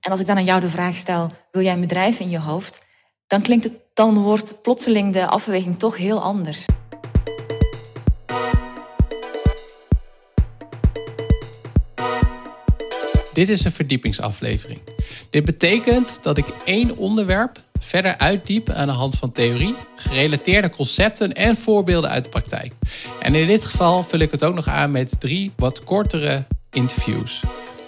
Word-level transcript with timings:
En 0.00 0.10
als 0.10 0.20
ik 0.20 0.26
dan 0.26 0.36
aan 0.36 0.44
jou 0.44 0.60
de 0.60 0.68
vraag 0.68 0.94
stel, 0.94 1.32
wil 1.50 1.62
jij 1.62 1.72
een 1.72 1.80
bedrijf 1.80 2.20
in 2.20 2.30
je 2.30 2.38
hoofd? 2.38 2.84
Dan 3.26 3.42
klinkt 3.42 3.64
het, 3.64 3.72
dan 3.94 4.18
wordt 4.18 4.62
plotseling 4.62 5.12
de 5.12 5.26
afweging 5.26 5.78
toch 5.78 5.96
heel 5.96 6.22
anders. 6.22 6.66
Dit 13.32 13.48
is 13.48 13.64
een 13.64 13.72
verdiepingsaflevering. 13.72 14.78
Dit 15.30 15.44
betekent 15.44 16.22
dat 16.22 16.38
ik 16.38 16.46
één 16.64 16.96
onderwerp 16.96 17.58
verder 17.80 18.18
uitdiep 18.18 18.70
aan 18.70 18.86
de 18.86 18.92
hand 18.92 19.16
van 19.16 19.32
theorie, 19.32 19.74
gerelateerde 19.96 20.70
concepten 20.70 21.32
en 21.32 21.56
voorbeelden 21.56 22.10
uit 22.10 22.24
de 22.24 22.30
praktijk. 22.30 22.72
En 23.20 23.34
in 23.34 23.46
dit 23.46 23.64
geval 23.64 24.02
vul 24.02 24.18
ik 24.18 24.30
het 24.30 24.44
ook 24.44 24.54
nog 24.54 24.68
aan 24.68 24.90
met 24.90 25.20
drie 25.20 25.52
wat 25.56 25.84
kortere 25.84 26.44
interviews. 26.70 27.42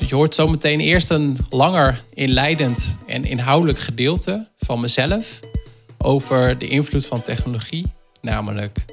Je 0.06 0.14
hoort 0.14 0.34
zometeen 0.34 0.80
eerst 0.80 1.10
een 1.10 1.38
langer 1.50 2.04
inleidend 2.14 2.96
en 3.06 3.24
inhoudelijk 3.24 3.78
gedeelte 3.78 4.48
van 4.58 4.80
mezelf 4.80 5.40
over 5.98 6.58
de 6.58 6.68
invloed 6.68 7.06
van 7.06 7.22
technologie. 7.22 7.92
Namelijk, 8.20 8.84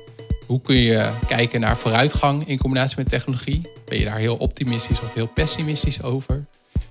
hoe 0.47 0.61
kun 0.61 0.75
je 0.75 1.09
kijken 1.27 1.59
naar 1.59 1.77
vooruitgang 1.77 2.47
in 2.47 2.57
combinatie 2.57 2.97
met 2.97 3.09
technologie? 3.09 3.61
Ben 3.85 3.99
je 3.99 4.05
daar 4.05 4.17
heel 4.17 4.35
optimistisch 4.35 5.01
of 5.01 5.13
heel 5.13 5.27
pessimistisch 5.27 6.03
over? 6.03 6.45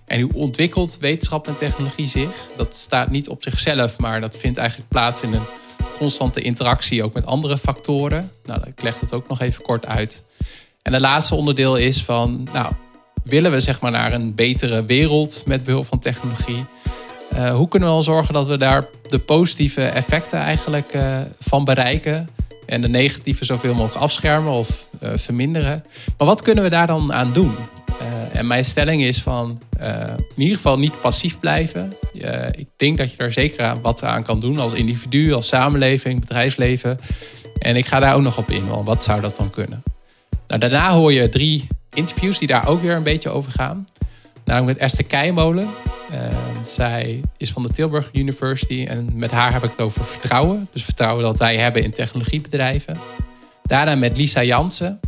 En 0.06 0.20
hoe 0.20 0.34
ontwikkelt 0.34 0.96
wetenschap 0.98 1.46
en 1.46 1.58
technologie 1.58 2.08
zich? 2.08 2.48
Dat 2.56 2.76
staat 2.76 3.10
niet 3.10 3.28
op 3.28 3.42
zichzelf, 3.42 3.98
maar 3.98 4.20
dat 4.20 4.36
vindt 4.36 4.58
eigenlijk 4.58 4.88
plaats 4.88 5.22
in 5.22 5.32
een 5.32 5.46
constante 5.98 6.40
interactie 6.40 7.04
ook 7.04 7.14
met 7.14 7.26
andere 7.26 7.58
factoren. 7.58 8.30
Nou, 8.44 8.60
ik 8.66 8.82
leg 8.82 9.00
het 9.00 9.12
ook 9.12 9.28
nog 9.28 9.40
even 9.40 9.62
kort 9.62 9.86
uit. 9.86 10.24
En 10.82 10.92
het 10.92 11.02
laatste 11.02 11.34
onderdeel 11.34 11.76
is 11.76 12.02
van, 12.02 12.48
nou, 12.52 12.72
willen 13.28 13.50
we 13.50 13.60
zeg 13.60 13.80
maar 13.80 13.90
naar 13.90 14.12
een 14.12 14.34
betere 14.34 14.84
wereld 14.84 15.42
met 15.46 15.64
behulp 15.64 15.86
van 15.86 15.98
technologie? 15.98 16.64
Uh, 17.32 17.54
hoe 17.54 17.68
kunnen 17.68 17.88
we 17.88 17.94
al 17.94 18.02
zorgen 18.02 18.34
dat 18.34 18.46
we 18.46 18.56
daar 18.56 18.84
de 19.08 19.18
positieve 19.18 19.82
effecten 19.82 20.38
eigenlijk 20.38 20.94
uh, 20.94 21.20
van 21.38 21.64
bereiken? 21.64 22.28
En 22.66 22.80
de 22.80 22.88
negatieve 22.88 23.44
zoveel 23.44 23.74
mogelijk 23.74 24.02
afschermen 24.02 24.52
of 24.52 24.88
uh, 25.02 25.10
verminderen. 25.14 25.84
Maar 26.18 26.26
wat 26.26 26.42
kunnen 26.42 26.64
we 26.64 26.70
daar 26.70 26.86
dan 26.86 27.12
aan 27.12 27.32
doen? 27.32 27.54
en 28.32 28.46
mijn 28.46 28.64
stelling 28.64 29.02
is 29.02 29.22
van 29.22 29.60
in 30.36 30.42
ieder 30.42 30.56
geval 30.56 30.78
niet 30.78 31.00
passief 31.00 31.38
blijven. 31.38 31.92
ik 32.50 32.68
denk 32.76 32.96
dat 32.96 33.10
je 33.10 33.16
daar 33.16 33.32
zeker 33.32 33.64
aan 33.64 33.80
wat 33.82 34.02
aan 34.02 34.22
kan 34.22 34.40
doen 34.40 34.58
als 34.58 34.72
individu, 34.72 35.32
als 35.32 35.48
samenleving, 35.48 36.20
bedrijfsleven. 36.20 36.98
En 37.58 37.76
ik 37.76 37.86
ga 37.86 37.98
daar 37.98 38.14
ook 38.14 38.22
nog 38.22 38.38
op 38.38 38.50
in, 38.50 38.66
want 38.68 38.86
wat 38.86 39.04
zou 39.04 39.20
dat 39.20 39.36
dan 39.36 39.50
kunnen? 39.50 39.82
Nou, 40.48 40.60
daarna 40.60 40.90
hoor 40.90 41.12
je 41.12 41.28
drie 41.28 41.66
interviews 41.98 42.38
die 42.38 42.48
daar 42.48 42.68
ook 42.68 42.80
weer 42.80 42.96
een 42.96 43.02
beetje 43.02 43.30
over 43.30 43.52
gaan. 43.52 43.84
Namelijk 44.44 44.78
met 44.78 44.82
Esther 44.88 45.04
Keimolen. 45.04 45.68
Uh, 46.12 46.18
zij 46.64 47.20
is 47.36 47.50
van 47.50 47.62
de 47.62 47.72
Tilburg 47.72 48.08
University 48.12 48.86
en 48.88 49.18
met 49.18 49.30
haar 49.30 49.52
heb 49.52 49.64
ik 49.64 49.70
het 49.70 49.80
over 49.80 50.04
vertrouwen. 50.04 50.66
Dus 50.72 50.84
vertrouwen 50.84 51.24
dat 51.24 51.38
wij 51.38 51.56
hebben 51.56 51.82
in 51.82 51.90
technologiebedrijven. 51.90 52.96
Daarna 53.62 53.94
met 53.94 54.16
Lisa 54.16 54.42
Jansen, 54.42 55.00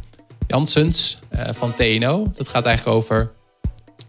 Jansens 0.46 1.18
uh, 1.34 1.40
van 1.50 1.74
TNO. 1.74 2.32
Dat 2.36 2.48
gaat 2.48 2.64
eigenlijk 2.64 2.96
over 2.96 3.30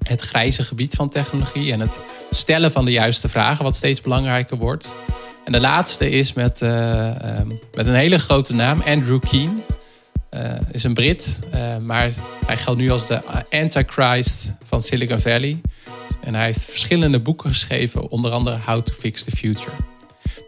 het 0.04 0.22
grijze 0.22 0.64
gebied 0.64 0.94
van 0.94 1.10
technologie 1.10 1.72
en 1.72 1.80
het 1.80 2.00
stellen 2.32 2.72
van 2.72 2.86
de 2.86 2.92
juiste 2.92 3.30
vragen, 3.30 3.64
wat 3.64 3.76
steeds 3.76 4.02
belangrijker 4.02 4.58
wordt. 4.58 4.92
En 5.44 5.52
de 5.52 5.60
laatste 5.60 6.10
is 6.10 6.34
met, 6.34 6.62
uh, 6.62 7.12
met 7.74 7.88
een 7.88 7.96
hele 7.96 8.20
grote 8.20 8.54
naam, 8.54 8.82
Andrew 8.86 9.20
Keen. 9.30 9.64
Uh, 10.34 10.54
is 10.72 10.84
een 10.84 10.94
Brit, 10.94 11.40
uh, 11.56 11.78
maar 11.78 12.12
hij 12.46 12.58
geldt 12.58 12.80
nu 12.80 12.92
als 12.92 13.08
de 13.08 13.22
Antichrist 13.50 14.52
van 14.64 14.82
Silicon 14.82 15.20
Valley. 15.20 15.62
En 16.22 16.36
hij 16.36 16.46
heeft 16.46 16.66
verschillende 16.66 17.20
boeken 17.20 17.50
geschreven, 17.50 18.10
onder 18.10 18.32
andere 18.32 18.58
How 18.66 18.82
to 18.82 18.94
Fix 19.00 19.24
the 19.24 19.32
Future. 19.32 19.72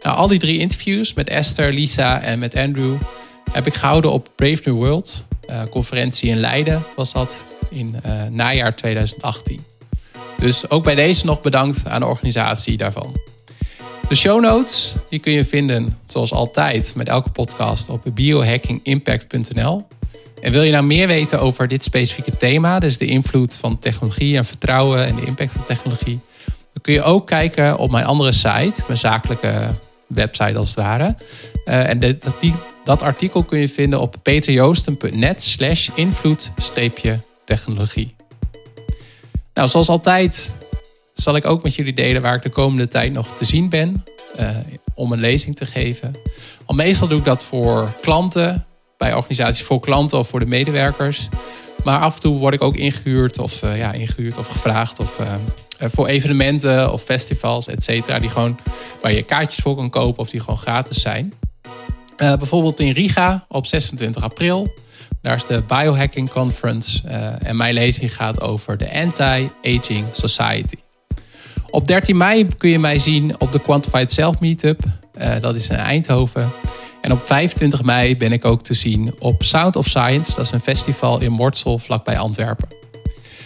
Nou, 0.02 0.16
al 0.16 0.26
die 0.26 0.38
drie 0.38 0.58
interviews 0.58 1.14
met 1.14 1.28
Esther, 1.28 1.72
Lisa 1.72 2.20
en 2.20 2.38
met 2.38 2.56
Andrew 2.56 2.94
heb 3.52 3.66
ik 3.66 3.74
gehouden 3.74 4.12
op 4.12 4.28
Brave 4.36 4.60
New 4.64 4.74
World, 4.74 5.24
uh, 5.50 5.62
conferentie 5.70 6.30
in 6.30 6.38
Leiden 6.38 6.82
was 6.96 7.12
dat 7.12 7.44
in 7.70 7.96
najaar 8.30 8.76
2018. 8.76 9.64
Dus 10.38 10.70
ook 10.70 10.84
bij 10.84 10.94
deze 10.94 11.24
nog 11.26 11.40
bedankt 11.40 11.86
aan 11.86 12.00
de 12.00 12.06
organisatie 12.06 12.76
daarvan. 12.76 13.16
De 14.08 14.14
show 14.14 14.40
notes 14.40 14.94
die 15.08 15.20
kun 15.20 15.32
je 15.32 15.44
vinden, 15.44 15.98
zoals 16.06 16.32
altijd, 16.32 16.92
met 16.94 17.08
elke 17.08 17.30
podcast 17.30 17.88
op 17.88 18.04
biohackingimpact.nl. 18.14 19.86
En 20.40 20.52
wil 20.52 20.62
je 20.62 20.72
nou 20.72 20.84
meer 20.84 21.06
weten 21.06 21.40
over 21.40 21.68
dit 21.68 21.84
specifieke 21.84 22.36
thema, 22.36 22.78
dus 22.78 22.98
de 22.98 23.06
invloed 23.06 23.56
van 23.56 23.78
technologie 23.78 24.36
en 24.36 24.44
vertrouwen 24.44 25.06
en 25.06 25.14
de 25.14 25.24
impact 25.24 25.52
van 25.52 25.64
technologie, 25.64 26.20
dan 26.46 26.82
kun 26.82 26.92
je 26.92 27.02
ook 27.02 27.26
kijken 27.26 27.78
op 27.78 27.90
mijn 27.90 28.04
andere 28.04 28.32
site, 28.32 28.82
mijn 28.86 28.98
zakelijke 28.98 29.74
website 30.06 30.58
als 30.58 30.68
het 30.68 30.76
ware. 30.76 31.16
Uh, 31.64 31.88
en 31.88 32.18
dat 32.84 33.02
artikel 33.02 33.42
kun 33.42 33.58
je 33.58 33.68
vinden 33.68 34.00
op 34.00 34.16
peterjoosten.net 34.22 35.42
slash 35.42 35.88
invloed-technologie. 35.94 38.14
Nou, 39.54 39.68
zoals 39.68 39.88
altijd 39.88 40.50
zal 41.14 41.36
ik 41.36 41.46
ook 41.46 41.62
met 41.62 41.74
jullie 41.74 41.92
delen 41.92 42.22
waar 42.22 42.34
ik 42.34 42.42
de 42.42 42.50
komende 42.50 42.88
tijd 42.88 43.12
nog 43.12 43.36
te 43.36 43.44
zien 43.44 43.68
ben. 43.68 44.04
Uh, 44.40 44.48
om 44.94 45.12
een 45.12 45.20
lezing 45.20 45.56
te 45.56 45.66
geven. 45.66 46.14
Al 46.64 46.74
meestal 46.74 47.08
doe 47.08 47.18
ik 47.18 47.24
dat 47.24 47.44
voor 47.44 47.92
klanten, 48.00 48.66
bij 48.96 49.14
organisaties 49.14 49.64
voor 49.64 49.80
klanten 49.80 50.18
of 50.18 50.28
voor 50.28 50.40
de 50.40 50.46
medewerkers. 50.46 51.28
Maar 51.84 52.00
af 52.00 52.14
en 52.14 52.20
toe 52.20 52.38
word 52.38 52.54
ik 52.54 52.62
ook 52.62 52.76
ingehuurd 52.76 53.38
of, 53.38 53.62
uh, 53.62 53.78
ja, 53.78 53.92
ingehuurd 53.92 54.38
of 54.38 54.46
gevraagd 54.46 54.98
of, 54.98 55.18
uh, 55.20 55.34
voor 55.78 56.06
evenementen 56.06 56.92
of 56.92 57.02
festivals, 57.02 57.68
et 57.68 57.82
cetera. 57.82 58.18
Die 58.18 58.30
gewoon, 58.30 58.58
waar 59.02 59.12
je 59.12 59.22
kaartjes 59.22 59.62
voor 59.62 59.76
kan 59.76 59.90
kopen 59.90 60.22
of 60.22 60.30
die 60.30 60.40
gewoon 60.40 60.58
gratis 60.58 61.00
zijn. 61.00 61.32
bijvoorbeeld 62.16 62.80
in 62.80 62.92
Riga 62.92 63.44
op 63.48 63.66
26 63.66 64.22
april. 64.22 64.74
Daar 65.22 65.36
is 65.36 65.46
de 65.46 65.62
Biohacking 65.68 66.30
Conference. 66.30 67.08
en 67.38 67.56
mijn 67.56 67.74
lezing 67.74 68.14
gaat 68.14 68.40
over 68.40 68.78
de 68.78 68.92
Anti-Aging 68.92 70.06
Society. 70.12 70.83
Op 71.74 71.86
13 71.86 72.16
mei 72.16 72.46
kun 72.58 72.70
je 72.70 72.78
mij 72.78 72.98
zien 72.98 73.40
op 73.40 73.52
de 73.52 73.60
Quantified 73.60 74.12
Self 74.12 74.40
Meetup. 74.40 74.82
Uh, 75.18 75.34
dat 75.40 75.54
is 75.54 75.68
in 75.68 75.76
Eindhoven. 75.76 76.50
En 77.00 77.12
op 77.12 77.22
25 77.22 77.82
mei 77.82 78.16
ben 78.16 78.32
ik 78.32 78.44
ook 78.44 78.62
te 78.62 78.74
zien 78.74 79.14
op 79.18 79.42
Sound 79.42 79.76
of 79.76 79.88
Science. 79.88 80.34
Dat 80.34 80.44
is 80.44 80.50
een 80.50 80.60
festival 80.60 81.20
in 81.20 81.32
Mortsel, 81.32 81.78
vlakbij 81.78 82.18
Antwerpen. 82.18 82.68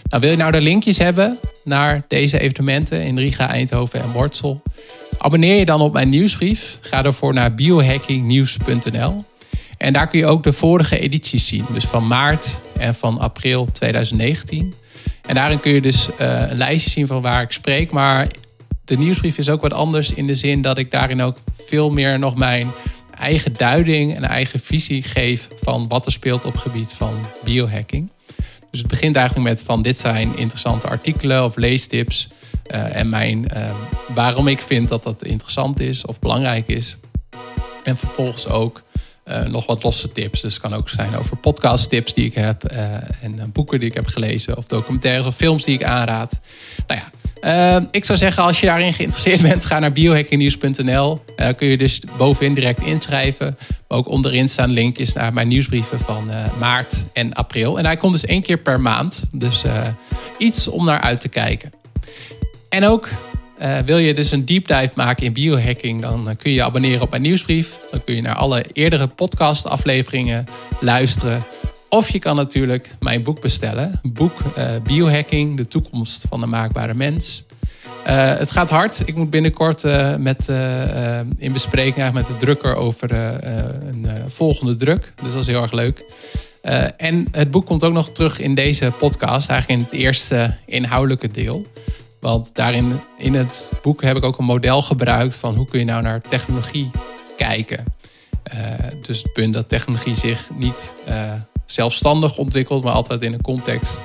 Nou, 0.05 0.23
wil 0.23 0.31
je 0.31 0.37
nou 0.37 0.53
de 0.53 0.61
linkjes 0.61 0.99
hebben 0.99 1.39
naar 1.65 2.05
deze 2.09 2.41
evenementen 2.41 3.03
in 3.03 3.19
Riga, 3.19 3.49
Eindhoven 3.49 4.03
en 4.03 4.11
Mortsel? 4.11 4.63
Abonneer 5.19 5.59
je 5.59 5.65
dan 5.65 5.81
op 5.81 5.93
mijn 5.93 6.09
nieuwsbrief. 6.09 6.79
Ga 6.81 7.05
ervoor 7.05 7.35
naar 7.35 7.55
biohackingnieuws.nl. 7.55 9.25
En 9.79 9.93
daar 9.93 10.09
kun 10.09 10.19
je 10.19 10.27
ook 10.27 10.43
de 10.43 10.53
vorige 10.53 10.99
edities 10.99 11.47
zien. 11.47 11.65
Dus 11.73 11.85
van 11.85 12.07
maart 12.07 12.57
en 12.79 12.95
van 12.95 13.19
april 13.19 13.65
2019. 13.73 14.75
En 15.29 15.35
daarin 15.35 15.61
kun 15.61 15.73
je 15.73 15.81
dus 15.81 16.09
uh, 16.09 16.17
een 16.51 16.57
lijstje 16.57 16.91
zien 16.91 17.07
van 17.07 17.23
waar 17.23 17.43
ik 17.43 17.53
spreek. 17.53 17.91
Maar 17.91 18.29
de 18.85 18.99
nieuwsbrief 18.99 19.39
is 19.39 19.49
ook 19.49 19.63
wat 19.63 19.73
anders 19.73 20.13
in 20.13 20.27
de 20.27 20.35
zin 20.35 20.63
dat 20.63 20.79
ik 20.79 20.91
daarin 20.91 21.23
ook 21.23 21.37
veel 21.67 21.91
meer 21.91 22.19
nog 22.19 22.37
mijn 22.37 22.71
eigen 23.19 23.53
duiding 23.57 24.17
en 24.17 24.25
eigen 24.25 24.61
visie 24.61 25.03
geef 25.03 25.49
van 25.61 25.89
wat 25.89 26.07
er 26.07 26.13
speelt 26.13 26.45
op 26.45 26.53
het 26.53 26.61
gebied 26.61 26.93
van 26.93 27.15
biohacking. 27.45 28.11
Dus 28.71 28.81
het 28.81 28.89
begint 28.89 29.17
eigenlijk 29.17 29.49
met 29.49 29.63
van 29.63 29.83
dit 29.83 29.99
zijn 29.99 30.37
interessante 30.37 30.89
artikelen 30.89 31.45
of 31.45 31.57
leestips. 31.57 32.29
Uh, 32.71 32.97
en 32.97 33.09
mijn, 33.09 33.47
uh, 33.57 33.71
waarom 34.15 34.49
ik 34.49 34.61
vind 34.61 34.89
dat 34.89 35.03
dat 35.03 35.25
interessant 35.25 35.81
is 35.81 36.07
of 36.07 36.19
belangrijk 36.19 36.69
is. 36.69 36.97
En 37.85 37.97
vervolgens 37.97 38.47
ook 38.47 38.83
uh, 39.31 39.43
nog 39.43 39.67
wat 39.67 39.83
losse 39.83 40.09
tips. 40.09 40.41
Dus 40.41 40.53
het 40.53 40.63
kan 40.63 40.75
ook 40.75 40.89
zijn 40.89 41.17
over 41.17 41.37
podcast 41.37 41.89
tips 41.89 42.15
die 42.15 42.25
ik 42.25 42.35
heb. 42.35 42.73
Uh, 42.73 42.79
en 43.23 43.51
boeken 43.53 43.79
die 43.79 43.89
ik 43.89 43.95
heb 43.95 44.07
gelezen. 44.07 44.57
Of 44.57 44.67
documentaires 44.67 45.27
of 45.27 45.35
films 45.35 45.65
die 45.65 45.75
ik 45.75 45.85
aanraad. 45.85 46.41
Nou 46.87 47.01
ja, 47.01 47.11
ik 47.91 48.05
zou 48.05 48.19
zeggen 48.19 48.43
als 48.43 48.61
je 48.61 48.67
daarin 48.67 48.95
geïnteresseerd 48.95 49.43
bent. 49.43 49.65
Ga 49.65 49.79
naar 49.79 49.93
biohackingnieuws.nl. 49.93 51.21
En 51.37 51.45
dan 51.45 51.55
kun 51.55 51.69
je 51.69 51.77
dus 51.77 52.01
bovenin 52.17 52.55
direct 52.55 52.83
inschrijven. 52.83 53.59
Maar 53.89 53.99
ook 53.99 54.09
onderin 54.09 54.49
staan 54.49 54.71
linkjes 54.71 55.13
naar 55.13 55.33
mijn 55.33 55.49
nieuwsbrieven 55.49 55.99
van 55.99 56.31
maart 56.59 57.05
en 57.13 57.33
april. 57.33 57.79
En 57.79 57.85
hij 57.85 57.97
komt 57.97 58.13
dus 58.13 58.25
één 58.25 58.43
keer 58.43 58.59
per 58.59 58.81
maand. 58.81 59.23
Dus 59.33 59.65
iets 60.39 60.69
om 60.69 60.85
naar 60.85 61.01
uit 61.01 61.21
te 61.21 61.29
kijken. 61.29 61.73
En 62.69 62.85
ook 62.85 63.09
uh, 63.63 63.79
wil 63.79 63.99
je 63.99 64.15
dus 64.15 64.31
een 64.31 64.45
deep 64.45 64.67
dive 64.67 64.91
maken 64.95 65.27
in 65.27 65.33
biohacking, 65.33 66.01
dan 66.01 66.25
kun 66.25 66.51
je 66.51 66.57
je 66.57 66.63
abonneren 66.63 67.03
op 67.03 67.11
mijn 67.11 67.23
nieuwsbrief. 67.23 67.79
Dan 67.91 68.05
kun 68.05 68.15
je 68.15 68.23
naar 68.23 68.35
alle 68.35 68.65
eerdere 68.73 69.07
podcastafleveringen 69.07 70.45
luisteren. 70.81 71.43
Of 71.89 72.11
je 72.11 72.19
kan 72.19 72.37
natuurlijk 72.37 72.91
mijn 73.01 73.23
boek 73.23 73.41
bestellen. 73.41 74.01
Boek 74.03 74.33
uh, 74.59 74.65
Biohacking, 74.83 75.57
de 75.57 75.69
toekomst 75.69 76.25
van 76.29 76.41
de 76.41 76.47
maakbare 76.47 76.95
mens. 76.95 77.47
Het 78.05 78.51
gaat 78.51 78.71
hard. 78.71 79.03
Ik 79.05 79.15
moet 79.15 79.31
binnenkort 79.31 79.83
met, 80.19 80.49
in 81.39 81.53
bespreking 81.53 82.13
met 82.13 82.27
de 82.27 82.37
drukker 82.37 82.77
over 82.77 83.13
een 83.13 84.07
volgende 84.27 84.77
druk. 84.77 85.13
Dus 85.23 85.33
dat 85.33 85.41
is 85.41 85.47
heel 85.47 85.63
erg 85.63 85.73
leuk. 85.73 86.05
en 86.97 87.27
het 87.31 87.51
boek 87.51 87.67
komt 87.67 87.85
ook 87.85 87.93
nog 87.93 88.11
terug 88.11 88.41
in 88.41 88.55
deze 88.55 88.93
podcast, 88.99 89.49
eigenlijk 89.49 89.81
in 89.81 89.87
het 89.91 90.01
eerste 90.01 90.55
inhoudelijke 90.67 91.29
deel. 91.29 91.65
Want 92.21 92.55
daarin 92.55 93.01
in 93.19 93.35
het 93.35 93.71
boek 93.83 94.03
heb 94.03 94.17
ik 94.17 94.25
ook 94.25 94.39
een 94.39 94.45
model 94.45 94.83
gebruikt 94.83 95.37
van 95.37 95.55
hoe 95.55 95.67
kun 95.67 95.79
je 95.79 95.85
nou 95.85 96.03
naar 96.03 96.21
technologie 96.21 96.91
kijken. 97.37 97.85
Uh, 98.55 98.63
dus 99.07 99.23
het 99.23 99.33
punt 99.33 99.55
dat 99.55 99.69
technologie 99.69 100.15
zich 100.15 100.51
niet 100.55 100.93
uh, 101.09 101.33
zelfstandig 101.67 102.37
ontwikkelt, 102.37 102.85
maar 102.85 102.93
altijd 102.93 103.23
in 103.23 103.33
een 103.33 103.43
context 103.43 104.01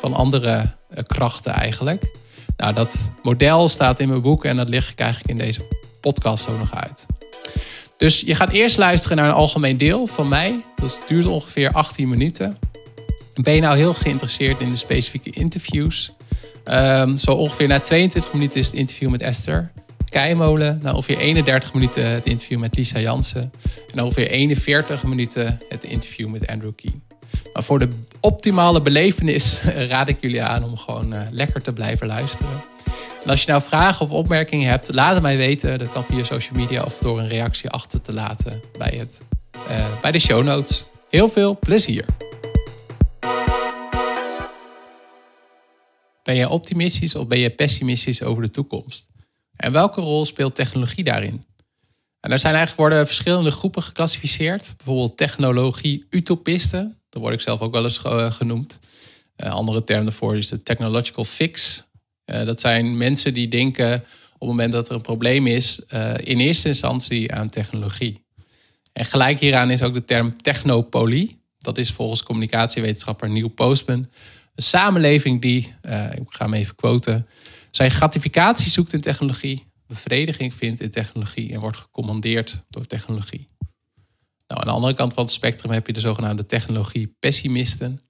van 0.00 0.12
andere 0.12 0.74
uh, 0.90 0.98
krachten 1.02 1.52
eigenlijk. 1.52 2.10
Nou, 2.56 2.74
dat 2.74 3.10
model 3.22 3.68
staat 3.68 4.00
in 4.00 4.08
mijn 4.08 4.22
boek 4.22 4.44
en 4.44 4.56
dat 4.56 4.68
lig 4.68 4.90
ik 4.90 4.98
eigenlijk 4.98 5.30
in 5.30 5.46
deze 5.46 5.66
podcast 6.00 6.48
ook 6.48 6.58
nog 6.58 6.74
uit. 6.74 7.06
Dus 7.96 8.20
je 8.20 8.34
gaat 8.34 8.50
eerst 8.50 8.78
luisteren 8.78 9.16
naar 9.16 9.28
een 9.28 9.34
algemeen 9.34 9.76
deel 9.76 10.06
van 10.06 10.28
mij. 10.28 10.64
Dat 10.76 11.02
duurt 11.08 11.26
ongeveer 11.26 11.72
18 11.72 12.08
minuten. 12.08 12.58
Ben 13.34 13.54
je 13.54 13.60
nou 13.60 13.76
heel 13.76 13.94
geïnteresseerd 13.94 14.60
in 14.60 14.70
de 14.70 14.76
specifieke 14.76 15.30
interviews? 15.30 16.12
Um, 16.64 17.16
zo 17.16 17.32
ongeveer 17.32 17.68
na 17.68 17.80
22 17.80 18.32
minuten 18.32 18.60
is 18.60 18.66
het 18.66 18.74
interview 18.74 19.10
met 19.10 19.20
Esther 19.20 19.72
Keimolen. 20.08 20.80
Na 20.82 20.94
ongeveer 20.94 21.18
31 21.18 21.74
minuten 21.74 22.10
het 22.10 22.26
interview 22.26 22.58
met 22.58 22.76
Lisa 22.76 22.98
Jansen. 22.98 23.52
En 23.92 24.02
ongeveer 24.02 24.28
41 24.28 25.02
minuten 25.04 25.60
het 25.68 25.84
interview 25.84 26.28
met 26.28 26.46
Andrew 26.46 26.72
Keen. 26.76 27.02
Maar 27.52 27.62
voor 27.62 27.78
de 27.78 27.88
optimale 28.20 28.82
belevenis 28.82 29.60
raad 29.92 30.08
ik 30.08 30.16
jullie 30.20 30.42
aan 30.42 30.64
om 30.64 30.76
gewoon 30.76 31.14
uh, 31.14 31.20
lekker 31.30 31.62
te 31.62 31.72
blijven 31.72 32.06
luisteren. 32.06 32.50
En 33.24 33.30
als 33.30 33.42
je 33.42 33.50
nou 33.50 33.62
vragen 33.62 34.06
of 34.06 34.12
opmerkingen 34.12 34.68
hebt, 34.68 34.94
laat 34.94 35.12
het 35.12 35.22
mij 35.22 35.36
weten. 35.36 35.78
Dat 35.78 35.92
kan 35.92 36.04
via 36.04 36.24
social 36.24 36.58
media 36.58 36.82
of 36.82 36.98
door 36.98 37.18
een 37.18 37.28
reactie 37.28 37.70
achter 37.70 38.02
te 38.02 38.12
laten 38.12 38.60
bij, 38.78 38.94
het, 38.98 39.20
uh, 39.70 39.86
bij 40.00 40.12
de 40.12 40.18
show 40.18 40.44
notes. 40.44 40.88
Heel 41.10 41.28
veel 41.28 41.58
plezier! 41.58 42.04
Ben 46.32 46.40
je 46.40 46.48
optimistisch 46.48 47.14
of 47.14 47.26
ben 47.26 47.38
je 47.38 47.50
pessimistisch 47.50 48.22
over 48.22 48.42
de 48.42 48.50
toekomst? 48.50 49.06
En 49.56 49.72
welke 49.72 50.00
rol 50.00 50.24
speelt 50.24 50.54
technologie 50.54 51.04
daarin? 51.04 51.44
En 52.20 52.30
er 52.30 52.38
zijn 52.38 52.54
eigenlijk 52.54 52.88
worden 52.88 53.06
verschillende 53.06 53.50
groepen 53.50 53.82
geclassificeerd. 53.82 54.74
Bijvoorbeeld 54.76 55.16
technologie-utopisten. 55.16 56.98
Daar 57.08 57.22
word 57.22 57.34
ik 57.34 57.40
zelf 57.40 57.60
ook 57.60 57.72
wel 57.72 57.82
eens 57.82 58.00
genoemd. 58.36 58.78
Een 59.36 59.50
andere 59.50 59.84
term 59.84 60.04
daarvoor 60.04 60.36
is 60.36 60.48
de 60.48 60.62
technological 60.62 61.24
fix. 61.24 61.86
Uh, 62.26 62.44
dat 62.44 62.60
zijn 62.60 62.96
mensen 62.96 63.34
die 63.34 63.48
denken 63.48 63.94
op 64.32 64.38
het 64.38 64.48
moment 64.48 64.72
dat 64.72 64.88
er 64.88 64.94
een 64.94 65.00
probleem 65.00 65.46
is, 65.46 65.80
in 66.16 66.38
eerste 66.38 66.68
instantie 66.68 67.32
aan 67.32 67.48
technologie. 67.48 68.24
En 68.92 69.04
gelijk 69.04 69.40
hieraan 69.40 69.70
is 69.70 69.82
ook 69.82 69.94
de 69.94 70.04
term 70.04 70.42
technopolie. 70.42 71.40
Dat 71.58 71.78
is 71.78 71.90
volgens 71.90 72.22
communicatiewetenschapper 72.22 73.30
Neil 73.30 73.48
Postman 73.48 74.08
samenleving 74.62 75.40
die, 75.40 75.74
uh, 75.82 76.12
ik 76.12 76.22
ga 76.28 76.44
hem 76.44 76.54
even 76.54 76.74
quoten, 76.74 77.26
zijn 77.70 77.90
gratificatie 77.90 78.70
zoekt 78.70 78.92
in 78.92 79.00
technologie, 79.00 79.66
bevrediging 79.86 80.54
vindt 80.54 80.80
in 80.80 80.90
technologie 80.90 81.52
en 81.52 81.60
wordt 81.60 81.76
gecommandeerd 81.76 82.62
door 82.68 82.86
technologie. 82.86 83.48
Nou, 84.46 84.60
aan 84.60 84.66
de 84.66 84.74
andere 84.74 84.94
kant 84.94 85.14
van 85.14 85.22
het 85.22 85.32
spectrum 85.32 85.72
heb 85.72 85.86
je 85.86 85.92
de 85.92 86.00
zogenaamde 86.00 86.46
technologie-pessimisten. 86.46 88.00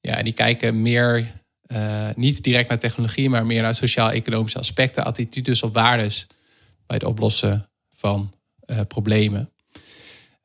Ja, 0.00 0.16
en 0.16 0.24
die 0.24 0.32
kijken 0.32 0.82
meer 0.82 1.32
uh, 1.66 2.08
niet 2.14 2.42
direct 2.42 2.68
naar 2.68 2.78
technologie, 2.78 3.28
maar 3.28 3.46
meer 3.46 3.62
naar 3.62 3.74
sociaal-economische 3.74 4.58
aspecten, 4.58 5.04
attitudes 5.04 5.62
of 5.62 5.72
waardes 5.72 6.26
bij 6.86 6.96
het 6.96 7.04
oplossen 7.04 7.70
van 7.90 8.34
uh, 8.66 8.80
problemen. 8.88 9.52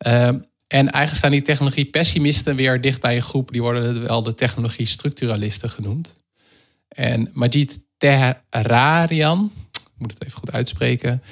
Uh, 0.08 0.30
en 0.68 0.90
eigenlijk 0.90 1.16
staan 1.16 1.32
die 1.32 1.42
technologie-pessimisten 1.42 2.56
weer 2.56 2.82
dicht 2.82 3.02
bij 3.02 3.16
een 3.16 3.22
groep, 3.22 3.52
die 3.52 3.62
worden 3.62 4.02
wel 4.02 4.24
de 4.24 4.34
technologie-structuralisten 4.34 5.70
genoemd. 5.70 6.16
En 6.88 7.30
Majid 7.34 7.80
Tehrarian, 7.98 9.52
ik 9.72 9.92
moet 9.98 10.14
het 10.14 10.24
even 10.24 10.38
goed 10.38 10.52
uitspreken, 10.52 11.24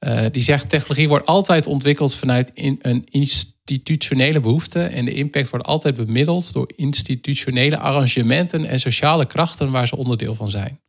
uh, 0.00 0.26
die 0.30 0.42
zegt 0.42 0.68
technologie 0.68 1.08
wordt 1.08 1.26
altijd 1.26 1.66
ontwikkeld 1.66 2.14
vanuit 2.14 2.50
een 2.54 3.06
institutionele 3.10 4.40
behoefte 4.40 4.82
en 4.82 5.04
de 5.04 5.14
impact 5.14 5.50
wordt 5.50 5.66
altijd 5.66 5.94
bemiddeld 5.94 6.52
door 6.52 6.72
institutionele 6.76 7.78
arrangementen 7.78 8.64
en 8.64 8.80
sociale 8.80 9.26
krachten 9.26 9.70
waar 9.70 9.88
ze 9.88 9.96
onderdeel 9.96 10.34
van 10.34 10.50
zijn. 10.50 10.80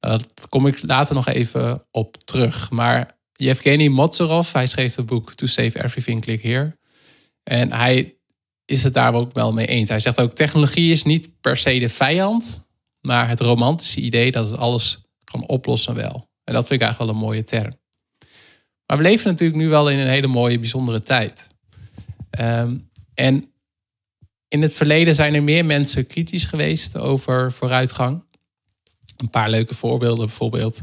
Nou, 0.00 0.18
daar 0.18 0.48
kom 0.48 0.66
ik 0.66 0.82
later 0.82 1.14
nog 1.14 1.28
even 1.28 1.84
op 1.90 2.16
terug. 2.24 2.70
Maar 2.70 3.16
Yevgeny 3.32 3.88
Mozarov, 3.88 4.52
hij 4.52 4.66
schreef 4.66 4.94
het 4.94 5.06
boek 5.06 5.34
To 5.34 5.46
Save 5.46 5.82
Everything, 5.84 6.22
Click 6.22 6.42
Here. 6.42 6.78
En 7.42 7.72
hij 7.72 8.16
is 8.64 8.82
het 8.82 8.94
daar 8.94 9.14
ook 9.14 9.32
wel 9.32 9.52
mee 9.52 9.66
eens. 9.66 9.88
Hij 9.88 9.98
zegt 9.98 10.20
ook, 10.20 10.32
technologie 10.32 10.92
is 10.92 11.02
niet 11.02 11.40
per 11.40 11.56
se 11.56 11.78
de 11.78 11.88
vijand, 11.88 12.66
maar 13.00 13.28
het 13.28 13.40
romantische 13.40 14.00
idee 14.00 14.32
dat 14.32 14.50
het 14.50 14.58
alles 14.58 15.02
kan 15.24 15.46
oplossen 15.46 15.94
wel. 15.94 16.30
En 16.44 16.54
dat 16.54 16.66
vind 16.66 16.80
ik 16.80 16.86
eigenlijk 16.86 16.98
wel 16.98 17.20
een 17.20 17.28
mooie 17.28 17.44
term. 17.44 17.80
Maar 18.86 18.96
we 18.96 19.02
leven 19.02 19.30
natuurlijk 19.30 19.58
nu 19.58 19.68
wel 19.68 19.90
in 19.90 19.98
een 19.98 20.08
hele 20.08 20.26
mooie, 20.26 20.58
bijzondere 20.58 21.02
tijd. 21.02 21.48
Um, 22.40 22.90
en 23.14 23.52
in 24.48 24.62
het 24.62 24.74
verleden 24.74 25.14
zijn 25.14 25.34
er 25.34 25.42
meer 25.42 25.64
mensen 25.64 26.06
kritisch 26.06 26.44
geweest 26.44 26.98
over 26.98 27.52
vooruitgang. 27.52 28.24
Een 29.16 29.30
paar 29.30 29.50
leuke 29.50 29.74
voorbeelden 29.74 30.26
bijvoorbeeld 30.26 30.82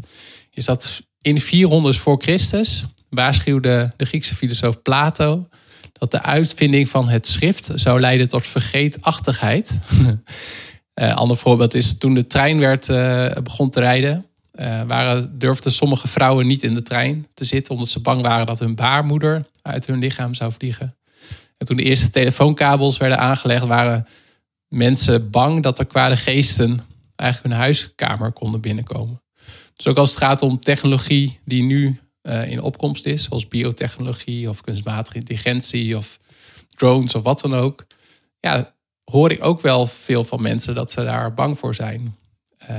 is 0.51 0.65
dat 0.65 1.07
in 1.21 1.39
400 1.39 1.97
voor 1.97 2.21
Christus 2.21 2.85
waarschuwde 3.09 3.93
de 3.95 4.05
Griekse 4.05 4.35
filosoof 4.35 4.81
Plato 4.81 5.47
dat 5.93 6.11
de 6.11 6.21
uitvinding 6.21 6.89
van 6.89 7.07
het 7.07 7.27
schrift 7.27 7.71
zou 7.73 7.99
leiden 7.99 8.27
tot 8.27 8.47
vergeetachtigheid. 8.47 9.79
Een 10.93 11.13
ander 11.13 11.37
voorbeeld 11.37 11.73
is 11.73 11.97
toen 11.97 12.13
de 12.13 12.27
trein 12.27 12.59
werd, 12.59 12.89
uh, 12.89 13.31
begon 13.43 13.69
te 13.69 13.79
rijden, 13.79 14.25
uh, 14.53 14.81
waren, 14.81 15.39
durfden 15.39 15.71
sommige 15.71 16.07
vrouwen 16.07 16.47
niet 16.47 16.63
in 16.63 16.73
de 16.73 16.81
trein 16.81 17.27
te 17.33 17.45
zitten 17.45 17.73
omdat 17.73 17.89
ze 17.89 18.01
bang 18.01 18.21
waren 18.21 18.45
dat 18.45 18.59
hun 18.59 18.75
baarmoeder 18.75 19.45
uit 19.61 19.85
hun 19.85 19.99
lichaam 19.99 20.33
zou 20.33 20.51
vliegen. 20.51 20.97
En 21.57 21.65
toen 21.65 21.77
de 21.77 21.83
eerste 21.83 22.09
telefoonkabels 22.09 22.97
werden 22.97 23.19
aangelegd, 23.19 23.65
waren 23.65 24.07
mensen 24.67 25.29
bang 25.29 25.63
dat 25.63 25.79
er 25.79 25.85
kwade 25.85 26.17
geesten 26.17 26.81
eigenlijk 27.15 27.53
hun 27.53 27.63
huiskamer 27.63 28.31
konden 28.31 28.61
binnenkomen. 28.61 29.21
Dus 29.79 29.87
ook 29.87 29.97
als 29.97 30.09
het 30.09 30.19
gaat 30.19 30.41
om 30.41 30.59
technologie 30.59 31.39
die 31.45 31.63
nu 31.63 31.99
uh, 32.23 32.51
in 32.51 32.61
opkomst 32.61 33.05
is, 33.05 33.23
zoals 33.23 33.47
biotechnologie 33.47 34.49
of 34.49 34.61
kunstmatige 34.61 35.17
intelligentie 35.17 35.97
of 35.97 36.19
drones 36.67 37.15
of 37.15 37.23
wat 37.23 37.39
dan 37.39 37.53
ook, 37.55 37.85
ja, 38.39 38.75
hoor 39.03 39.31
ik 39.31 39.45
ook 39.45 39.61
wel 39.61 39.87
veel 39.87 40.23
van 40.23 40.41
mensen 40.41 40.75
dat 40.75 40.91
ze 40.91 41.03
daar 41.03 41.33
bang 41.33 41.57
voor 41.57 41.75
zijn. 41.75 42.15
Uh, 42.61 42.69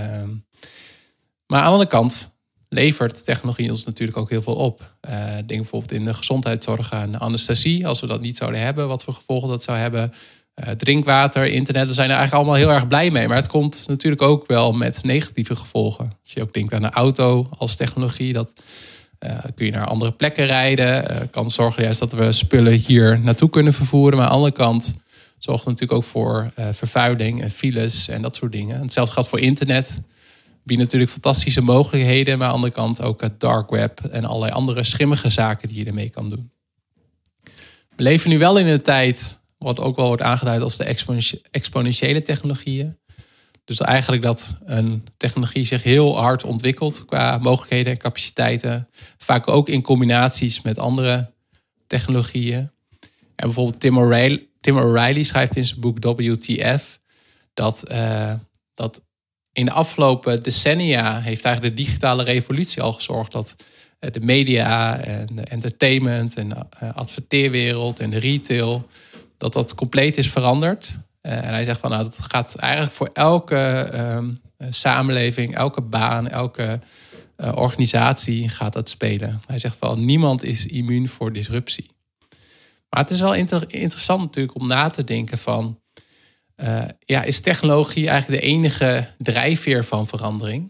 maar 1.46 1.58
aan 1.58 1.64
de 1.64 1.70
andere 1.70 1.86
kant 1.86 2.30
levert 2.68 3.24
technologie 3.24 3.70
ons 3.70 3.84
natuurlijk 3.84 4.18
ook 4.18 4.30
heel 4.30 4.42
veel 4.42 4.56
op. 4.56 4.94
Uh, 5.08 5.34
denk 5.34 5.46
bijvoorbeeld 5.46 5.92
in 5.92 6.04
de 6.04 6.14
gezondheidszorg 6.14 6.90
en 6.90 7.18
anesthesie. 7.18 7.86
Als 7.86 8.00
we 8.00 8.06
dat 8.06 8.20
niet 8.20 8.36
zouden 8.36 8.60
hebben, 8.60 8.88
wat 8.88 9.04
voor 9.04 9.14
gevolgen 9.14 9.48
dat 9.48 9.62
zou 9.62 9.78
hebben. 9.78 10.12
Uh, 10.54 10.70
drinkwater, 10.70 11.46
internet, 11.46 11.86
we 11.86 11.92
zijn 11.94 12.10
er 12.10 12.16
eigenlijk 12.16 12.44
allemaal 12.44 12.64
heel 12.64 12.74
erg 12.74 12.86
blij 12.86 13.10
mee. 13.10 13.28
Maar 13.28 13.36
het 13.36 13.48
komt 13.48 13.84
natuurlijk 13.88 14.22
ook 14.22 14.46
wel 14.46 14.72
met 14.72 15.02
negatieve 15.02 15.56
gevolgen. 15.56 16.12
Als 16.22 16.32
je 16.32 16.42
ook 16.42 16.52
denkt 16.52 16.72
aan 16.72 16.80
de 16.80 16.90
auto 16.90 17.48
als 17.58 17.76
technologie, 17.76 18.32
dat 18.32 18.52
uh, 19.26 19.38
kun 19.54 19.66
je 19.66 19.72
naar 19.72 19.86
andere 19.86 20.12
plekken 20.12 20.46
rijden. 20.46 21.10
Uh, 21.10 21.16
kan 21.30 21.50
zorgen 21.50 21.82
juist 21.82 21.98
dat 21.98 22.12
we 22.12 22.32
spullen 22.32 22.72
hier 22.72 23.20
naartoe 23.20 23.50
kunnen 23.50 23.72
vervoeren. 23.72 24.16
Maar 24.16 24.26
aan 24.26 24.32
de 24.32 24.36
andere 24.36 24.54
kant 24.54 24.94
zorgt 25.38 25.64
het 25.64 25.70
natuurlijk 25.70 25.98
ook 26.00 26.10
voor 26.10 26.50
uh, 26.58 26.66
vervuiling 26.72 27.42
en 27.42 27.50
files 27.50 28.08
en 28.08 28.22
dat 28.22 28.36
soort 28.36 28.52
dingen. 28.52 28.80
Hetzelfde 28.80 29.12
geldt 29.12 29.28
voor 29.28 29.40
internet. 29.40 30.00
Biedt 30.64 30.80
natuurlijk 30.80 31.10
fantastische 31.10 31.60
mogelijkheden. 31.60 32.38
Maar 32.38 32.46
aan 32.46 32.52
de 32.52 32.58
andere 32.58 32.74
kant 32.74 33.02
ook 33.02 33.20
het 33.20 33.40
dark 33.40 33.70
web 33.70 34.00
en 34.00 34.24
allerlei 34.24 34.52
andere 34.52 34.84
schimmige 34.84 35.30
zaken 35.30 35.68
die 35.68 35.78
je 35.78 35.84
ermee 35.84 36.10
kan 36.10 36.28
doen. 36.28 36.50
We 37.96 38.02
leven 38.02 38.30
nu 38.30 38.38
wel 38.38 38.58
in 38.58 38.66
een 38.66 38.82
tijd 38.82 39.39
wat 39.64 39.80
ook 39.80 39.96
wel 39.96 40.06
wordt 40.06 40.22
aangeduid 40.22 40.62
als 40.62 40.76
de 40.76 40.96
exponentiële 41.50 42.22
technologieën. 42.22 42.98
Dus 43.64 43.78
eigenlijk 43.78 44.22
dat 44.22 44.54
een 44.64 45.06
technologie 45.16 45.64
zich 45.64 45.82
heel 45.82 46.18
hard 46.18 46.44
ontwikkelt 46.44 47.04
qua 47.04 47.38
mogelijkheden 47.38 47.92
en 47.92 47.98
capaciteiten. 47.98 48.88
Vaak 49.18 49.48
ook 49.48 49.68
in 49.68 49.82
combinaties 49.82 50.62
met 50.62 50.78
andere 50.78 51.32
technologieën. 51.86 52.70
En 53.36 53.46
bijvoorbeeld 53.46 53.80
Tim 54.60 54.76
O'Reilly, 54.76 55.22
schrijft 55.22 55.56
in 55.56 55.66
zijn 55.66 55.80
boek 55.80 56.04
WTF 56.04 57.00
dat, 57.54 57.84
uh, 57.90 58.32
dat 58.74 59.02
in 59.52 59.64
de 59.64 59.72
afgelopen 59.72 60.42
decennia 60.42 61.20
heeft 61.20 61.44
eigenlijk 61.44 61.76
de 61.76 61.82
digitale 61.82 62.22
revolutie 62.22 62.82
al 62.82 62.92
gezorgd 62.92 63.32
dat 63.32 63.56
uh, 64.00 64.10
de 64.10 64.20
media 64.20 65.00
en 65.00 65.26
de 65.34 65.42
entertainment 65.42 66.34
en 66.34 66.48
de 66.48 66.54
uh, 66.82 66.94
adverteerwereld 66.94 68.00
en 68.00 68.10
de 68.10 68.18
retail 68.18 68.88
dat 69.40 69.52
dat 69.52 69.74
compleet 69.74 70.16
is 70.16 70.30
veranderd. 70.30 70.98
Uh, 71.22 71.32
en 71.32 71.48
hij 71.48 71.64
zegt 71.64 71.80
van 71.80 71.90
nou, 71.90 72.02
dat 72.02 72.16
gaat 72.18 72.56
eigenlijk 72.56 72.92
voor 72.92 73.10
elke 73.12 73.90
um, 73.94 74.40
samenleving, 74.70 75.54
elke 75.54 75.80
baan, 75.80 76.28
elke 76.28 76.78
uh, 77.36 77.52
organisatie 77.54 78.48
gaat 78.48 78.72
dat 78.72 78.88
spelen. 78.88 79.40
Hij 79.46 79.58
zegt 79.58 79.76
van 79.76 80.04
niemand 80.04 80.42
is 80.44 80.66
immuun 80.66 81.08
voor 81.08 81.32
disruptie. 81.32 81.90
Maar 82.88 83.02
het 83.02 83.10
is 83.10 83.20
wel 83.20 83.34
inter 83.34 83.64
interessant 83.66 84.20
natuurlijk 84.20 84.60
om 84.60 84.66
na 84.66 84.90
te 84.90 85.04
denken 85.04 85.38
van 85.38 85.78
ja, 87.04 87.22
is 87.22 87.40
technologie 87.40 88.08
eigenlijk 88.08 88.42
de 88.42 88.48
enige 88.48 89.08
drijfveer 89.18 89.84
van 89.84 90.06
verandering? 90.06 90.60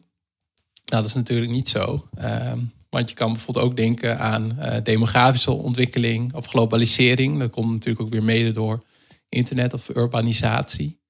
Nou, 0.85 1.03
dat 1.03 1.05
is 1.05 1.15
natuurlijk 1.15 1.51
niet 1.51 1.69
zo. 1.69 2.09
Ehm, 2.15 2.59
want 2.91 3.09
je 3.09 3.15
kan 3.15 3.33
bijvoorbeeld 3.33 3.67
ook 3.67 3.77
denken 3.77 4.19
aan 4.19 4.59
demografische 4.83 5.51
ontwikkeling 5.51 6.35
of 6.35 6.47
globalisering. 6.47 7.39
Dat 7.39 7.51
komt 7.51 7.71
natuurlijk 7.71 8.01
ook 8.01 8.13
weer 8.13 8.23
mede 8.23 8.51
door 8.51 8.85
internet 9.29 9.75
of 9.75 9.89
urbanisatie. 9.89 11.01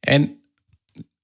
En 0.00 0.42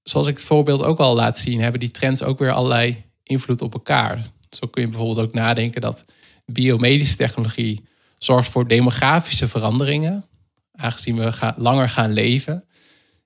zoals 0.03 0.27
ik 0.27 0.37
het 0.37 0.45
voorbeeld 0.45 0.83
ook 0.83 0.99
al 0.99 1.15
laat 1.15 1.37
zien, 1.37 1.61
hebben 1.61 1.79
die 1.79 1.91
trends 1.91 2.23
ook 2.23 2.39
weer 2.39 2.51
allerlei 2.51 3.03
invloed 3.23 3.61
op 3.61 3.73
elkaar. 3.73 4.25
Zo 4.49 4.67
kun 4.67 4.81
je 4.81 4.89
bijvoorbeeld 4.89 5.27
ook 5.27 5.33
nadenken 5.33 5.81
dat 5.81 6.05
biomedische 6.45 7.15
technologie 7.15 7.83
zorgt 8.17 8.49
voor 8.49 8.67
demografische 8.67 9.47
veranderingen, 9.47 10.25
aangezien 10.71 11.15
we 11.17 11.53
langer 11.55 11.89
gaan 11.89 12.13
leven. 12.13 12.53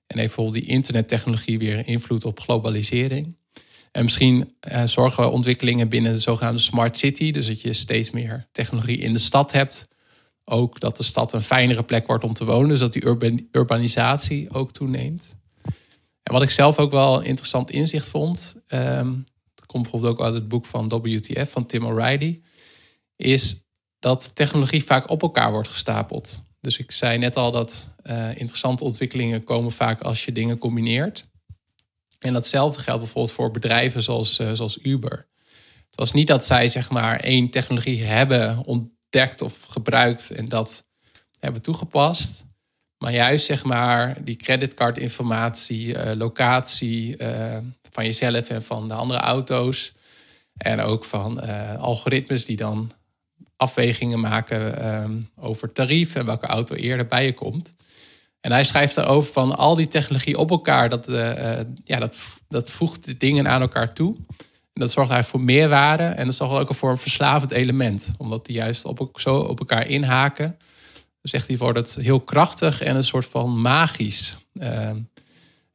En 0.06 0.18
heeft 0.18 0.34
bijvoorbeeld 0.34 0.64
die 0.64 0.74
internettechnologie 0.74 1.58
weer 1.58 1.86
invloed 1.86 2.24
op 2.24 2.40
globalisering. 2.40 3.36
En 3.94 4.04
misschien 4.04 4.54
eh, 4.60 4.82
zorgen 4.84 5.32
ontwikkelingen 5.32 5.88
binnen 5.88 6.12
de 6.12 6.18
zogenaamde 6.18 6.60
smart 6.60 6.96
city, 6.96 7.30
dus 7.30 7.46
dat 7.46 7.60
je 7.60 7.72
steeds 7.72 8.10
meer 8.10 8.46
technologie 8.52 8.98
in 8.98 9.12
de 9.12 9.18
stad 9.18 9.52
hebt. 9.52 9.88
Ook 10.44 10.80
dat 10.80 10.96
de 10.96 11.02
stad 11.02 11.32
een 11.32 11.42
fijnere 11.42 11.82
plek 11.82 12.06
wordt 12.06 12.24
om 12.24 12.32
te 12.32 12.44
wonen, 12.44 12.68
dus 12.68 12.78
dat 12.78 12.92
die 12.92 13.48
urbanisatie 13.52 14.50
ook 14.50 14.72
toeneemt. 14.72 15.36
En 16.22 16.32
wat 16.32 16.42
ik 16.42 16.50
zelf 16.50 16.78
ook 16.78 16.90
wel 16.90 17.20
interessant 17.20 17.70
inzicht 17.70 18.08
vond, 18.08 18.54
um, 18.68 19.26
dat 19.54 19.66
komt 19.66 19.82
bijvoorbeeld 19.82 20.12
ook 20.12 20.24
uit 20.24 20.34
het 20.34 20.48
boek 20.48 20.66
van 20.66 20.88
WTF 20.88 21.50
van 21.50 21.66
Tim 21.66 21.84
O'Reilly, 21.84 22.40
is 23.16 23.64
dat 23.98 24.34
technologie 24.34 24.84
vaak 24.84 25.10
op 25.10 25.22
elkaar 25.22 25.52
wordt 25.52 25.68
gestapeld. 25.68 26.42
Dus 26.60 26.78
ik 26.78 26.90
zei 26.90 27.18
net 27.18 27.36
al 27.36 27.50
dat 27.50 27.88
uh, 28.04 28.28
interessante 28.36 28.84
ontwikkelingen 28.84 29.44
komen 29.44 29.72
vaak 29.72 30.00
als 30.00 30.24
je 30.24 30.32
dingen 30.32 30.58
combineert. 30.58 31.32
En 32.24 32.32
datzelfde 32.32 32.82
geldt 32.82 33.00
bijvoorbeeld 33.00 33.34
voor 33.34 33.50
bedrijven 33.50 34.02
zoals, 34.02 34.38
uh, 34.38 34.52
zoals 34.52 34.78
Uber. 34.82 35.26
Het 35.86 35.94
was 35.94 36.12
niet 36.12 36.26
dat 36.26 36.46
zij 36.46 36.68
zeg 36.68 36.90
maar 36.90 37.20
één 37.20 37.50
technologie 37.50 38.04
hebben 38.04 38.64
ontdekt 38.64 39.40
of 39.40 39.62
gebruikt 39.62 40.30
en 40.30 40.48
dat 40.48 40.86
hebben 41.38 41.62
toegepast. 41.62 42.44
Maar 42.98 43.12
juist 43.12 43.46
zeg 43.46 43.64
maar 43.64 44.24
die 44.24 44.36
creditcardinformatie, 44.36 45.94
uh, 45.94 46.12
locatie 46.14 47.18
uh, 47.18 47.58
van 47.90 48.04
jezelf 48.04 48.48
en 48.48 48.62
van 48.62 48.88
de 48.88 48.94
andere 48.94 49.20
auto's. 49.20 49.92
En 50.56 50.80
ook 50.80 51.04
van 51.04 51.40
algoritmes 51.78 52.44
die 52.44 52.56
dan 52.56 52.90
afwegingen 53.56 54.20
maken 54.20 54.94
um, 55.02 55.30
over 55.36 55.72
tarief 55.72 56.14
en 56.14 56.26
welke 56.26 56.46
auto 56.46 56.74
eerder 56.74 57.06
bij 57.06 57.24
je 57.24 57.34
komt. 57.34 57.74
En 58.44 58.52
hij 58.52 58.64
schrijft 58.64 58.96
erover 58.96 59.32
van 59.32 59.56
al 59.56 59.74
die 59.74 59.88
technologie 59.88 60.38
op 60.38 60.50
elkaar, 60.50 60.88
dat, 60.88 61.06
ja, 61.84 61.98
dat, 61.98 62.16
dat 62.48 62.70
voegt 62.70 63.04
de 63.04 63.16
dingen 63.16 63.48
aan 63.48 63.60
elkaar 63.60 63.92
toe. 63.92 64.16
En 64.74 64.80
dat 64.80 64.90
zorgt 64.90 65.10
eigenlijk 65.10 65.44
voor 65.44 65.54
meerwaarde 65.54 66.02
en 66.02 66.26
dat 66.26 66.34
zorgt 66.34 66.54
ook 66.54 66.74
voor 66.74 66.90
een 66.90 66.96
verslavend 66.96 67.50
element. 67.50 68.12
Omdat 68.18 68.46
die 68.46 68.54
juist 68.56 68.84
op, 68.84 69.10
zo 69.14 69.36
op 69.36 69.58
elkaar 69.58 69.86
inhaken 69.86 70.56
zegt 71.28 71.48
hij, 71.48 71.56
wordt 71.56 71.78
het 71.78 71.94
heel 71.94 72.20
krachtig 72.20 72.82
en 72.82 72.96
een 72.96 73.04
soort 73.04 73.26
van 73.26 73.60
magisch. 73.60 74.36
Uh, 74.54 74.90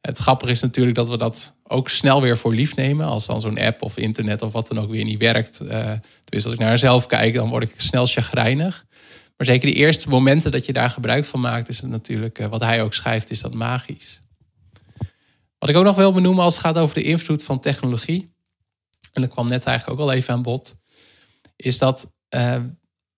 het 0.00 0.18
grappige 0.18 0.50
is 0.50 0.60
natuurlijk 0.60 0.96
dat 0.96 1.08
we 1.08 1.16
dat 1.16 1.54
ook 1.62 1.88
snel 1.88 2.22
weer 2.22 2.36
voor 2.36 2.54
lief 2.54 2.76
nemen. 2.76 3.06
Als 3.06 3.26
dan 3.26 3.40
zo'n 3.40 3.58
app 3.58 3.82
of 3.82 3.96
internet 3.96 4.42
of 4.42 4.52
wat 4.52 4.68
dan 4.68 4.78
ook 4.78 4.90
weer 4.90 5.04
niet 5.04 5.18
werkt. 5.18 5.60
Uh, 5.62 5.68
tenminste, 5.68 6.02
als 6.30 6.52
ik 6.52 6.58
naar 6.58 6.70
mezelf 6.70 7.06
kijk, 7.06 7.34
dan 7.34 7.48
word 7.48 7.62
ik 7.62 7.74
snel 7.76 8.06
chagrijnig. 8.06 8.86
Maar 9.40 9.48
zeker 9.48 9.68
de 9.68 9.76
eerste 9.76 10.08
momenten 10.08 10.50
dat 10.50 10.66
je 10.66 10.72
daar 10.72 10.90
gebruik 10.90 11.24
van 11.24 11.40
maakt, 11.40 11.68
is 11.68 11.80
het 11.80 11.90
natuurlijk, 11.90 12.38
uh, 12.38 12.46
wat 12.46 12.60
hij 12.60 12.82
ook 12.82 12.94
schrijft, 12.94 13.30
is 13.30 13.40
dat 13.40 13.54
magisch. 13.54 14.20
Wat 15.58 15.68
ik 15.68 15.76
ook 15.76 15.84
nog 15.84 15.96
wil 15.96 16.12
benoemen 16.12 16.44
als 16.44 16.54
het 16.54 16.62
gaat 16.62 16.78
over 16.78 16.94
de 16.94 17.02
invloed 17.02 17.44
van 17.44 17.60
technologie. 17.60 18.32
En 19.12 19.22
dat 19.22 19.30
kwam 19.30 19.48
net 19.48 19.64
eigenlijk 19.64 20.00
ook 20.00 20.06
al 20.06 20.12
even 20.12 20.34
aan 20.34 20.42
bod. 20.42 20.76
Is 21.56 21.78
dat 21.78 22.12
uh, 22.34 22.62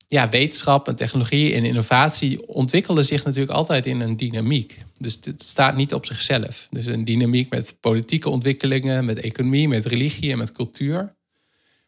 ja, 0.07 0.29
wetenschap 0.29 0.88
en 0.88 0.97
technologie 0.97 1.55
en 1.55 1.64
innovatie 1.64 2.47
ontwikkelen 2.49 3.05
zich 3.05 3.25
natuurlijk 3.25 3.52
altijd 3.52 3.87
in 3.87 4.00
een 4.00 4.17
dynamiek. 4.17 4.83
Dus 4.99 5.19
het 5.21 5.43
staat 5.43 5.76
niet 5.76 5.95
op 5.95 6.07
zichzelf. 6.07 6.67
Dus 6.71 6.87
een 6.87 7.05
dynamiek 7.05 7.50
met 7.50 7.76
politieke 7.81 8.29
ontwikkelingen, 8.29 9.05
met 9.05 9.21
economie, 9.21 9.69
met 9.69 9.87
religie 9.87 10.33
en 10.33 10.38
met 10.38 10.52
cultuur. 10.52 11.17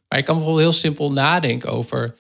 Maar 0.09 0.19
je 0.19 0.25
kan 0.25 0.35
bijvoorbeeld 0.35 0.65
heel 0.65 0.81
simpel 0.81 1.13
nadenken 1.13 1.73
over. 1.73 2.15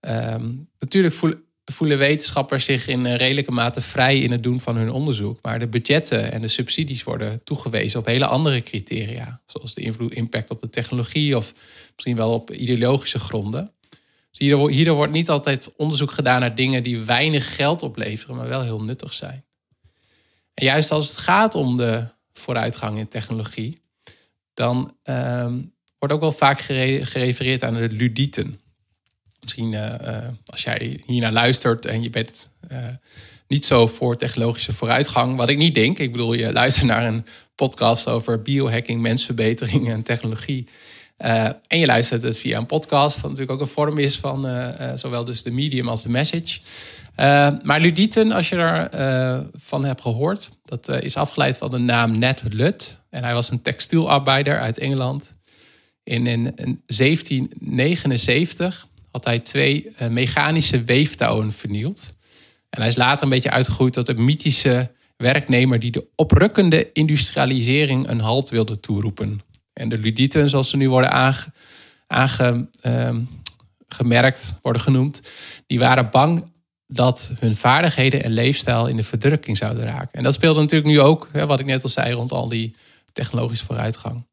Ehm, 0.00 0.52
natuurlijk 0.78 1.14
voelen, 1.14 1.44
voelen 1.72 1.98
wetenschappers 1.98 2.64
zich 2.64 2.86
in 2.86 3.04
een 3.04 3.16
redelijke 3.16 3.52
mate 3.52 3.80
vrij 3.80 4.18
in 4.18 4.30
het 4.30 4.42
doen 4.42 4.60
van 4.60 4.76
hun 4.76 4.90
onderzoek. 4.90 5.38
Maar 5.42 5.58
de 5.58 5.66
budgetten 5.66 6.32
en 6.32 6.40
de 6.40 6.48
subsidies 6.48 7.02
worden 7.02 7.44
toegewezen 7.44 8.00
op 8.00 8.06
hele 8.06 8.26
andere 8.26 8.62
criteria. 8.62 9.40
Zoals 9.46 9.74
de 9.74 9.80
invloed, 9.80 10.12
impact 10.12 10.50
op 10.50 10.60
de 10.60 10.70
technologie 10.70 11.36
of 11.36 11.54
misschien 11.94 12.16
wel 12.16 12.32
op 12.32 12.50
ideologische 12.50 13.18
gronden. 13.18 13.72
Dus 14.30 14.68
hierdoor, 14.68 14.94
wordt 14.96 15.12
niet 15.12 15.30
altijd 15.30 15.76
onderzoek 15.76 16.10
gedaan 16.10 16.40
naar 16.40 16.54
dingen 16.54 16.82
die 16.82 16.98
weinig 16.98 17.54
geld 17.54 17.82
opleveren, 17.82 18.36
maar 18.36 18.48
wel 18.48 18.62
heel 18.62 18.82
nuttig 18.82 19.12
zijn. 19.12 19.44
En 20.54 20.64
juist 20.64 20.90
als 20.90 21.08
het 21.08 21.16
gaat 21.16 21.54
om 21.54 21.76
de 21.76 22.04
vooruitgang 22.32 22.98
in 22.98 23.08
technologie, 23.08 23.80
dan 24.54 24.96
ehm, 25.02 25.62
wordt 25.98 26.14
ook 26.14 26.20
wel 26.20 26.32
vaak 26.32 26.60
gerefereerd 26.60 27.62
aan 27.62 27.74
de 27.74 27.88
ludieten. 27.88 28.60
Misschien 29.46 29.72
uh, 29.72 29.92
als 30.46 30.62
jij 30.62 31.02
hiernaar 31.06 31.32
luistert 31.32 31.86
en 31.86 32.02
je 32.02 32.10
bent 32.10 32.48
uh, 32.72 32.78
niet 33.48 33.66
zo 33.66 33.86
voor 33.86 34.16
technologische 34.16 34.72
vooruitgang, 34.72 35.36
wat 35.36 35.48
ik 35.48 35.56
niet 35.56 35.74
denk. 35.74 35.98
Ik 35.98 36.12
bedoel, 36.12 36.32
je 36.32 36.52
luistert 36.52 36.86
naar 36.86 37.04
een 37.04 37.24
podcast 37.54 38.08
over 38.08 38.42
biohacking, 38.42 39.00
mensverbetering 39.00 39.90
en 39.90 40.02
technologie. 40.02 40.68
En 41.16 41.78
je 41.78 41.86
luistert 41.86 42.22
het 42.22 42.38
via 42.38 42.58
een 42.58 42.66
podcast, 42.66 43.20
wat 43.20 43.30
natuurlijk 43.30 43.60
ook 43.60 43.66
een 43.66 43.72
vorm 43.72 43.98
is 43.98 44.16
van 44.16 44.48
zowel 44.94 45.24
dus 45.24 45.42
de 45.42 45.50
medium 45.50 45.88
als 45.88 46.02
de 46.02 46.08
message. 46.08 46.60
maar 47.62 47.80
Ludieten, 47.80 48.32
als 48.32 48.48
je 48.48 48.56
daarvan 48.56 49.50
van 49.54 49.84
hebt 49.84 50.00
gehoord, 50.00 50.48
dat 50.64 50.88
is 50.88 51.16
afgeleid 51.16 51.58
van 51.58 51.70
de 51.70 51.78
naam 51.78 52.18
Ned 52.18 52.42
Lut. 52.50 52.98
En 53.10 53.24
hij 53.24 53.34
was 53.34 53.50
een 53.50 53.62
textielarbeider 53.62 54.60
uit 54.60 54.78
Engeland. 54.78 55.34
In, 56.02 56.26
in 56.26 56.82
1779 56.86 58.86
had 59.16 59.24
hij 59.24 59.38
twee 59.38 59.92
mechanische 60.08 60.84
weeftouwen 60.84 61.52
vernield. 61.52 62.14
En 62.70 62.80
hij 62.80 62.88
is 62.88 62.96
later 62.96 63.22
een 63.22 63.28
beetje 63.28 63.50
uitgegroeid 63.50 63.92
tot 63.92 64.08
een 64.08 64.24
mythische 64.24 64.90
werknemer 65.16 65.78
die 65.78 65.90
de 65.90 66.06
oprukkende 66.14 66.92
industrialisering 66.92 68.08
een 68.08 68.20
halt 68.20 68.48
wilde 68.48 68.80
toeroepen. 68.80 69.40
En 69.72 69.88
de 69.88 69.98
ludieten, 69.98 70.50
zoals 70.50 70.70
ze 70.70 70.76
nu 70.76 70.88
worden 70.88 71.10
aangemerkt, 72.06 72.70
ehm, 73.90 74.58
worden 74.62 74.82
genoemd, 74.82 75.22
die 75.66 75.78
waren 75.78 76.10
bang 76.10 76.52
dat 76.86 77.32
hun 77.38 77.56
vaardigheden 77.56 78.22
en 78.22 78.30
leefstijl 78.30 78.86
in 78.86 78.96
de 78.96 79.02
verdrukking 79.02 79.56
zouden 79.56 79.84
raken. 79.84 80.12
En 80.12 80.22
dat 80.22 80.34
speelde 80.34 80.60
natuurlijk 80.60 80.90
nu 80.90 81.00
ook, 81.00 81.28
hè, 81.32 81.46
wat 81.46 81.60
ik 81.60 81.66
net 81.66 81.82
al 81.82 81.88
zei, 81.88 82.12
rond 82.12 82.32
al 82.32 82.48
die 82.48 82.74
technologische 83.12 83.64
vooruitgang. 83.64 84.26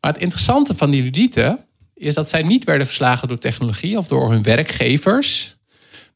Maar 0.00 0.12
het 0.12 0.22
interessante 0.22 0.74
van 0.74 0.90
die 0.90 1.02
ludieten 1.02 1.64
is 2.00 2.14
dat 2.14 2.28
zij 2.28 2.42
niet 2.42 2.64
werden 2.64 2.86
verslagen 2.86 3.28
door 3.28 3.38
technologie 3.38 3.98
of 3.98 4.06
door 4.06 4.30
hun 4.30 4.42
werkgevers, 4.42 5.56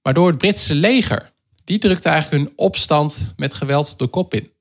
maar 0.02 0.14
door 0.14 0.28
het 0.28 0.38
Britse 0.38 0.74
leger. 0.74 1.32
Die 1.64 1.78
drukte 1.78 2.08
eigenlijk 2.08 2.42
hun 2.44 2.52
opstand 2.56 3.32
met 3.36 3.54
geweld 3.54 3.98
de 3.98 4.06
kop 4.06 4.34
in. 4.34 4.52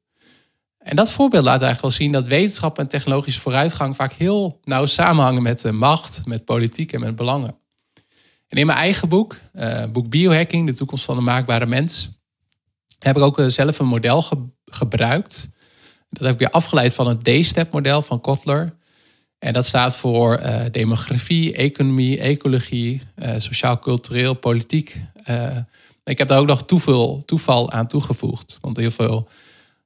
En 0.77 0.95
dat 0.95 1.11
voorbeeld 1.11 1.43
laat 1.43 1.61
eigenlijk 1.61 1.81
wel 1.81 1.91
zien 1.91 2.11
dat 2.11 2.27
wetenschap 2.27 2.79
en 2.79 2.87
technologische 2.87 3.41
vooruitgang 3.41 3.95
vaak 3.95 4.13
heel 4.13 4.59
nauw 4.63 4.85
samenhangen 4.85 5.41
met 5.41 5.61
de 5.61 5.71
macht, 5.71 6.21
met 6.25 6.45
politiek 6.45 6.93
en 6.93 6.99
met 6.99 7.15
belangen. 7.15 7.55
En 8.47 8.57
in 8.57 8.65
mijn 8.65 8.77
eigen 8.77 9.09
boek, 9.09 9.35
uh, 9.53 9.85
boek 9.91 10.09
Biohacking, 10.09 10.67
de 10.67 10.73
toekomst 10.73 11.05
van 11.05 11.15
de 11.15 11.21
maakbare 11.21 11.65
mens, 11.65 12.11
heb 12.99 13.17
ik 13.17 13.23
ook 13.23 13.39
eh, 13.39 13.47
zelf 13.47 13.79
een 13.79 13.87
model 13.87 14.23
gebruikt. 14.65 15.49
Dat 16.09 16.23
heb 16.23 16.33
ik 16.33 16.39
weer 16.39 16.49
afgeleid 16.49 16.93
van 16.93 17.07
het 17.07 17.23
D-step 17.23 17.73
model 17.73 18.01
van 18.01 18.21
Kotler. 18.21 18.75
En 19.43 19.53
dat 19.53 19.65
staat 19.65 19.95
voor 19.95 20.39
uh, 20.39 20.61
demografie, 20.71 21.53
economie, 21.53 22.19
ecologie, 22.19 23.01
sociaal-cultureel, 23.37 24.33
politiek. 24.33 24.99
ik 26.03 26.17
heb 26.17 26.27
daar 26.27 26.39
ook 26.39 26.47
nog 26.47 26.65
toeval, 26.65 27.23
toeval 27.25 27.71
aan 27.71 27.87
toegevoegd. 27.87 28.57
Want 28.61 28.77
heel 28.77 28.91
veel 28.91 29.27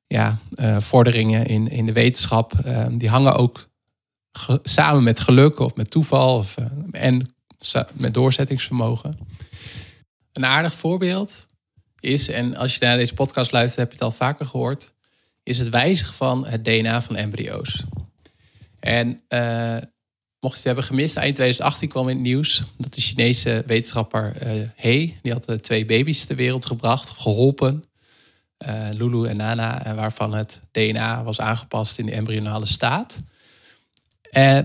ja, 0.08 0.38
vorderingen 0.78 1.46
in, 1.46 1.70
in 1.70 1.86
de 1.86 1.92
wetenschap, 1.92 2.54
die 2.92 3.10
hangen 3.10 3.36
ook 3.36 3.68
samen 4.64 5.04
met 5.04 5.20
geluk 5.20 5.60
of 5.60 5.76
met 5.76 5.92
toeval 5.92 6.38
of, 6.38 6.56
en 6.92 7.36
met 7.94 8.14
doorzettingsvermogen. 8.14 9.18
Een 10.34 10.46
aardig 10.46 10.74
voorbeeld 10.74 11.46
is, 12.00 12.30
en 12.30 12.56
als 12.56 12.74
je 12.74 12.86
naar 12.86 12.98
deze 12.98 13.14
podcast 13.14 13.52
luistert, 13.52 13.80
heb 13.80 13.88
je 13.88 13.94
het 13.94 14.04
al 14.04 14.28
vaker 14.28 14.46
gehoord, 14.46 14.94
is 15.44 15.58
het 15.58 15.70
wijzigen 15.70 16.14
van 16.14 16.46
het 16.46 16.66
DNA 16.66 17.02
van 17.02 17.16
embryo's. 17.16 17.86
En 18.80 19.22
mocht 20.40 20.54
je 20.54 20.58
het 20.58 20.64
hebben 20.64 20.84
gemist, 20.84 21.16
eind 21.16 21.36
2018 21.36 21.90
kwam 21.90 22.10
in 22.10 22.16
het 22.16 22.26
nieuws 22.26 22.64
dat 22.78 22.94
de 22.94 23.02
Chinese 23.02 23.64
wetenschapper 23.66 24.34
He, 24.76 25.14
die 25.22 25.32
had 25.32 25.64
twee 25.64 25.86
baby's 25.86 26.26
ter 26.26 26.36
wereld 26.36 26.66
gebracht, 26.66 27.10
geholpen 27.10 27.84
Lulu 28.92 29.28
en 29.28 29.38
Nana, 29.38 29.96
waarvan 29.96 30.34
het 30.34 30.60
DNA 30.72 31.24
was 31.24 31.40
aangepast 31.40 31.98
in 31.98 32.06
de 32.06 32.12
embryonale 32.12 32.66
staat. 32.66 33.22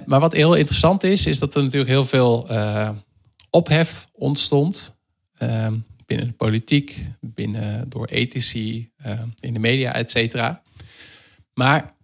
maar 0.07 0.21
wat 0.21 0.33
heel 0.33 0.54
interessant 0.54 1.04
is, 1.04 1.26
is 1.26 1.38
dat 1.38 1.54
er 1.54 1.62
natuurlijk 1.62 1.90
heel 1.90 2.04
veel 2.04 2.49
ophef 3.50 4.09
ontstond 4.12 4.97
binnen 6.07 6.26
de 6.26 6.33
politiek, 6.37 6.97
binnen 7.21 7.88
door 7.88 8.07
ethici, 8.07 8.90
in 9.40 9.52
de 9.52 9.59
media, 9.59 9.92
et 9.92 10.11
cetera. 10.11 10.62
Maar 11.54 11.95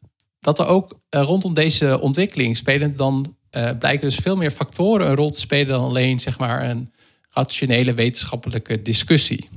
dat 0.48 0.58
er 0.58 0.66
ook 0.66 0.98
rondom 1.10 1.54
deze 1.54 2.00
ontwikkeling 2.00 2.56
spelen 2.56 2.96
dan 2.96 3.36
blijken 3.78 4.00
dus 4.00 4.16
veel 4.16 4.36
meer 4.36 4.50
factoren 4.50 5.06
een 5.06 5.14
rol 5.14 5.30
te 5.30 5.40
spelen 5.40 5.66
dan 5.66 5.84
alleen 5.84 6.20
zeg 6.20 6.38
maar 6.38 6.68
een 6.68 6.92
rationele 7.30 7.94
wetenschappelijke 7.94 8.82
discussie. 8.82 9.48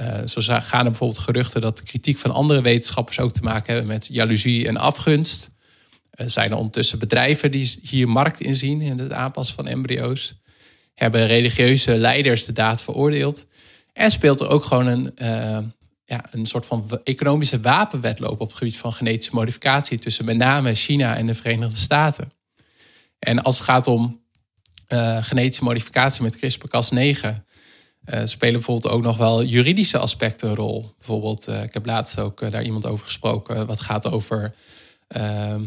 Uh, 0.00 0.26
zo 0.26 0.40
gaan 0.40 0.84
er 0.84 0.90
bijvoorbeeld 0.90 1.18
geruchten 1.18 1.60
dat 1.60 1.82
kritiek 1.82 2.18
van 2.18 2.30
andere 2.30 2.62
wetenschappers 2.62 3.20
ook 3.20 3.32
te 3.32 3.42
maken 3.42 3.72
hebben 3.72 3.92
met 3.92 4.08
jaloezie 4.10 4.68
en 4.68 4.76
afgunst. 4.76 5.50
Er 6.10 6.30
zijn 6.30 6.50
er 6.50 6.56
ondertussen 6.56 6.98
bedrijven 6.98 7.50
die 7.50 7.78
hier 7.82 8.08
markt 8.08 8.40
in 8.40 8.56
zien 8.56 8.80
in 8.80 8.98
het 8.98 9.12
aanpassen 9.12 9.54
van 9.54 9.66
embryo's. 9.66 10.34
Hebben 10.94 11.26
religieuze 11.26 11.98
leiders 11.98 12.44
de 12.44 12.52
daad 12.52 12.82
veroordeeld. 12.82 13.46
En 13.92 14.10
speelt 14.10 14.40
er 14.40 14.48
ook 14.48 14.64
gewoon 14.64 14.86
een, 14.86 15.12
uh, 15.22 15.58
ja, 16.10 16.24
een 16.30 16.46
soort 16.46 16.66
van 16.66 17.00
economische 17.04 17.60
wapenwedloop 17.60 18.40
op 18.40 18.48
het 18.48 18.56
gebied 18.56 18.76
van 18.76 18.92
genetische 18.92 19.34
modificatie 19.34 19.98
tussen 19.98 20.24
met 20.24 20.36
name 20.36 20.74
China 20.74 21.16
en 21.16 21.26
de 21.26 21.34
Verenigde 21.34 21.76
Staten. 21.76 22.32
En 23.18 23.42
als 23.42 23.56
het 23.56 23.66
gaat 23.66 23.86
om 23.86 24.20
uh, 24.88 25.24
genetische 25.24 25.64
modificatie 25.64 26.22
met 26.22 26.36
CRISPR-Cas9 26.36 27.26
uh, 27.26 28.20
spelen 28.24 28.52
bijvoorbeeld 28.52 28.94
ook 28.94 29.02
nog 29.02 29.16
wel 29.16 29.44
juridische 29.44 29.98
aspecten 29.98 30.48
een 30.48 30.54
rol. 30.54 30.94
Bijvoorbeeld, 30.98 31.48
uh, 31.48 31.62
ik 31.62 31.74
heb 31.74 31.86
laatst 31.86 32.18
ook 32.18 32.50
daar 32.50 32.64
iemand 32.64 32.86
over 32.86 33.04
gesproken, 33.04 33.66
wat 33.66 33.80
gaat 33.80 34.10
over 34.10 34.54
ehm, 35.08 35.64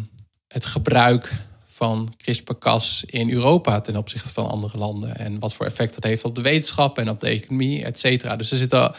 het 0.47 0.65
gebruik 0.65 1.33
van 1.65 2.13
CRISPR-Cas 2.17 3.03
in 3.05 3.31
Europa 3.31 3.81
ten 3.81 3.95
opzichte 3.95 4.29
van 4.29 4.49
andere 4.49 4.77
landen. 4.77 5.17
En 5.17 5.39
wat 5.39 5.53
voor 5.53 5.65
effect 5.65 5.93
dat 5.93 6.03
heeft 6.03 6.23
op 6.23 6.35
de 6.35 6.41
wetenschap 6.41 6.97
en 6.97 7.09
op 7.09 7.19
de 7.19 7.27
economie, 7.27 7.83
et 7.83 7.99
cetera. 7.99 8.35
Dus 8.35 8.51
er 8.51 8.57
zitten 8.57 8.95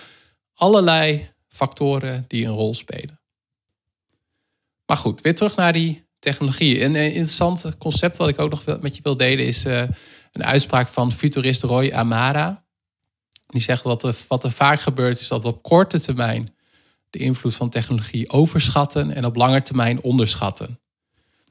allerlei 0.54 1.32
factoren 1.54 2.24
die 2.28 2.46
een 2.46 2.52
rol 2.52 2.74
spelen. 2.74 3.20
Maar 4.86 4.96
goed, 4.96 5.20
weer 5.20 5.34
terug 5.34 5.56
naar 5.56 5.72
die 5.72 6.04
technologie. 6.18 6.82
Een 6.82 6.94
interessant 6.94 7.78
concept 7.78 8.16
wat 8.16 8.28
ik 8.28 8.38
ook 8.38 8.50
nog 8.50 8.80
met 8.80 8.96
je 8.96 9.02
wil 9.02 9.16
delen 9.16 9.46
is 9.46 9.64
uh, 9.64 9.82
een 10.32 10.44
uitspraak 10.44 10.88
van 10.88 11.12
futurist 11.12 11.62
Roy 11.62 11.92
Amara. 11.92 12.64
Die 13.46 13.62
zegt 13.62 13.84
er, 13.84 14.16
wat 14.28 14.44
er 14.44 14.50
vaak 14.50 14.80
gebeurt 14.80 15.20
is 15.20 15.28
dat 15.28 15.42
we 15.42 15.48
op 15.48 15.62
korte 15.62 16.00
termijn 16.00 16.54
de 17.10 17.18
invloed 17.18 17.54
van 17.54 17.70
technologie 17.70 18.30
overschatten 18.30 19.14
en 19.14 19.24
op 19.24 19.36
lange 19.36 19.62
termijn 19.62 20.02
onderschatten. 20.02 20.80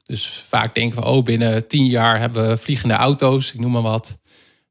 Dus 0.04 0.26
vaak 0.26 0.74
denken 0.74 1.00
we, 1.00 1.06
oh, 1.06 1.24
binnen 1.24 1.66
tien 1.66 1.86
jaar 1.86 2.20
hebben 2.20 2.48
we 2.48 2.56
vliegende 2.56 2.94
auto's, 2.94 3.52
ik 3.52 3.60
noem 3.60 3.72
maar 3.72 3.82
wat. 3.82 4.06
Nou, 4.06 4.18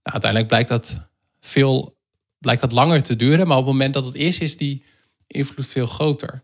uiteindelijk 0.03 0.47
blijkt 0.47 0.69
dat 0.69 1.07
veel 1.39 1.97
blijkt 2.39 2.61
dat 2.61 2.71
langer 2.71 3.03
te 3.03 3.15
duren, 3.15 3.47
maar 3.47 3.57
op 3.57 3.63
het 3.63 3.73
moment 3.73 3.93
dat 3.93 4.05
het 4.05 4.15
is, 4.15 4.39
is 4.39 4.57
die 4.57 4.83
invloed 5.33 5.67
veel 5.67 5.87
groter. 5.87 6.43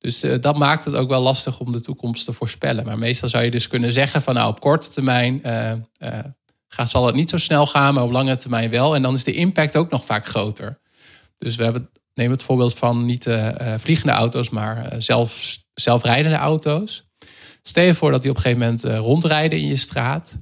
Dus 0.00 0.24
uh, 0.24 0.40
dat 0.40 0.58
maakt 0.58 0.84
het 0.84 0.94
ook 0.94 1.08
wel 1.08 1.20
lastig 1.20 1.60
om 1.60 1.72
de 1.72 1.80
toekomst 1.80 2.24
te 2.24 2.32
voorspellen. 2.32 2.84
Maar 2.84 2.98
meestal 2.98 3.28
zou 3.28 3.44
je 3.44 3.50
dus 3.50 3.68
kunnen 3.68 3.92
zeggen 3.92 4.22
van 4.22 4.34
nou 4.34 4.48
op 4.48 4.60
korte 4.60 4.88
termijn 4.88 5.42
uh, 5.98 6.18
zal 6.86 7.06
het 7.06 7.14
niet 7.14 7.30
zo 7.30 7.36
snel 7.36 7.66
gaan, 7.66 7.94
maar 7.94 8.02
op 8.02 8.10
lange 8.10 8.36
termijn 8.36 8.70
wel. 8.70 8.94
En 8.94 9.02
dan 9.02 9.14
is 9.14 9.24
de 9.24 9.32
impact 9.32 9.76
ook 9.76 9.90
nog 9.90 10.04
vaak 10.04 10.26
groter. 10.26 10.80
Dus 11.38 11.56
we 11.56 11.62
hebben, 11.62 11.90
neem 12.14 12.30
het 12.30 12.42
voorbeeld 12.42 12.74
van 12.74 13.04
niet 13.04 13.26
vliegende 13.76 14.12
auto's, 14.12 14.50
maar 14.50 14.94
zelf, 14.98 15.56
zelfrijdende 15.74 16.36
auto's. 16.36 17.04
Stel 17.62 17.84
je 17.84 17.94
voor 17.94 18.12
dat 18.12 18.22
die 18.22 18.30
op 18.30 18.36
een 18.36 18.42
gegeven 18.42 18.66
moment 18.66 18.84
rondrijden 19.04 19.58
in 19.58 19.66
je 19.66 19.76
straat. 19.76 20.38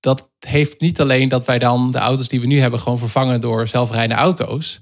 dat 0.00 0.30
heeft 0.38 0.80
niet 0.80 1.00
alleen 1.00 1.28
dat 1.28 1.44
wij 1.44 1.58
dan 1.58 1.90
de 1.90 1.98
auto's 1.98 2.28
die 2.28 2.40
we 2.40 2.46
nu 2.46 2.60
hebben 2.60 2.80
gewoon 2.80 2.98
vervangen 2.98 3.40
door 3.40 3.68
zelfrijdende 3.68 4.22
auto's. 4.22 4.80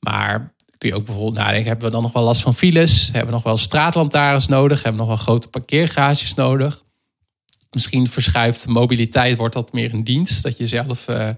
Maar 0.00 0.54
kun 0.78 0.88
je 0.88 0.94
ook 0.94 1.04
bijvoorbeeld 1.04 1.36
nadenken, 1.36 1.66
hebben 1.66 1.86
we 1.86 1.92
dan 1.92 2.02
nog 2.02 2.12
wel 2.12 2.22
last 2.22 2.42
van 2.42 2.54
files? 2.54 3.04
Hebben 3.04 3.26
we 3.26 3.32
nog 3.32 3.42
wel 3.42 3.56
straatlantaarns 3.56 4.46
nodig? 4.46 4.82
Hebben 4.82 5.00
we 5.00 5.06
nog 5.06 5.16
wel 5.16 5.24
grote 5.26 5.48
parkeergarages 5.48 6.34
nodig? 6.34 6.82
Misschien 7.70 8.08
verschuift 8.08 8.66
mobiliteit, 8.66 9.36
wordt 9.36 9.54
dat 9.54 9.72
meer 9.72 9.94
een 9.94 10.04
dienst. 10.04 10.42
Dat 10.42 10.56
je 10.56 10.66
zelf 10.66 11.08
uh, 11.08 11.28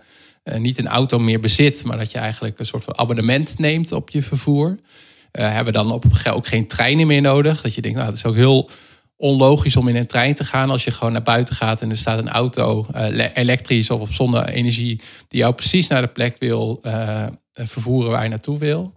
niet 0.57 0.79
een 0.79 0.89
auto 0.89 1.19
meer 1.19 1.41
bezit, 1.41 1.85
maar 1.85 1.99
dat 1.99 2.11
je 2.11 2.19
eigenlijk 2.19 2.59
een 2.59 2.67
soort 2.67 2.85
van 2.85 2.99
abonnement 2.99 3.59
neemt 3.59 3.93
op 3.93 4.11
je 4.11 4.23
vervoer. 4.23 4.69
Uh, 4.69 5.47
hebben 5.47 5.65
we 5.65 5.79
dan 5.79 5.93
op 5.93 6.05
ook 6.33 6.47
geen 6.47 6.67
treinen 6.67 7.07
meer 7.07 7.21
nodig? 7.21 7.61
Dat 7.61 7.75
je 7.75 7.81
denkt, 7.81 7.97
nou, 7.97 8.11
het 8.11 8.19
is 8.19 8.25
ook 8.25 8.35
heel 8.35 8.71
onlogisch 9.17 9.77
om 9.77 9.89
in 9.89 9.97
een 9.97 10.07
trein 10.07 10.35
te 10.35 10.45
gaan 10.45 10.71
als 10.71 10.85
je 10.85 10.91
gewoon 10.91 11.13
naar 11.13 11.23
buiten 11.23 11.55
gaat 11.55 11.83
en 11.83 11.91
er 11.91 11.97
staat 11.97 12.19
een 12.19 12.29
auto, 12.29 12.87
elektrisch 13.35 13.91
of 13.91 14.01
op 14.01 14.13
zonne-energie, 14.13 15.01
die 15.29 15.41
jou 15.41 15.55
precies 15.55 15.89
naar 15.89 16.03
de 16.03 16.09
plek 16.09 16.37
wil 16.39 16.81
vervoeren 17.53 18.11
waar 18.11 18.23
je 18.23 18.29
naartoe 18.29 18.59
wil. 18.59 18.93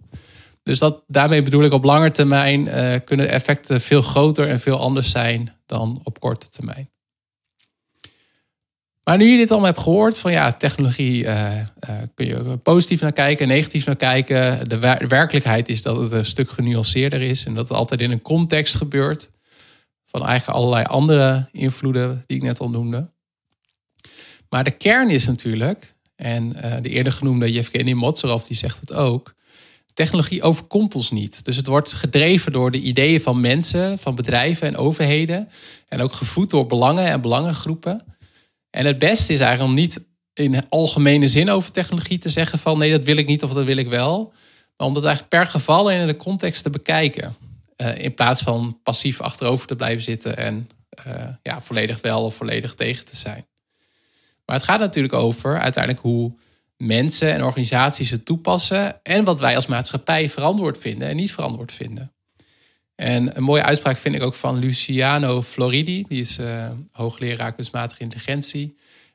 Dus 0.64 0.78
dat, 0.78 1.02
daarmee 1.06 1.42
bedoel 1.42 1.64
ik 1.64 1.72
op 1.72 1.84
lange 1.84 2.10
termijn 2.10 2.66
uh, 2.66 2.94
kunnen 3.04 3.28
effecten 3.28 3.80
veel 3.80 4.02
groter 4.02 4.48
en 4.48 4.60
veel 4.60 4.78
anders 4.78 5.10
zijn 5.10 5.56
dan 5.66 6.00
op 6.04 6.20
korte 6.20 6.48
termijn. 6.48 6.90
Maar 9.04 9.16
nu 9.16 9.24
je 9.24 9.36
dit 9.36 9.50
allemaal 9.50 9.68
hebt 9.68 9.82
gehoord, 9.82 10.18
van 10.18 10.32
ja, 10.32 10.52
technologie 10.52 11.24
uh, 11.24 11.56
uh, 11.56 11.66
kun 12.14 12.26
je 12.26 12.56
positief 12.56 13.00
naar 13.00 13.12
kijken, 13.12 13.48
negatief 13.48 13.86
naar 13.86 13.96
kijken. 13.96 14.68
De, 14.68 14.78
werkelijkheid 15.08 15.68
is 15.68 15.82
dat 15.82 15.96
het 15.96 16.12
een 16.12 16.24
stuk 16.24 16.50
genuanceerder 16.50 17.20
is 17.22 17.44
en 17.44 17.54
dat 17.54 17.68
het 17.68 17.76
altijd 17.76 18.00
in 18.00 18.10
een 18.10 18.22
context 18.22 18.74
gebeurt 18.74 19.30
van 20.04 20.26
eigenlijk 20.26 20.58
allerlei 20.58 20.84
andere 20.84 21.48
invloeden 21.52 22.24
die 22.26 22.36
ik 22.36 22.42
net 22.42 22.60
al 22.60 22.70
noemde. 22.70 23.10
Maar 24.48 24.64
de 24.64 24.70
kern 24.70 25.10
is 25.10 25.26
natuurlijk, 25.26 25.94
en 26.16 26.48
de 26.82 26.88
eerder 26.88 27.12
genoemde 27.12 27.52
Yevgeny 27.52 27.92
Motzerov 27.92 28.44
die 28.44 28.56
zegt 28.56 28.80
het 28.80 28.92
ook, 28.92 29.34
technologie 29.94 30.42
overkomt 30.42 30.94
ons 30.94 31.10
niet. 31.10 31.44
Dus 31.44 31.56
het 31.56 31.66
wordt 31.66 31.92
gedreven 31.92 32.52
door 32.52 32.70
de 32.70 32.80
ideeën 32.80 33.20
van 33.20 33.40
mensen, 33.40 33.98
van 33.98 34.14
bedrijven 34.14 34.66
en 34.66 34.76
overheden. 34.76 35.48
En 35.88 36.00
ook 36.00 36.12
gevoed 36.12 36.50
door 36.50 36.66
belangen 36.66 37.06
en 37.06 37.20
belangengroepen. 37.20 38.16
En 38.70 38.86
het 38.86 38.98
beste 38.98 39.32
is 39.32 39.40
eigenlijk 39.40 39.70
om 39.70 39.76
niet 39.76 40.06
in 40.32 40.68
algemene 40.68 41.28
zin 41.28 41.50
over 41.50 41.72
technologie 41.72 42.18
te 42.18 42.30
zeggen 42.30 42.58
van 42.58 42.78
nee, 42.78 42.90
dat 42.90 43.04
wil 43.04 43.16
ik 43.16 43.26
niet 43.26 43.42
of 43.42 43.52
dat 43.52 43.64
wil 43.64 43.76
ik 43.76 43.88
wel. 43.88 44.32
Maar 44.76 44.86
om 44.86 44.94
dat 44.94 45.04
eigenlijk 45.04 45.34
per 45.34 45.46
geval 45.46 45.90
en 45.90 46.00
in 46.00 46.06
de 46.06 46.16
context 46.16 46.62
te 46.62 46.70
bekijken. 46.70 47.36
Uh, 47.76 47.98
in 47.98 48.14
plaats 48.14 48.42
van 48.42 48.78
passief 48.82 49.20
achterover 49.20 49.66
te 49.66 49.76
blijven 49.76 50.02
zitten 50.02 50.36
en 50.36 50.68
uh, 51.06 51.14
ja, 51.42 51.60
volledig 51.60 52.00
wel 52.00 52.24
of 52.24 52.34
volledig 52.34 52.74
tegen 52.74 53.04
te 53.04 53.16
zijn. 53.16 53.46
Maar 54.44 54.56
het 54.56 54.64
gaat 54.64 54.78
natuurlijk 54.78 55.14
over 55.14 55.60
uiteindelijk 55.60 56.04
hoe 56.04 56.34
mensen 56.76 57.32
en 57.32 57.44
organisaties 57.44 58.10
het 58.10 58.24
toepassen 58.24 59.02
en 59.02 59.24
wat 59.24 59.40
wij 59.40 59.56
als 59.56 59.66
maatschappij 59.66 60.28
verantwoord 60.28 60.78
vinden 60.78 61.08
en 61.08 61.16
niet 61.16 61.32
verantwoord 61.32 61.72
vinden. 61.72 62.12
En 62.94 63.36
een 63.36 63.42
mooie 63.42 63.62
uitspraak 63.62 63.96
vind 63.96 64.14
ik 64.14 64.22
ook 64.22 64.34
van 64.34 64.58
Luciano 64.58 65.42
Floridi, 65.42 66.04
die 66.08 66.20
is 66.20 66.38
uh, 66.38 66.70
hoogleraar 66.90 67.54
kunstmatige 67.54 68.02
intelligentie. 68.02 68.66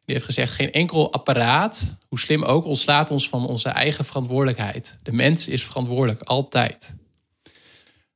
Die 0.06 0.18
heeft 0.18 0.26
gezegd: 0.26 0.54
geen 0.54 0.72
enkel 0.72 1.14
apparaat, 1.14 1.96
hoe 2.08 2.20
slim 2.20 2.44
ook, 2.44 2.66
ontslaat 2.66 3.12
ons 3.12 3.30
van 3.30 3.48
onze 3.48 3.70
eigen 3.70 4.06
verantwoordelijkheid. 4.06 4.98
De 5.04 5.12
mens 5.12 5.48
is 5.48 5.64
verantwoordelijk, 5.64 6.22
altijd. 6.22 6.96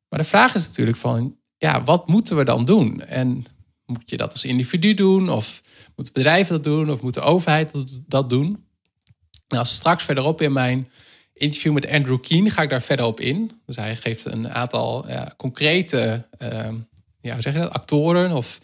Maar 0.09 0.19
de 0.19 0.27
vraag 0.27 0.55
is 0.55 0.67
natuurlijk 0.67 0.97
van, 0.97 1.37
ja, 1.57 1.83
wat 1.83 2.07
moeten 2.07 2.37
we 2.37 2.43
dan 2.43 2.65
doen? 2.65 3.01
En 3.01 3.45
moet 3.85 4.09
je 4.09 4.17
dat 4.17 4.31
als 4.31 4.45
individu 4.45 4.93
doen? 4.93 5.29
Of 5.29 5.61
moeten 5.95 6.13
bedrijven 6.13 6.53
dat 6.53 6.63
doen? 6.63 6.91
Of 6.91 7.01
moet 7.01 7.13
de 7.13 7.21
overheid 7.21 7.71
dat 8.07 8.29
doen? 8.29 8.65
Nou, 9.53 9.65
straks 9.65 10.03
verderop 10.03 10.41
in 10.41 10.53
mijn 10.53 10.89
interview 11.33 11.73
met 11.73 11.89
Andrew 11.89 12.21
Keen 12.21 12.51
ga 12.51 12.61
ik 12.61 12.69
daar 12.69 12.81
verder 12.81 13.05
op 13.05 13.19
in. 13.19 13.61
Dus 13.65 13.75
hij 13.75 13.95
geeft 13.95 14.25
een 14.25 14.49
aantal 14.49 15.07
ja, 15.07 15.33
concrete 15.37 16.25
uh, 16.39 16.69
ja, 17.21 17.41
zeg 17.41 17.53
je 17.53 17.59
dat, 17.59 17.73
actoren 17.73 18.31
of 18.31 18.59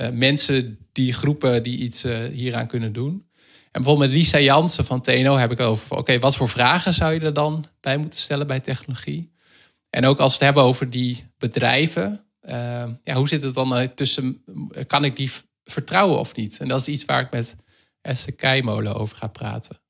uh, 0.00 0.08
mensen 0.08 0.78
die 0.92 1.12
groepen 1.12 1.62
die 1.62 1.78
iets 1.78 2.04
uh, 2.04 2.18
hieraan 2.24 2.66
kunnen 2.66 2.92
doen. 2.92 3.26
En 3.70 3.82
bijvoorbeeld 3.82 4.10
met 4.10 4.18
Lisa 4.18 4.38
Jansen 4.38 4.84
van 4.84 5.00
TNO 5.00 5.36
heb 5.36 5.50
ik 5.50 5.60
over, 5.60 5.96
oké, 5.96 6.18
wat 6.18 6.36
voor 6.36 6.48
vragen 6.48 6.94
zou 6.94 7.14
je 7.14 7.20
er 7.20 7.34
dan 7.34 7.64
bij 7.80 7.96
moeten 7.96 8.20
stellen 8.20 8.46
bij 8.46 8.60
technologie? 8.60 9.32
En 9.90 10.06
ook 10.06 10.18
als 10.18 10.30
we 10.30 10.36
het 10.36 10.44
hebben 10.44 10.62
over 10.62 10.90
die 10.90 11.24
bedrijven, 11.38 12.26
ehm, 12.40 12.92
ja, 13.02 13.14
hoe 13.14 13.28
zit 13.28 13.42
het 13.42 13.54
dan 13.54 13.94
tussen, 13.94 14.44
kan 14.86 15.04
ik 15.04 15.16
die 15.16 15.30
vertrouwen 15.64 16.18
of 16.18 16.34
niet? 16.34 16.58
En 16.58 16.68
dat 16.68 16.80
is 16.80 16.86
iets 16.86 17.04
waar 17.04 17.20
ik 17.20 17.30
met 17.30 17.56
Esther 18.00 18.32
Keimolen 18.32 18.94
over 18.94 19.16
ga 19.16 19.26
praten. 19.26 19.84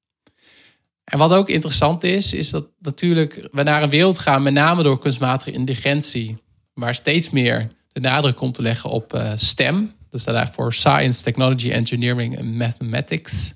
En 1.06 1.18
wat 1.18 1.32
ook 1.32 1.48
interessant 1.48 2.04
is, 2.04 2.32
is 2.32 2.50
dat 2.50 2.66
natuurlijk 2.80 3.48
we 3.52 3.62
naar 3.62 3.82
een 3.82 3.90
wereld 3.90 4.18
gaan, 4.18 4.42
met 4.42 4.52
name 4.52 4.82
door 4.82 4.98
kunstmatige 4.98 5.52
intelligentie, 5.52 6.38
waar 6.74 6.94
steeds 6.94 7.30
meer 7.30 7.68
de 7.92 8.00
nadruk 8.00 8.36
komt 8.36 8.54
te 8.54 8.62
leggen 8.62 8.90
op 8.90 9.14
uh, 9.14 9.32
STEM. 9.36 9.94
Dat 10.10 10.20
staat 10.20 10.34
eigenlijk 10.34 10.62
voor 10.62 10.74
Science, 10.74 11.22
Technology, 11.22 11.70
Engineering 11.70 12.36
en 12.36 12.56
Mathematics. 12.56 13.54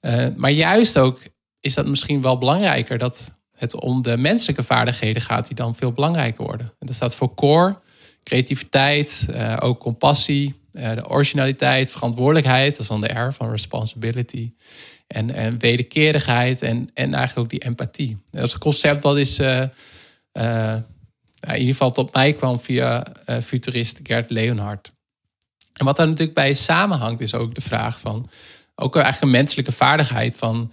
Uh, 0.00 0.26
maar 0.36 0.50
juist 0.50 0.98
ook 0.98 1.20
is 1.60 1.74
dat 1.74 1.86
misschien 1.86 2.22
wel 2.22 2.38
belangrijker 2.38 2.98
dat 2.98 3.32
het 3.56 3.74
om 3.74 4.02
de 4.02 4.16
menselijke 4.16 4.62
vaardigheden 4.62 5.22
gaat 5.22 5.46
die 5.46 5.56
dan 5.56 5.74
veel 5.74 5.92
belangrijker 5.92 6.44
worden. 6.44 6.66
En 6.78 6.86
dat 6.86 6.94
staat 6.94 7.14
voor 7.14 7.34
core, 7.34 7.74
creativiteit, 8.24 9.26
uh, 9.30 9.56
ook 9.60 9.80
compassie, 9.80 10.54
de 10.72 11.08
originaliteit, 11.08 11.90
verantwoordelijkheid, 11.90 12.70
dat 12.70 12.80
is 12.80 12.88
dan 12.88 13.00
de 13.00 13.20
R 13.20 13.32
van 13.32 13.50
responsibility. 13.50 14.52
En, 15.10 15.34
en 15.34 15.58
wederkerigheid 15.58 16.62
en, 16.62 16.90
en 16.94 17.14
eigenlijk 17.14 17.38
ook 17.38 17.50
die 17.60 17.68
empathie. 17.68 18.18
Dat 18.30 18.46
is 18.46 18.52
een 18.52 18.58
concept 18.58 19.02
wat 19.02 19.16
is, 19.16 19.38
in 19.38 19.72
ieder 21.42 21.72
geval 21.72 21.90
tot 21.90 22.14
mij 22.14 22.32
kwam 22.32 22.60
via 22.60 23.06
futurist 23.42 24.00
Gert 24.02 24.30
Leonhard. 24.30 24.92
En 25.72 25.84
wat 25.84 25.96
daar 25.96 26.06
natuurlijk 26.06 26.34
bij 26.34 26.54
samenhangt, 26.54 27.20
is 27.20 27.34
ook 27.34 27.54
de 27.54 27.60
vraag 27.60 28.00
van, 28.00 28.30
ook 28.74 28.94
eigenlijk 28.94 29.24
een 29.24 29.38
menselijke 29.38 29.72
vaardigheid 29.72 30.36
van 30.36 30.72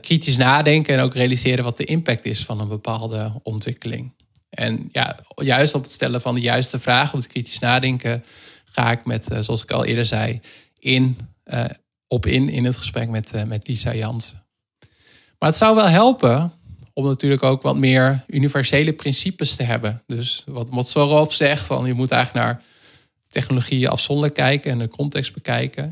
kritisch 0.00 0.36
nadenken 0.36 0.94
en 0.94 1.00
ook 1.00 1.14
realiseren 1.14 1.64
wat 1.64 1.76
de 1.76 1.84
impact 1.84 2.24
is 2.24 2.44
van 2.44 2.60
een 2.60 2.68
bepaalde 2.68 3.32
ontwikkeling. 3.42 4.12
En 4.50 4.88
ja, 4.92 5.18
juist 5.34 5.74
op 5.74 5.82
het 5.82 5.92
stellen 5.92 6.20
van 6.20 6.34
de 6.34 6.40
juiste 6.40 6.78
vragen, 6.78 7.14
op 7.14 7.20
het 7.20 7.32
kritisch 7.32 7.58
nadenken, 7.58 8.24
ga 8.64 8.90
ik 8.90 9.04
met, 9.04 9.28
zoals 9.40 9.62
ik 9.62 9.70
al 9.70 9.84
eerder 9.84 10.06
zei, 10.06 10.40
in, 10.78 11.18
op 12.12 12.26
in 12.26 12.48
in 12.48 12.64
het 12.64 12.76
gesprek 12.76 13.08
met, 13.08 13.32
met 13.46 13.68
Lisa 13.68 13.94
Jansen. 13.94 14.42
Maar 15.38 15.48
het 15.48 15.58
zou 15.58 15.74
wel 15.74 15.88
helpen 15.88 16.52
om 16.92 17.04
natuurlijk 17.04 17.42
ook 17.42 17.62
wat 17.62 17.76
meer 17.76 18.24
universele 18.26 18.92
principes 18.92 19.56
te 19.56 19.62
hebben. 19.62 20.02
Dus 20.06 20.44
wat 20.46 20.70
Motsorov 20.70 21.32
zegt, 21.32 21.66
van 21.66 21.86
je 21.86 21.92
moet 21.92 22.10
eigenlijk 22.10 22.46
naar 22.46 22.62
technologieën 23.28 23.88
afzonderlijk 23.88 24.34
kijken 24.34 24.70
en 24.70 24.78
de 24.78 24.88
context 24.88 25.32
bekijken. 25.32 25.84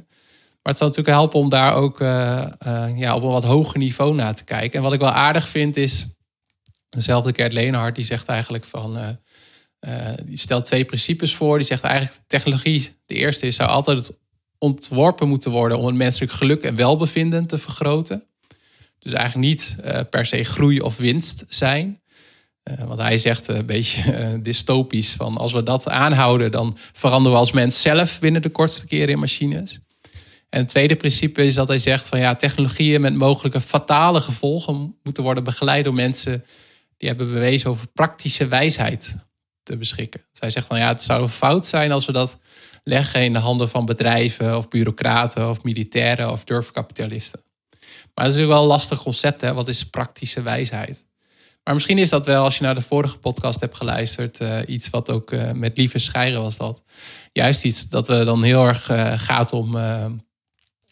Maar 0.62 0.72
het 0.72 0.78
zal 0.78 0.88
natuurlijk 0.88 1.16
helpen 1.16 1.40
om 1.40 1.48
daar 1.48 1.74
ook 1.74 2.00
uh, 2.00 2.46
uh, 2.66 2.98
ja, 2.98 3.14
op 3.14 3.22
een 3.22 3.28
wat 3.28 3.44
hoger 3.44 3.78
niveau 3.78 4.14
naar 4.14 4.34
te 4.34 4.44
kijken. 4.44 4.78
En 4.78 4.82
wat 4.82 4.92
ik 4.92 5.00
wel 5.00 5.10
aardig 5.10 5.48
vind 5.48 5.76
is, 5.76 6.06
dezelfde 6.88 7.32
Gert 7.34 7.52
Leenhard, 7.52 7.94
die 7.94 8.04
zegt 8.04 8.28
eigenlijk 8.28 8.64
van, 8.64 9.18
die 10.24 10.38
stelt 10.38 10.64
twee 10.64 10.84
principes 10.84 11.34
voor. 11.34 11.58
Die 11.58 11.66
zegt 11.66 11.82
eigenlijk 11.82 12.20
technologie, 12.26 12.96
de 13.06 13.14
eerste 13.14 13.46
is, 13.46 13.56
zou 13.56 13.68
altijd 13.68 14.10
ontworpen 14.58 15.28
moeten 15.28 15.50
worden 15.50 15.78
om 15.78 15.86
het 15.86 15.94
menselijk 15.94 16.32
geluk 16.32 16.62
en 16.62 16.76
welbevinden 16.76 17.46
te 17.46 17.58
vergroten. 17.58 18.24
Dus 18.98 19.12
eigenlijk 19.12 19.48
niet 19.48 19.76
per 20.10 20.26
se 20.26 20.42
groei 20.42 20.80
of 20.80 20.96
winst 20.96 21.44
zijn. 21.48 22.00
want 22.78 23.00
hij 23.00 23.18
zegt 23.18 23.48
een 23.48 23.66
beetje 23.66 24.02
dystopisch 24.42 25.12
van 25.12 25.36
als 25.36 25.52
we 25.52 25.62
dat 25.62 25.88
aanhouden, 25.88 26.50
dan 26.50 26.76
veranderen 26.92 27.32
we 27.32 27.38
als 27.38 27.52
mens 27.52 27.80
zelf 27.80 28.20
binnen 28.20 28.42
de 28.42 28.50
kortste 28.50 28.86
keren 28.86 29.08
in 29.08 29.18
machines. 29.18 29.78
En 30.48 30.60
het 30.60 30.68
tweede 30.68 30.96
principe 30.96 31.44
is 31.44 31.54
dat 31.54 31.68
hij 31.68 31.78
zegt 31.78 32.08
van 32.08 32.18
ja, 32.18 32.34
technologieën 32.34 33.00
met 33.00 33.14
mogelijke 33.14 33.60
fatale 33.60 34.20
gevolgen 34.20 34.96
moeten 35.02 35.22
worden 35.22 35.44
begeleid 35.44 35.84
door 35.84 35.94
mensen 35.94 36.44
die 36.96 37.08
hebben 37.08 37.32
bewezen 37.32 37.70
over 37.70 37.86
praktische 37.86 38.48
wijsheid 38.48 39.16
te 39.62 39.76
beschikken. 39.76 40.20
Dus 40.38 40.52
zegt 40.52 40.66
van 40.66 40.78
ja, 40.78 40.88
het 40.88 41.02
zou 41.02 41.28
fout 41.28 41.66
zijn 41.66 41.92
als 41.92 42.06
we 42.06 42.12
dat 42.12 42.38
leggen 42.88 43.24
in 43.24 43.32
de 43.32 43.38
handen 43.38 43.68
van 43.68 43.84
bedrijven 43.84 44.56
of 44.56 44.68
bureaucraten 44.68 45.50
of 45.50 45.62
militairen 45.62 46.30
of 46.30 46.44
durfkapitalisten. 46.44 47.40
Maar 48.14 48.24
dat 48.24 48.26
is 48.26 48.32
natuurlijk 48.32 48.52
wel 48.52 48.62
een 48.62 48.68
lastig 48.68 49.02
concept, 49.02 49.40
hè? 49.40 49.54
wat 49.54 49.68
is 49.68 49.84
praktische 49.84 50.42
wijsheid? 50.42 51.06
Maar 51.64 51.74
misschien 51.74 51.98
is 51.98 52.08
dat 52.08 52.26
wel, 52.26 52.44
als 52.44 52.58
je 52.58 52.64
naar 52.64 52.74
de 52.74 52.80
vorige 52.80 53.18
podcast 53.18 53.60
hebt 53.60 53.76
geluisterd, 53.76 54.40
uh, 54.40 54.58
iets 54.66 54.90
wat 54.90 55.10
ook 55.10 55.30
uh, 55.30 55.52
met 55.52 55.76
Lieve 55.76 55.98
Schijren 55.98 56.42
was 56.42 56.56
dat. 56.56 56.82
Juist 57.32 57.64
iets 57.64 57.88
dat 57.88 58.08
we 58.08 58.24
dan 58.24 58.42
heel 58.42 58.66
erg 58.66 58.90
uh, 58.90 59.12
gaat 59.16 59.52
om 59.52 59.76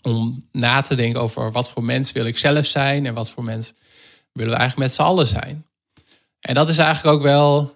om 0.02 0.42
na 0.52 0.80
te 0.80 0.94
denken 0.94 1.20
over 1.20 1.52
wat 1.52 1.70
voor 1.70 1.84
mens 1.84 2.12
wil 2.12 2.26
ik 2.26 2.38
zelf 2.38 2.66
zijn 2.66 3.06
en 3.06 3.14
wat 3.14 3.30
voor 3.30 3.44
mens 3.44 3.72
willen 4.32 4.52
we 4.52 4.58
eigenlijk 4.58 4.88
met 4.88 4.96
z'n 4.96 5.02
allen 5.02 5.26
zijn. 5.26 5.66
En 6.40 6.54
dat 6.54 6.68
is 6.68 6.78
eigenlijk 6.78 7.16
ook 7.16 7.22
wel 7.22 7.75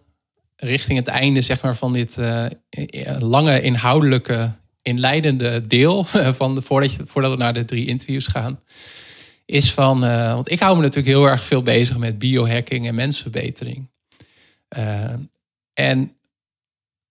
richting 0.61 0.99
het 0.99 1.07
einde 1.07 1.41
zeg 1.41 1.63
maar, 1.63 1.77
van 1.77 1.93
dit 1.93 2.19
uh, 2.19 2.47
lange 3.19 3.61
inhoudelijke 3.63 4.53
inleidende 4.83 5.67
deel 5.67 6.05
van 6.39 6.63
voordat, 6.63 6.93
je, 6.93 7.07
voordat 7.07 7.31
we 7.31 7.37
naar 7.37 7.55
de 7.55 7.65
drie 7.65 7.87
interviews 7.87 8.27
gaan. 8.27 8.61
Is 9.47 9.73
van, 9.73 10.05
uh, 10.05 10.35
want 10.35 10.51
ik 10.51 10.61
hou 10.61 10.77
me 10.77 10.83
natuurlijk 10.83 11.17
heel 11.17 11.25
erg 11.25 11.45
veel 11.45 11.63
bezig 11.63 11.99
met 11.99 12.19
biohacking 12.19 12.87
en 12.87 12.95
mensverbetering. 12.95 13.89
En 15.75 16.17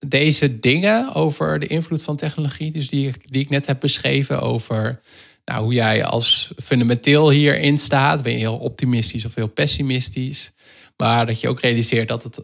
deze 0.08 0.60
dingen 0.60 1.14
over 1.14 1.60
de 1.60 1.68
invloed 1.68 2.02
van 2.02 2.16
technologie, 2.16 2.72
dus 2.72 2.90
die, 2.90 3.14
die 3.30 3.42
ik 3.42 3.50
net 3.50 3.66
heb 3.66 3.80
beschreven 3.80 4.42
over 4.42 5.02
nou, 5.46 5.64
hoe 5.64 5.74
jij 5.74 6.06
als 6.06 6.52
fundamenteel 6.58 7.30
hierin 7.30 7.80
staat, 7.80 8.24
ben 8.24 8.32
je 8.32 8.38
heel 8.38 8.58
optimistisch 8.58 9.26
of 9.26 9.36
heel 9.36 9.48
pessimistisch, 9.48 10.52
maar 10.98 11.26
dat 11.26 11.42
je 11.42 11.50
ook 11.50 11.60
realiseert 11.60 12.08
dat 12.08 12.24
het 12.24 12.42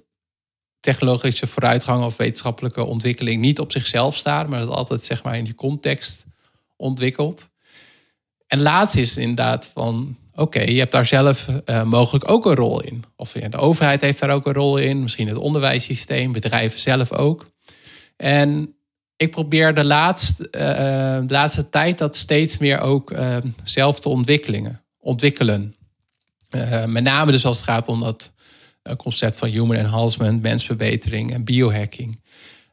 technologische 0.86 1.48
vooruitgang 1.48 2.04
of 2.04 2.18
wetenschappelijke 2.18 2.84
ontwikkeling 2.84 3.42
niet 3.42 3.60
op 3.60 3.72
zichzelf 3.72 4.16
staat, 4.16 4.48
maar 4.48 4.60
dat 4.60 4.70
altijd 4.70 5.02
zeg 5.02 5.24
maar 5.24 5.38
in 5.38 5.44
die 5.44 5.56
context 5.56 6.26
ontwikkelt. 6.76 7.50
En 8.48 8.62
laatst 8.62 8.96
is 8.96 9.18
inderdaad 9.18 9.72
van, 9.74 10.18
oké, 10.34 10.62
je 10.62 10.80
hebt 10.80 10.92
daar 10.92 11.06
zelf 11.06 11.48
uh, 11.66 11.84
mogelijk 11.84 12.30
ook 12.30 12.46
een 12.46 12.56
rol 12.56 12.82
in. 12.82 13.04
Of 13.16 13.32
de 13.32 13.58
overheid 13.58 14.02
heeft 14.02 14.20
daar 14.20 14.30
ook 14.30 14.46
een 14.46 14.54
rol 14.54 14.78
in, 14.78 15.02
misschien 15.02 15.28
het 15.28 15.38
onderwijssysteem, 15.38 16.32
bedrijven 16.32 16.80
zelf 16.80 17.14
ook. 17.14 17.46
En 18.16 18.76
ik 19.16 19.32
probeer 19.32 19.74
de 19.74 19.84
laatste, 19.84 20.44
uh, 20.52 21.28
de 21.28 21.34
laatste 21.34 21.70
tijd 21.70 21.98
dat 21.98 22.16
steeds 22.16 22.58
meer 22.58 22.80
ook 22.80 23.12
uh, 23.12 23.38
zelf 23.64 24.00
te 24.00 24.10
ontwikkelen. 24.10 24.82
ontwikkelen. 25.00 25.76
met 26.86 27.04
name 27.04 27.32
dus 27.32 27.46
als 27.46 27.58
het 27.58 27.66
gaat 27.66 27.88
om 27.88 28.00
dat 28.00 28.34
concept 28.98 29.38
van 29.38 29.50
human 29.50 29.78
enhancement, 29.78 30.42
mensverbetering 30.42 31.34
en 31.34 31.44
biohacking. 31.44 32.20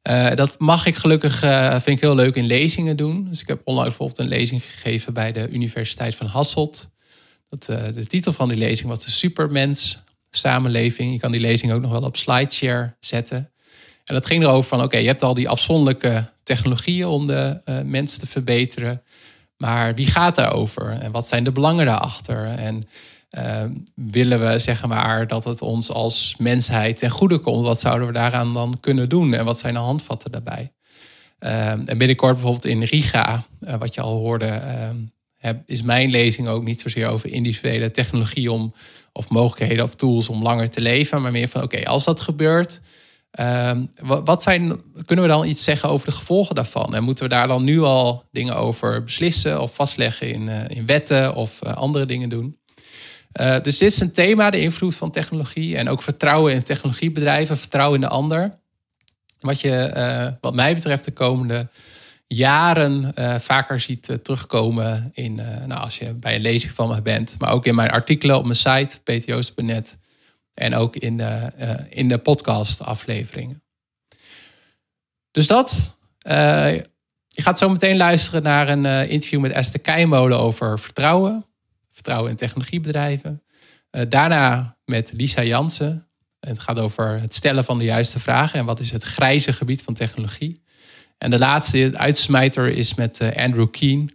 Uh, 0.09 0.35
dat 0.35 0.59
mag 0.59 0.87
ik 0.87 0.94
gelukkig, 0.94 1.44
uh, 1.44 1.70
vind 1.70 1.87
ik 1.87 2.01
heel 2.01 2.14
leuk 2.14 2.35
in 2.35 2.46
lezingen 2.46 2.96
doen. 2.96 3.27
Dus 3.29 3.40
ik 3.40 3.48
heb 3.48 3.61
onlangs 3.64 3.88
bijvoorbeeld 3.88 4.18
een 4.18 4.38
lezing 4.38 4.62
gegeven 4.62 5.12
bij 5.12 5.33
de 5.33 5.48
Universiteit 5.48 6.14
van 6.14 6.27
Hasselt. 6.27 6.90
Dat, 7.48 7.68
uh, 7.70 7.77
de 7.94 8.07
titel 8.07 8.33
van 8.33 8.48
die 8.48 8.59
lezing 8.59 8.88
was 8.88 9.05
de 9.05 9.11
Supermens 9.11 10.03
samenleving. 10.31 11.12
Je 11.12 11.20
kan 11.20 11.33
die 11.33 11.40
lezing 11.40 11.72
ook 11.72 11.81
nog 11.81 11.90
wel 11.90 12.03
op 12.03 12.16
SlideShare 12.16 12.94
zetten. 13.01 13.51
En 14.05 14.14
dat 14.14 14.27
ging 14.27 14.42
erover 14.42 14.68
van, 14.68 14.83
oké, 14.83 14.96
je 14.96 15.07
hebt 15.07 15.22
al 15.22 15.35
die 15.35 15.48
afzonderlijke 15.48 16.31
technologieën 16.42 17.07
om 17.07 17.27
de 17.27 17.61
mens 17.85 18.16
te 18.16 18.27
verbeteren. 18.27 19.03
Maar 19.57 19.94
wie 19.94 20.07
gaat 20.07 20.35
daarover? 20.35 20.88
En 20.88 21.12
wat 21.12 21.27
zijn 21.27 21.44
de 21.44 21.53
belangen 21.53 21.87
daarachter? 21.87 22.44
En 22.44 22.88
uh, 23.38 23.64
willen 23.95 24.49
we 24.49 24.59
zeggen 24.59 24.88
maar 24.88 25.27
dat 25.27 25.45
het 25.45 25.62
ons 25.62 25.90
als 25.90 26.35
mensheid 26.38 26.99
ten 26.99 27.11
goede 27.11 27.38
komt, 27.38 27.64
wat 27.64 27.81
zouden 27.81 28.07
we 28.07 28.12
daaraan 28.12 28.55
dan 28.55 28.81
kunnen 28.81 29.09
doen 29.09 29.35
en 29.35 29.45
wat 29.45 29.59
zijn 29.59 29.75
de 29.75 29.81
handvatten 29.81 30.33
daarbij? 30.33 30.73
Uh, 31.40 31.71
en 31.71 31.99
binnenkort 31.99 32.33
bijvoorbeeld 32.33 32.64
in 32.64 32.83
Riga, 32.83 33.45
uh, 33.61 33.75
wat 33.75 33.95
je 33.95 34.01
al 34.01 34.18
hoorde, 34.18 34.47
ehm, 34.47 34.97
is 35.66 35.83
mijn 35.83 36.11
lezing 36.11 36.49
ook 36.49 36.64
niet 36.64 36.81
zozeer 36.81 37.09
over 37.09 37.33
individuele 37.33 37.90
technologie 37.90 38.53
om, 38.53 38.75
of 39.12 39.29
mogelijkheden 39.29 39.85
of 39.85 39.95
tools 39.95 40.29
om 40.29 40.42
langer 40.42 40.71
te 40.71 40.81
leven, 40.81 41.23
maar 41.23 41.33
meer 41.33 41.49
van 41.49 41.62
oké, 41.62 41.85
als 41.85 42.05
dat 42.05 42.21
gebeurt, 42.21 42.81
ehm, 43.31 43.87
wat 44.25 44.42
zijn, 44.42 44.81
kunnen 45.05 45.25
we 45.25 45.31
dan 45.31 45.47
iets 45.47 45.64
zeggen 45.64 45.88
over 45.88 46.07
de 46.07 46.12
gevolgen 46.12 46.55
daarvan? 46.55 46.95
En 46.95 47.03
moeten 47.03 47.25
we 47.25 47.31
daar 47.31 47.49
dan 47.49 47.64
nu 47.64 47.81
al 47.81 48.25
dingen 48.31 48.57
over 48.57 49.05
beslissen 49.05 49.61
of 49.61 49.75
vastleggen 49.75 50.33
in, 50.33 50.49
eh, 50.49 50.77
in 50.77 50.87
wetten 50.87 51.35
of 51.35 51.62
eh, 51.62 51.77
andere 51.77 52.07
dingen 52.07 52.29
doen? 52.29 52.57
Uh, 53.40 53.61
dus 53.61 53.79
dit 53.79 53.92
is 53.92 54.01
een 54.01 54.12
thema, 54.12 54.51
de 54.51 54.61
invloed 54.61 54.95
van 54.95 55.11
technologie. 55.11 55.77
En 55.77 55.88
ook 55.88 56.03
vertrouwen 56.03 56.53
in 56.53 56.62
technologiebedrijven, 56.62 57.59
vertrouwen 57.59 57.95
in 57.95 58.09
de 58.09 58.14
ander. 58.14 58.59
Wat 59.40 59.61
je, 59.61 59.92
uh, 59.97 60.33
wat 60.40 60.55
mij 60.55 60.75
betreft, 60.75 61.05
de 61.05 61.12
komende 61.12 61.68
jaren 62.27 63.12
uh, 63.14 63.38
vaker 63.38 63.81
ziet 63.81 64.18
terugkomen 64.23 65.11
in, 65.14 65.35
nou, 65.66 65.81
als 65.81 65.99
je 65.99 66.14
bij 66.14 66.35
een 66.35 66.40
lezing 66.40 66.73
van 66.73 66.88
me 66.88 67.03
bent. 67.03 67.37
Maar 67.38 67.53
ook 67.53 67.66
in 67.66 67.75
mijn 67.75 67.90
artikelen 67.90 68.37
op 68.37 68.45
mijn 68.45 68.55
site, 68.55 69.01
ptjoost.net. 69.03 69.99
En 70.55 70.75
ook 70.75 70.97
in 70.97 71.16
de, 71.16 71.53
in 71.88 72.09
de 72.09 72.18
podcast 72.18 72.83
afleveringen. 72.83 73.62
Dus 75.31 75.47
dat. 75.47 75.97
je 77.29 77.42
gaat 77.42 77.59
zo 77.59 77.68
meteen 77.68 77.97
luisteren 77.97 78.42
naar 78.42 78.68
een 78.68 79.09
interview 79.09 79.40
met 79.40 79.53
Esther 79.53 79.81
Keimolen 79.81 80.38
over 80.38 80.79
vertrouwen 80.79 81.47
vertrouwen 82.03 82.31
in 82.31 82.37
technologiebedrijven. 82.37 83.43
Uh, 83.91 84.03
daarna 84.09 84.77
met 84.85 85.12
Lisa 85.12 85.43
Jansen. 85.43 86.07
Het 86.41 86.59
gaat 86.59 86.79
over 86.79 87.21
het 87.21 87.35
stellen 87.35 87.65
van 87.65 87.79
de 87.79 87.85
juiste 87.85 88.19
vragen 88.19 88.59
en 88.59 88.65
wat 88.65 88.81
is 88.81 88.91
het 88.91 89.03
grijze 89.03 89.53
gebied 89.53 89.83
van 89.83 89.95
technologie. 89.95 90.62
En 91.19 91.31
de 91.31 91.38
laatste 91.38 91.91
uitsmijter 91.95 92.69
is 92.69 92.95
met 92.95 93.21
uh, 93.21 93.37
Andrew 93.37 93.71
Keen. 93.71 94.11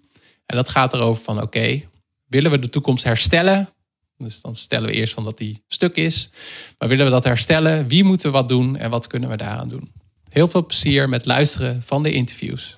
En 0.45 0.55
dat 0.55 0.69
gaat 0.69 0.93
erover 0.93 1.23
van 1.23 1.41
oké, 1.41 1.81
willen 2.25 2.51
we 2.51 2.59
de 2.59 2.69
toekomst 2.69 3.03
herstellen? 3.03 3.69
Dus 4.17 4.41
dan 4.41 4.55
stellen 4.55 4.87
we 4.87 4.93
eerst 4.93 5.13
van 5.13 5.23
dat 5.23 5.37
die 5.37 5.63
stuk 5.67 5.95
is. 5.95 6.29
Maar 6.77 6.89
willen 6.89 7.05
we 7.05 7.11
dat 7.11 7.23
herstellen? 7.23 7.87
Wie 7.87 8.03
moeten 8.03 8.31
wat 8.31 8.47
doen 8.47 8.77
en 8.77 8.89
wat 8.89 9.07
kunnen 9.07 9.29
we 9.29 9.37
daaraan 9.37 9.67
doen? 9.67 9.91
Heel 10.29 10.47
veel 10.47 10.65
plezier 10.65 11.09
met 11.09 11.25
luisteren 11.25 11.83
van 11.83 12.03
de 12.03 12.11
interviews. 12.11 12.77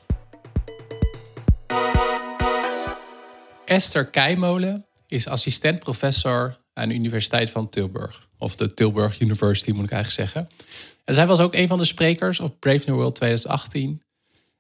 Esther 3.66 4.06
Keimolen 4.06 4.89
is 5.12 5.28
assistent-professor 5.28 6.58
aan 6.74 6.90
de 6.90 6.96
Universiteit 6.96 7.50
van 7.50 7.70
Tilburg. 7.70 8.28
Of 8.38 8.56
de 8.56 8.74
Tilburg 8.74 9.20
University 9.20 9.72
moet 9.72 9.86
ik 9.86 9.92
eigenlijk 9.92 10.32
zeggen. 10.32 10.50
En 11.04 11.14
zij 11.14 11.28
was 11.28 11.40
ook 11.40 11.54
een 11.54 11.68
van 11.68 11.78
de 11.78 11.86
sprekers 11.86 12.40
op 12.40 12.60
Brave 12.60 12.84
New 12.86 12.96
World 12.96 13.16
2018. 13.16 14.02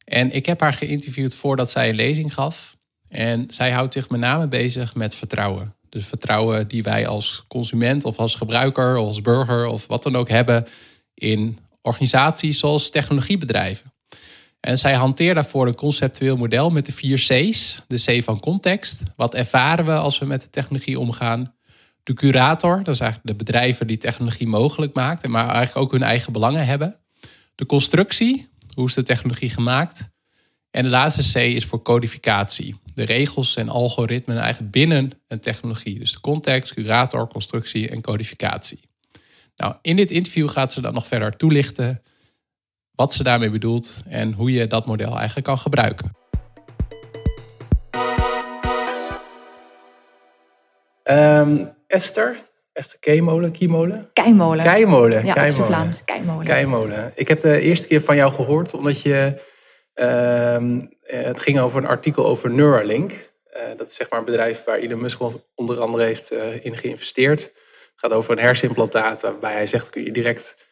En 0.06 0.32
ik 0.32 0.46
heb 0.46 0.60
haar 0.60 0.74
geïnterviewd 0.74 1.36
voordat 1.36 1.72
zij 1.72 1.90
een 1.90 1.96
lezing 1.96 2.34
gaf. 2.34 2.78
En 3.08 3.52
zij 3.52 3.72
houdt 3.72 3.94
zich 3.94 4.10
met 4.10 4.20
name 4.20 4.48
bezig 4.48 4.96
met 4.96 5.16
vertrouwen. 5.16 5.76
Dus 5.90 6.06
vertrouwen 6.06 6.68
die 6.68 6.84
wij 6.84 7.08
als 7.08 7.44
consument 7.48 8.06
of 8.06 8.18
als 8.18 8.36
gebruiker 8.36 8.98
of 8.98 9.08
als 9.08 9.22
burger 9.22 9.66
of 9.66 9.88
wat 9.88 10.04
dan 10.04 10.16
ook 10.16 10.30
hebben 10.30 10.68
in 11.14 11.60
organisaties 11.82 12.60
zoals 12.60 12.90
technologiebedrijven. 12.90 13.94
En 14.60 14.78
zij 14.78 14.94
hanteert 14.94 15.36
daarvoor 15.36 15.68
een 15.68 15.76
conceptueel 15.76 16.38
model 16.38 16.70
met 16.70 16.86
de 16.86 16.92
vier 16.92 17.18
C's. 17.18 17.84
De 17.88 18.20
C 18.20 18.24
van 18.24 18.40
context. 18.40 19.04
Wat 19.16 19.36
ervaren 19.36 19.86
we 19.86 19.94
als 19.94 20.20
we 20.20 20.26
met 20.26 20.42
de 20.42 20.50
technologie 20.50 21.00
omgaan? 21.00 21.54
De 22.04 22.14
curator, 22.14 22.84
dat 22.84 22.94
is 22.94 23.00
eigenlijk 23.00 23.38
de 23.38 23.44
bedrijven 23.44 23.88
die 23.88 23.98
technologie 23.98 24.48
mogelijk 24.48 24.94
maken, 24.94 25.32
maar 25.32 25.50
eigenlijk 25.50 25.78
ook 25.78 25.92
hun 25.92 26.04
eigen 26.04 26.34
belangen 26.34 26.66
hebben. 26.66 27.00
De 27.56 27.66
constructie, 27.66 28.50
hoe 28.74 28.88
is 28.88 28.94
de 28.94 29.04
technologie 29.04 29.50
gemaakt? 29.50 30.10
En 30.72 30.84
de 30.84 30.90
laatste 30.90 31.40
C 31.40 31.44
is 31.44 31.66
voor 31.66 31.82
codificatie. 31.82 32.76
De 32.94 33.04
regels 33.04 33.56
en 33.56 33.70
algoritmen 33.70 34.38
eigenlijk 34.38 34.72
binnen 34.72 35.12
een 35.28 35.40
technologie. 35.40 36.00
Dus 36.00 36.12
de 36.12 36.20
context, 36.20 36.74
curator, 36.74 37.28
constructie 37.28 37.90
en 37.90 38.02
codificatie. 38.02 38.80
Nou, 39.56 39.76
in 39.82 39.96
dit 39.96 40.12
interview 40.12 40.50
gaat 40.50 40.74
ze 40.74 40.82
dan 40.82 40.94
nog 40.94 41.08
verder 41.08 41.38
toelichten 41.38 42.02
wat 43.00 43.14
ze 43.14 43.24
daarmee 43.24 43.50
bedoelt 43.50 44.04
en 44.10 44.34
hoe 44.34 44.52
je 44.52 44.68
dat 44.68 44.86
model 44.86 45.18
eigenlijk 45.18 45.46
kan 45.46 45.58
gebruiken. 45.58 46.16
Um, 51.04 51.74
Esther, 51.88 52.38
Esther 52.74 53.00
Keimolen, 53.00 53.52
Kiemolen? 53.52 54.10
Keimolen. 54.14 54.66
Keimolen. 54.66 55.26
Ja, 55.26 55.34
Keimolen. 55.34 55.66
Vlaams. 55.66 56.04
Keimolen. 56.04 56.46
Keimolen. 56.46 57.12
Ik 57.16 57.28
heb 57.28 57.42
de 57.42 57.60
eerste 57.60 57.88
keer 57.88 58.02
van 58.02 58.16
jou 58.16 58.32
gehoord 58.32 58.74
omdat 58.74 59.02
je... 59.02 59.42
Uh, 59.96 60.78
het 61.02 61.40
ging 61.40 61.60
over 61.60 61.82
een 61.82 61.90
artikel 61.90 62.26
over 62.26 62.52
Neuralink. 62.52 63.12
Uh, 63.12 63.78
dat 63.78 63.88
is 63.88 63.96
zeg 63.96 64.10
maar 64.10 64.20
een 64.20 64.26
bedrijf 64.26 64.64
waar 64.64 64.78
Elon 64.78 65.02
Musk 65.02 65.20
onder 65.56 65.80
andere 65.80 66.04
heeft 66.04 66.32
uh, 66.32 66.66
in 66.66 66.78
geïnvesteerd. 66.78 67.42
Het 67.42 67.94
gaat 67.96 68.12
over 68.12 68.32
een 68.32 68.44
hersenimplantaat 68.44 69.22
waarbij 69.22 69.54
hij 69.54 69.68
zegt... 69.68 69.90
kun 69.90 70.04
je 70.04 70.12
direct 70.12 70.69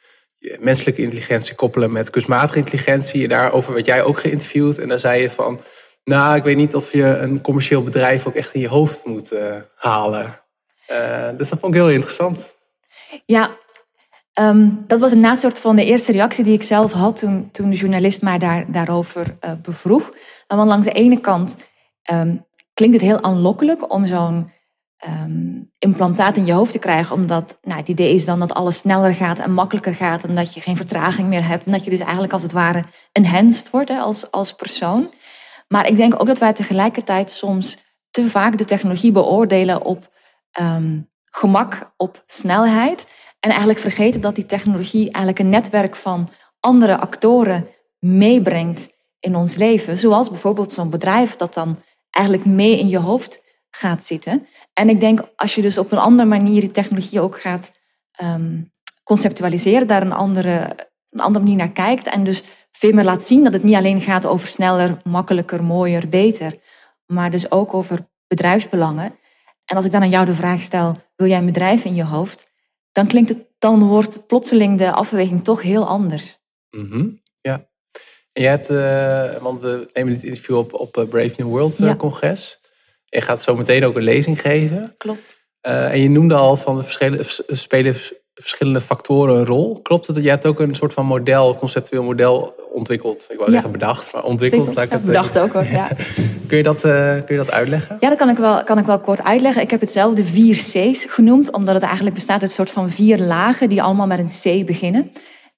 menselijke 0.59 1.01
intelligentie 1.01 1.55
koppelen 1.55 1.91
met 1.91 2.09
kunstmatige 2.09 2.59
intelligentie. 2.59 3.23
En 3.23 3.29
daarover 3.29 3.73
werd 3.73 3.85
jij 3.85 4.03
ook 4.03 4.19
geïnterviewd. 4.19 4.77
En 4.77 4.87
daar 4.87 4.99
zei 4.99 5.21
je 5.21 5.29
van... 5.29 5.59
Nou, 6.03 6.35
ik 6.35 6.43
weet 6.43 6.57
niet 6.57 6.75
of 6.75 6.91
je 6.91 7.03
een 7.03 7.41
commercieel 7.41 7.83
bedrijf 7.83 8.27
ook 8.27 8.35
echt 8.35 8.53
in 8.53 8.61
je 8.61 8.67
hoofd 8.67 9.05
moet 9.05 9.33
uh, 9.33 9.55
halen. 9.75 10.39
Uh, 10.91 11.29
dus 11.37 11.49
dat 11.49 11.59
vond 11.59 11.73
ik 11.73 11.81
heel 11.81 11.89
interessant. 11.89 12.53
Ja, 13.25 13.49
um, 14.39 14.83
dat 14.87 14.99
was 14.99 15.11
een 15.11 15.37
soort 15.37 15.59
van 15.59 15.75
de 15.75 15.85
eerste 15.85 16.11
reactie 16.11 16.43
die 16.43 16.53
ik 16.53 16.63
zelf 16.63 16.91
had 16.91 17.15
toen, 17.15 17.51
toen 17.51 17.69
de 17.69 17.75
journalist 17.75 18.21
mij 18.21 18.37
daar, 18.37 18.71
daarover 18.71 19.37
uh, 19.45 19.51
bevroeg. 19.61 20.13
Want 20.47 20.69
langs 20.69 20.85
de 20.85 20.91
ene 20.91 21.19
kant 21.19 21.55
um, 22.11 22.45
klinkt 22.73 22.95
het 22.95 23.05
heel 23.05 23.23
aanlokkelijk 23.23 23.93
om 23.93 24.05
zo'n 24.05 24.51
um, 25.05 25.71
implantaat 25.79 26.37
in 26.37 26.45
je 26.45 26.53
hoofd 26.53 26.71
te 26.71 26.79
krijgen. 26.79 27.15
Omdat 27.15 27.57
nou, 27.61 27.79
het 27.79 27.87
idee 27.87 28.13
is 28.13 28.25
dan 28.25 28.39
dat 28.39 28.53
alles 28.53 28.77
sneller 28.77 29.13
gaat 29.13 29.39
en 29.39 29.53
makkelijker 29.53 29.95
gaat. 29.95 30.23
En 30.23 30.35
dat 30.35 30.53
je 30.53 30.61
geen 30.61 30.75
vertraging 30.75 31.27
meer 31.27 31.47
hebt. 31.47 31.65
En 31.65 31.71
dat 31.71 31.83
je 31.83 31.89
dus 31.89 31.99
eigenlijk 31.99 32.33
als 32.33 32.43
het 32.43 32.51
ware 32.51 32.83
enhanced 33.11 33.69
wordt 33.69 33.89
als, 33.89 34.31
als 34.31 34.53
persoon. 34.53 35.13
Maar 35.67 35.87
ik 35.87 35.95
denk 35.95 36.21
ook 36.21 36.27
dat 36.27 36.39
wij 36.39 36.53
tegelijkertijd 36.53 37.31
soms 37.31 37.77
te 38.09 38.23
vaak 38.23 38.57
de 38.57 38.65
technologie 38.65 39.11
beoordelen 39.11 39.85
op 39.85 40.15
um, 40.59 41.09
gemak, 41.31 41.93
op 41.97 42.23
snelheid. 42.25 43.07
En 43.39 43.49
eigenlijk 43.49 43.79
vergeten 43.79 44.21
dat 44.21 44.35
die 44.35 44.45
technologie 44.45 45.03
eigenlijk 45.03 45.39
een 45.39 45.49
netwerk 45.49 45.95
van 45.95 46.29
andere 46.59 46.97
actoren 46.97 47.67
meebrengt 47.99 48.89
in 49.19 49.35
ons 49.35 49.55
leven. 49.55 49.97
Zoals 49.97 50.29
bijvoorbeeld 50.29 50.71
zo'n 50.71 50.89
bedrijf 50.89 51.35
dat 51.35 51.53
dan 51.53 51.75
eigenlijk 52.09 52.45
mee 52.45 52.79
in 52.79 52.87
je 52.87 52.97
hoofd 52.97 53.41
gaat 53.69 54.03
zitten. 54.03 54.45
En 54.77 54.89
ik 54.89 54.99
denk 54.99 55.19
als 55.35 55.55
je 55.55 55.61
dus 55.61 55.77
op 55.77 55.91
een 55.91 55.97
andere 55.97 56.29
manier 56.29 56.61
die 56.61 56.71
technologie 56.71 57.21
ook 57.21 57.41
gaat 57.41 57.71
um, 58.23 58.71
conceptualiseren, 59.03 59.87
daar 59.87 60.01
een 60.01 60.11
andere, 60.11 60.75
een 61.09 61.19
andere 61.19 61.43
manier 61.43 61.57
naar 61.57 61.71
kijkt 61.71 62.07
en 62.07 62.23
dus 62.23 62.43
veel 62.71 62.93
meer 62.93 63.03
laat 63.03 63.23
zien 63.23 63.43
dat 63.43 63.53
het 63.53 63.63
niet 63.63 63.75
alleen 63.75 64.01
gaat 64.01 64.25
over 64.25 64.47
sneller, 64.47 65.01
makkelijker, 65.03 65.63
mooier, 65.63 66.09
beter, 66.09 66.59
maar 67.05 67.31
dus 67.31 67.51
ook 67.51 67.73
over 67.73 68.07
bedrijfsbelangen. 68.27 69.15
En 69.65 69.75
als 69.75 69.85
ik 69.85 69.91
dan 69.91 70.01
aan 70.01 70.09
jou 70.09 70.25
de 70.25 70.33
vraag 70.33 70.61
stel, 70.61 70.97
wil 71.15 71.27
jij 71.27 71.37
een 71.37 71.45
bedrijf 71.45 71.85
in 71.85 71.95
je 71.95 72.03
hoofd? 72.03 72.51
Dan 72.91 73.07
klinkt 73.07 73.29
het, 73.29 73.45
dan 73.59 73.83
wordt 73.83 74.27
plotseling 74.27 74.77
de 74.77 74.91
afweging 74.91 75.43
toch 75.43 75.61
heel 75.61 75.87
anders. 75.87 76.37
Mm 76.69 76.89
-hmm. 76.89 77.17
Ja. 77.41 77.69
En 78.33 78.41
jij 78.41 78.51
hebt, 78.51 78.69
uh, 78.69 79.41
want 79.41 79.59
we 79.59 79.89
nemen 79.93 80.13
dit 80.13 80.23
interview 80.23 80.57
op 80.57 80.73
op 80.73 80.91
Brave 81.09 81.33
New 81.37 81.47
World 81.47 81.79
uh, 81.79 81.87
ja. 81.87 81.95
congres. 81.95 82.59
Je 83.09 83.21
gaat 83.21 83.41
zo 83.41 83.55
meteen 83.55 83.85
ook 83.85 83.95
een 83.95 84.03
lezing 84.03 84.41
geven. 84.41 84.93
Klopt. 84.97 85.45
Uh, 85.67 85.91
en 85.91 86.01
je 86.01 86.09
noemde 86.09 86.35
al 86.35 86.55
van 86.55 86.75
de 86.75 86.83
verschillende, 86.83 87.23
spelen 87.47 87.95
verschillende 88.33 88.81
factoren 88.81 89.35
een 89.35 89.45
rol. 89.45 89.81
Klopt 89.81 90.07
het 90.07 90.15
dat 90.15 90.25
je 90.25 90.31
hebt 90.31 90.45
ook 90.45 90.59
een 90.59 90.75
soort 90.75 90.93
van 90.93 91.05
model, 91.05 91.55
conceptueel 91.55 92.03
model 92.03 92.55
ontwikkeld? 92.71 93.27
Ik 93.29 93.35
wou 93.35 93.45
ja. 93.45 93.51
zeggen 93.51 93.71
bedacht, 93.71 94.13
maar 94.13 94.23
ontwikkeld. 94.23 94.75
Laat 94.75 94.85
ik 94.85 94.91
het, 94.91 95.05
bedacht 95.05 95.39
ook 95.39 95.51
hoor, 95.51 95.65
ja. 95.65 95.87
kun, 96.47 96.57
je 96.57 96.63
dat, 96.63 96.85
uh, 96.85 97.11
kun 97.11 97.35
je 97.35 97.37
dat 97.37 97.51
uitleggen? 97.51 97.97
Ja, 97.99 98.09
dat 98.09 98.17
kan 98.17 98.29
ik, 98.29 98.37
wel, 98.37 98.63
kan 98.63 98.77
ik 98.77 98.85
wel 98.85 98.99
kort 98.99 99.23
uitleggen. 99.23 99.61
Ik 99.61 99.71
heb 99.71 99.79
het 99.79 99.91
zelf 99.91 100.13
de 100.13 100.25
vier 100.25 100.55
C's 100.55 101.05
genoemd, 101.09 101.51
omdat 101.51 101.75
het 101.75 101.83
eigenlijk 101.83 102.15
bestaat 102.15 102.41
uit 102.41 102.49
een 102.49 102.55
soort 102.55 102.71
van 102.71 102.89
vier 102.89 103.17
lagen 103.17 103.69
die 103.69 103.81
allemaal 103.81 104.07
met 104.07 104.19
een 104.19 104.61
C 104.61 104.65
beginnen. 104.65 105.11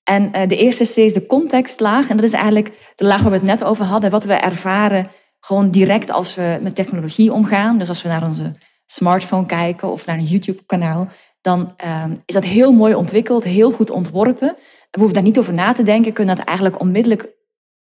En 0.03 0.31
uh, 0.35 0.47
de 0.47 0.57
eerste 0.57 0.83
C 0.83 0.97
is 0.97 1.13
de 1.13 1.25
contextlaag. 1.25 2.09
En 2.09 2.15
dat 2.15 2.25
is 2.25 2.33
eigenlijk 2.33 2.71
de 2.95 3.05
laag 3.05 3.21
waar 3.21 3.31
we 3.31 3.37
het 3.37 3.45
net 3.45 3.63
over 3.63 3.85
hadden. 3.85 4.09
Wat 4.09 4.23
we 4.23 4.33
ervaren 4.33 5.07
gewoon 5.39 5.69
direct 5.69 6.11
als 6.11 6.35
we 6.35 6.59
met 6.61 6.75
technologie 6.75 7.33
omgaan. 7.33 7.77
Dus 7.77 7.89
als 7.89 8.01
we 8.01 8.09
naar 8.09 8.23
onze 8.23 8.51
smartphone 8.85 9.45
kijken 9.45 9.91
of 9.91 10.05
naar 10.05 10.17
een 10.17 10.23
YouTube-kanaal, 10.23 11.07
dan 11.41 11.75
uh, 11.85 12.05
is 12.25 12.33
dat 12.33 12.43
heel 12.43 12.71
mooi 12.71 12.93
ontwikkeld, 12.93 13.43
heel 13.43 13.71
goed 13.71 13.89
ontworpen. 13.89 14.55
We 14.91 14.99
hoeven 14.99 15.13
daar 15.13 15.23
niet 15.23 15.39
over 15.39 15.53
na 15.53 15.71
te 15.73 15.83
denken, 15.83 16.13
kunnen 16.13 16.35
dat 16.35 16.45
eigenlijk 16.45 16.79
onmiddellijk 16.79 17.29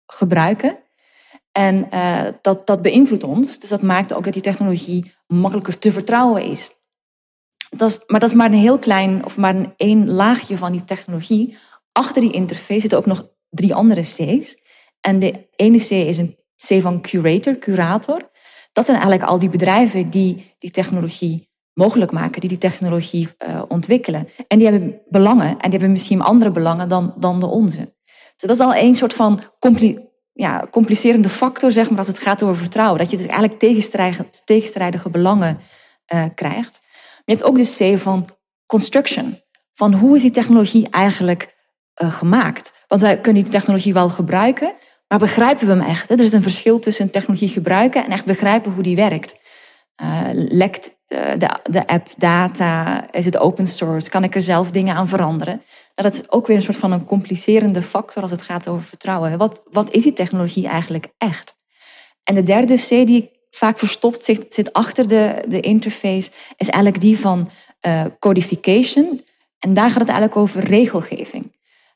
gebruiken. 0.06 0.78
En 1.52 1.88
uh, 1.94 2.22
dat, 2.42 2.68
dat 2.68 2.82
beïnvloedt 2.82 3.24
ons. 3.24 3.60
Dus 3.60 3.70
dat 3.70 3.82
maakt 3.82 4.14
ook 4.14 4.24
dat 4.24 4.34
die 4.34 4.42
technologie 4.42 5.14
makkelijker 5.28 5.80
te 5.80 5.92
vertrouwen 5.92 6.44
is. 6.44 6.72
Dat 7.70 7.90
is 7.90 8.02
maar 8.08 8.20
dat 8.20 8.30
is 8.30 8.36
maar 8.36 8.52
een 8.52 8.58
heel 8.58 8.80
klein, 8.80 9.26
of 9.26 9.38
maar 9.38 9.56
een 9.56 9.74
één 9.78 10.10
laagje 10.12 10.58
van 10.58 10.72
die 10.72 10.84
technologie. 10.84 11.58
Achter 11.92 12.22
die 12.22 12.32
interface 12.32 12.80
zitten 12.80 12.98
ook 12.98 13.06
nog 13.06 13.28
drie 13.50 13.74
andere 13.74 14.02
C's. 14.02 14.58
En 15.02 15.20
de 15.20 15.48
ene 15.56 15.78
C 15.78 15.90
is 15.90 16.18
een 16.18 16.38
C 16.68 16.82
van 16.82 17.02
curator, 17.02 17.58
curator. 17.58 18.32
Dat 18.72 18.86
zijn 18.86 18.98
eigenlijk 18.98 19.30
al 19.30 19.40
die 19.40 19.50
bedrijven 19.50 20.10
die 20.10 20.56
die 20.58 20.72
technologie 20.72 21.52
mogelijk 21.74 22.12
maken, 22.12 22.40
die 22.40 22.50
die 22.50 22.58
technologie 22.58 23.30
uh, 23.48 23.62
ontwikkelen. 23.68 24.28
En 24.48 24.58
die 24.58 24.68
hebben 24.68 25.02
belangen 25.10 25.48
en 25.48 25.58
die 25.58 25.70
hebben 25.70 25.92
misschien 25.92 26.22
andere 26.22 26.52
belangen 26.52 26.90
dan, 26.90 27.14
dan 27.18 27.40
de 27.40 27.46
onze. 27.46 27.96
Dus 28.36 28.50
dat 28.50 28.50
is 28.50 28.60
al 28.60 28.76
een 28.76 28.96
soort 28.96 29.14
van 29.14 29.40
ja, 30.34 30.68
complicerende 30.72 31.30
factor, 31.30 31.72
zeg 31.72 31.90
maar, 31.90 31.98
als 31.98 32.08
het 32.08 32.20
gaat 32.20 32.44
over 32.44 32.56
vertrouwen. 32.56 33.00
Dat 33.00 33.12
je 33.12 33.18
dus 33.18 33.26
eigenlijk 33.26 33.60
tegenstrijdige, 33.60 34.26
tegenstrijdige 34.46 35.10
belangen 35.10 35.58
uh, 36.14 36.26
krijgt. 36.36 36.82
Je 37.26 37.34
hebt 37.34 37.44
ook 37.44 37.58
de 37.58 37.94
C 37.96 38.00
van 38.00 38.30
construction. 38.66 39.42
Van 39.74 39.94
hoe 39.94 40.16
is 40.16 40.22
die 40.22 40.32
technologie 40.32 40.90
eigenlijk 40.90 41.56
uh, 42.02 42.14
gemaakt? 42.14 42.84
Want 42.88 43.02
wij 43.02 43.20
kunnen 43.20 43.44
die 43.44 43.52
technologie 43.52 43.94
wel 43.94 44.10
gebruiken, 44.10 44.74
maar 45.08 45.20
begrijpen 45.20 45.68
we 45.68 45.74
hem 45.74 45.82
echt? 45.82 46.10
Hè? 46.10 46.16
Er 46.16 46.24
is 46.24 46.34
een 46.34 46.44
verschil 46.44 46.80
tussen 46.80 47.10
technologie 47.10 47.50
gebruiken 47.50 48.06
en 48.06 48.12
echt 48.12 48.26
begrijpen 48.26 48.72
hoe 48.72 48.84
die 48.84 48.96
werkt. 48.96 49.36
Uh, 50.02 50.30
lekt 50.34 50.96
de, 51.06 51.36
de, 51.38 51.60
de, 51.64 51.88
app 51.88 52.08
data? 52.18 53.06
Is 53.12 53.26
het 53.26 53.38
open 53.38 53.66
source? 53.66 54.10
Kan 54.10 54.24
ik 54.24 54.36
er 54.36 54.42
zelf 54.42 54.72
dingen 54.72 54.96
aan 54.96 55.08
veranderen? 55.08 55.62
Nou, 55.96 56.10
dat 56.10 56.14
is 56.14 56.32
ook 56.32 56.48
weer 56.48 56.56
een 56.56 56.62
soort 56.62 56.78
van 56.78 56.92
een 56.92 57.06
complicerende 57.06 57.82
factor 57.82 58.22
als 58.22 58.32
het 58.32 58.42
gaat 58.42 58.68
over 58.68 58.84
vertrouwen. 58.84 59.38
Wat, 59.38 59.62
wat 59.72 59.92
is 59.92 60.04
die 60.04 60.14
technologie 60.14 60.68
eigenlijk 60.68 61.08
echt? 61.18 61.56
En 62.24 62.36
de 62.36 62.44
derde 62.44 62.76
C 62.76 62.90
die 62.90 63.32
vaak 63.50 63.80
verstopt 63.80 64.24
zit, 64.24 64.46
zit 64.54 64.74
achter 64.74 65.08
de, 65.08 65.44
de 65.48 65.60
interface, 65.60 66.32
is 66.58 66.70
eigenlijk 66.70 67.04
die 67.04 67.20
van 67.20 67.50
uh, 67.88 68.06
codification. 68.20 69.24
En 69.60 69.74
daar 69.74 69.90
gaat 69.90 70.00
het 70.00 70.10
eigenlijk 70.10 70.38
over 70.38 70.64
regelgeving. 70.64 71.44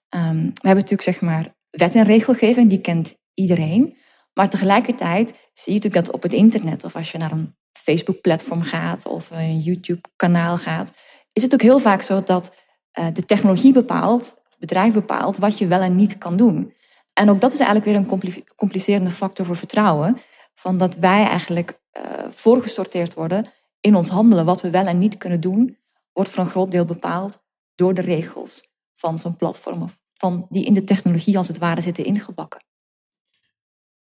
Um, 0.10 0.44
we 0.44 0.68
hebben 0.68 0.84
natuurlijk 0.84 1.02
zeg 1.02 1.22
maar 1.22 1.56
wet 1.78 1.96
en 1.96 2.04
regelgeving, 2.04 2.70
die 2.70 2.82
kent 2.82 3.16
iedereen. 3.34 3.98
Maar 4.34 4.50
tegelijkertijd 4.50 5.30
zie 5.30 5.74
je 5.74 5.80
natuurlijk 5.80 6.06
dat 6.06 6.14
op 6.14 6.24
het 6.24 6.34
internet 6.34 6.84
of 6.84 6.96
als 6.96 7.12
je 7.12 7.18
naar 7.18 7.32
een 7.32 7.56
Facebook-platform 7.72 8.62
gaat 8.62 9.08
of 9.08 9.32
een 9.32 9.60
YouTube-kanaal 9.60 10.58
gaat, 10.58 10.94
is 11.34 11.44
het 11.44 11.54
ook 11.54 11.62
heel 11.62 11.80
vaak 11.80 12.02
zo 12.02 12.24
dat 12.24 12.66
uh, 13.00 13.08
de 13.14 13.26
technologie 13.26 13.74
bepaalt, 13.74 14.36
het 14.50 14.60
bedrijf 14.60 14.94
bepaalt, 14.94 15.38
wat 15.38 15.58
je 15.58 15.68
wel 15.68 15.80
en 15.80 15.96
niet 15.96 16.18
kan 16.18 16.36
doen. 16.36 16.74
En 17.14 17.30
ook 17.30 17.42
dat 17.42 17.54
is 17.54 17.60
eigenlijk 17.60 18.10
weer 18.10 18.20
een 18.20 18.44
complicerende 18.56 19.12
factor 19.12 19.46
voor 19.46 19.56
vertrouwen. 19.56 20.18
Van 20.54 20.78
dat 20.78 20.96
wij 20.96 21.26
eigenlijk 21.26 21.80
uh, 21.98 22.04
voorgesorteerd 22.30 23.14
worden 23.14 23.46
in 23.80 23.96
ons 23.96 24.10
handelen, 24.10 24.46
wat 24.46 24.62
we 24.62 24.70
wel 24.70 24.86
en 24.86 24.98
niet 24.98 25.18
kunnen 25.18 25.42
doen, 25.42 25.78
wordt 26.14 26.30
voor 26.30 26.44
een 26.44 26.50
groot 26.50 26.72
deel 26.72 26.86
bepaald 26.86 27.40
door 27.76 27.94
de 27.94 28.02
regels 28.02 28.68
van 28.94 29.18
zo'n 29.18 29.36
platform 29.36 29.82
of 29.82 30.02
van 30.18 30.46
die 30.50 30.66
in 30.66 30.74
de 30.74 30.84
technologie 30.84 31.38
als 31.38 31.48
het 31.48 31.58
ware 31.58 31.82
zitten 31.82 32.06
ingebakken. 32.06 32.66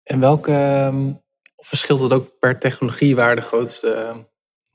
En 0.03 0.21
welke 0.21 0.53
ehm, 0.53 1.13
verschilt 1.57 2.01
het 2.01 2.13
ook 2.13 2.39
per 2.39 2.59
technologie 2.59 3.17
waar 3.17 3.37
de 3.37 3.43
grootste, 3.43 3.89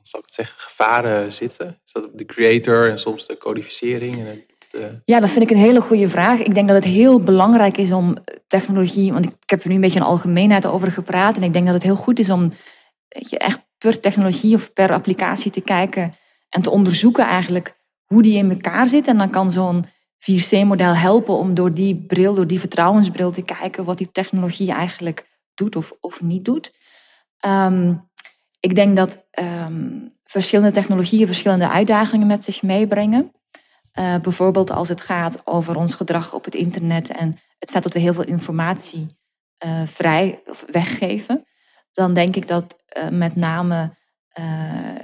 zal 0.02 0.20
ik 0.20 0.26
het 0.26 0.34
zeggen, 0.34 0.60
gevaren 0.60 1.34
zitten? 1.34 1.80
Is 1.86 1.92
dat 1.92 2.10
de 2.14 2.26
creator 2.26 2.90
en 2.90 3.00
soms 3.00 3.28
de 3.28 3.38
codificering 3.38 4.16
en 4.16 4.46
de... 4.72 5.02
Ja, 5.06 5.20
dat 5.20 5.30
vind 5.30 5.44
ik 5.44 5.50
een 5.50 5.64
hele 5.64 5.82
goede 5.82 6.10
vraag. 6.10 6.40
Ik 6.40 6.54
denk 6.54 6.68
dat 6.68 6.76
het 6.76 6.94
heel 6.94 7.20
belangrijk 7.20 7.78
is 7.78 7.92
om 7.92 8.16
technologie, 8.48 9.14
want 9.14 9.26
ik 9.26 9.50
heb 9.50 9.62
er 9.62 9.70
nu 9.70 9.76
een 9.76 9.82
beetje 9.82 10.00
een 10.00 10.06
algemeenheid 10.06 10.66
over 10.66 10.92
gepraat. 10.92 11.38
En 11.38 11.44
ik 11.44 11.54
denk 11.54 11.66
dat 11.66 11.74
het 11.74 11.84
heel 11.84 11.96
goed 11.96 12.20
is 12.20 12.30
om 12.30 12.52
je, 13.08 13.38
echt 13.38 13.60
per 13.78 14.00
technologie 14.00 14.56
of 14.56 14.74
per 14.74 14.94
applicatie 14.94 15.52
te 15.52 15.62
kijken 15.62 16.14
en 16.50 16.62
te 16.62 16.70
onderzoeken 16.70 17.26
eigenlijk 17.26 17.76
hoe 18.06 18.22
die 18.22 18.38
in 18.38 18.50
elkaar 18.50 18.90
zit. 18.90 19.08
En 19.08 19.18
dan 19.18 19.30
kan 19.30 19.52
zo'n 19.52 19.86
4C-model 20.24 20.96
helpen 20.96 21.38
om 21.38 21.54
door 21.54 21.74
die 21.74 22.06
bril, 22.06 22.34
door 22.34 22.48
die 22.48 22.60
vertrouwensbril 22.60 23.32
te 23.32 23.42
kijken 23.42 23.86
wat 23.86 23.98
die 23.98 24.12
technologie 24.12 24.72
eigenlijk 24.72 25.28
doet 25.54 25.76
of, 25.76 25.94
of 26.00 26.22
niet 26.22 26.46
doet. 26.46 26.74
Ehm, 27.38 27.96
ik 28.60 28.76
denk 28.76 28.96
dat 28.96 29.26
ehm, 29.32 30.08
verschillende 30.24 30.72
technologieën 30.72 31.28
verschillende 31.28 31.70
uitdagingen 31.70 32.28
met 32.28 32.44
zich 32.44 32.62
meebrengen. 32.62 33.32
Uh, 34.00 34.16
bijvoorbeeld 34.18 34.72
als 34.72 34.90
het 34.90 35.02
gaat 35.02 35.48
over 35.48 35.76
ons 35.76 35.94
gedrag 35.94 36.34
op 36.34 36.46
het 36.46 36.56
internet 36.56 37.10
en 37.10 37.38
het 37.60 37.72
feit 37.72 37.84
dat 37.84 37.94
we 37.94 38.00
heel 38.00 38.14
veel 38.14 38.24
informatie 38.24 39.18
uh, 39.66 39.86
vrij 39.86 40.42
of 40.46 40.66
weggeven, 40.72 41.44
dan 41.92 42.14
denk 42.14 42.36
ik 42.36 42.48
dat 42.48 42.76
uh, 42.98 43.10
met 43.10 43.36
name 43.36 43.96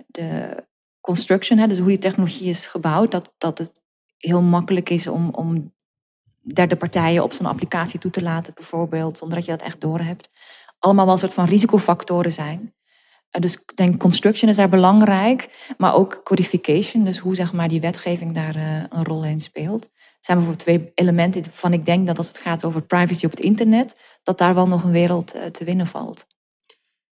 de 0.07 0.63
construction, 1.01 1.59
hè, 1.59 1.67
dus 1.67 1.77
hoe 1.77 1.87
die 1.87 1.97
technologie 1.97 2.49
is 2.49 2.65
gebouwd, 2.65 3.11
dat, 3.11 3.33
dat 3.37 3.57
het 3.57 3.81
heel 4.19 4.41
makkelijk 4.41 4.89
is 4.89 5.07
om, 5.07 5.29
om 5.29 5.73
derde 6.53 6.75
partijen 6.75 7.23
op 7.23 7.33
zo'n 7.33 7.45
applicatie 7.45 7.99
toe 7.99 8.11
te 8.11 8.21
laten, 8.21 8.53
bijvoorbeeld, 8.53 9.17
zonder 9.17 9.37
dat 9.37 9.45
je 9.45 9.51
dat 9.51 9.61
echt 9.61 9.81
doorhebt. 9.81 10.29
Allemaal 10.79 11.05
wel 11.05 11.13
een 11.13 11.19
soort 11.19 11.33
van 11.33 11.45
risicofactoren 11.45 12.31
zijn. 12.31 12.73
Eh, 13.29 13.41
dus 13.41 13.55
ik 13.55 13.75
denk 13.75 13.99
construction 13.99 14.49
is 14.49 14.55
daar 14.55 14.69
belangrijk, 14.69 15.73
maar 15.77 15.95
ook 15.95 16.21
codification, 16.23 17.03
dus 17.03 17.17
hoe 17.17 17.35
zeg 17.35 17.53
maar 17.53 17.67
die 17.67 17.81
wetgeving 17.81 18.33
daar 18.33 18.55
uh, 18.55 18.83
een 18.89 19.05
rol 19.05 19.23
in 19.23 19.39
speelt. 19.39 19.83
Er 19.83 20.25
zijn 20.25 20.37
bijvoorbeeld 20.37 20.59
twee 20.59 20.91
elementen 20.95 21.41
waarvan 21.43 21.73
ik 21.73 21.85
denk 21.85 22.07
dat 22.07 22.17
als 22.17 22.27
het 22.27 22.39
gaat 22.39 22.65
over 22.65 22.81
privacy 22.81 23.25
op 23.25 23.31
het 23.31 23.39
internet, 23.39 23.95
dat 24.23 24.37
daar 24.37 24.55
wel 24.55 24.67
nog 24.67 24.83
een 24.83 24.91
wereld 24.91 25.35
uh, 25.35 25.45
te 25.45 25.63
winnen 25.63 25.87
valt. 25.87 26.25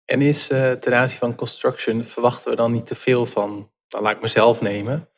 En 0.06 0.22
is 0.22 0.48
ten 0.48 0.94
aanzien 0.94 1.18
van 1.18 1.36
construction, 1.36 2.04
verwachten 2.04 2.52
we 2.52 2.58
dan 2.58 2.72
niet 2.72 2.86
te 2.86 2.96
veel 2.96 3.26
van, 3.26 3.72
dan 3.88 4.02
laat 4.02 4.16
ik 4.16 4.22
mezelf 4.22 4.62
nemen. 4.62 5.10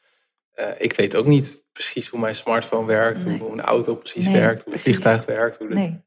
Ik 0.78 0.94
weet 0.94 1.16
ook 1.16 1.26
niet 1.26 1.64
precies 1.72 2.08
hoe 2.08 2.20
mijn 2.20 2.36
smartphone 2.36 2.86
werkt, 2.86 3.26
nee. 3.26 3.40
hoe 3.40 3.52
een 3.52 3.62
auto 3.62 3.96
precies 3.96 4.26
nee, 4.26 4.40
werkt, 4.40 4.64
hoe 4.64 4.74
een 4.74 4.80
vliegtuig 4.80 5.26
werkt. 5.26 5.58
Hoe 5.58 5.68
de... 5.68 5.74
Nee. 5.74 6.02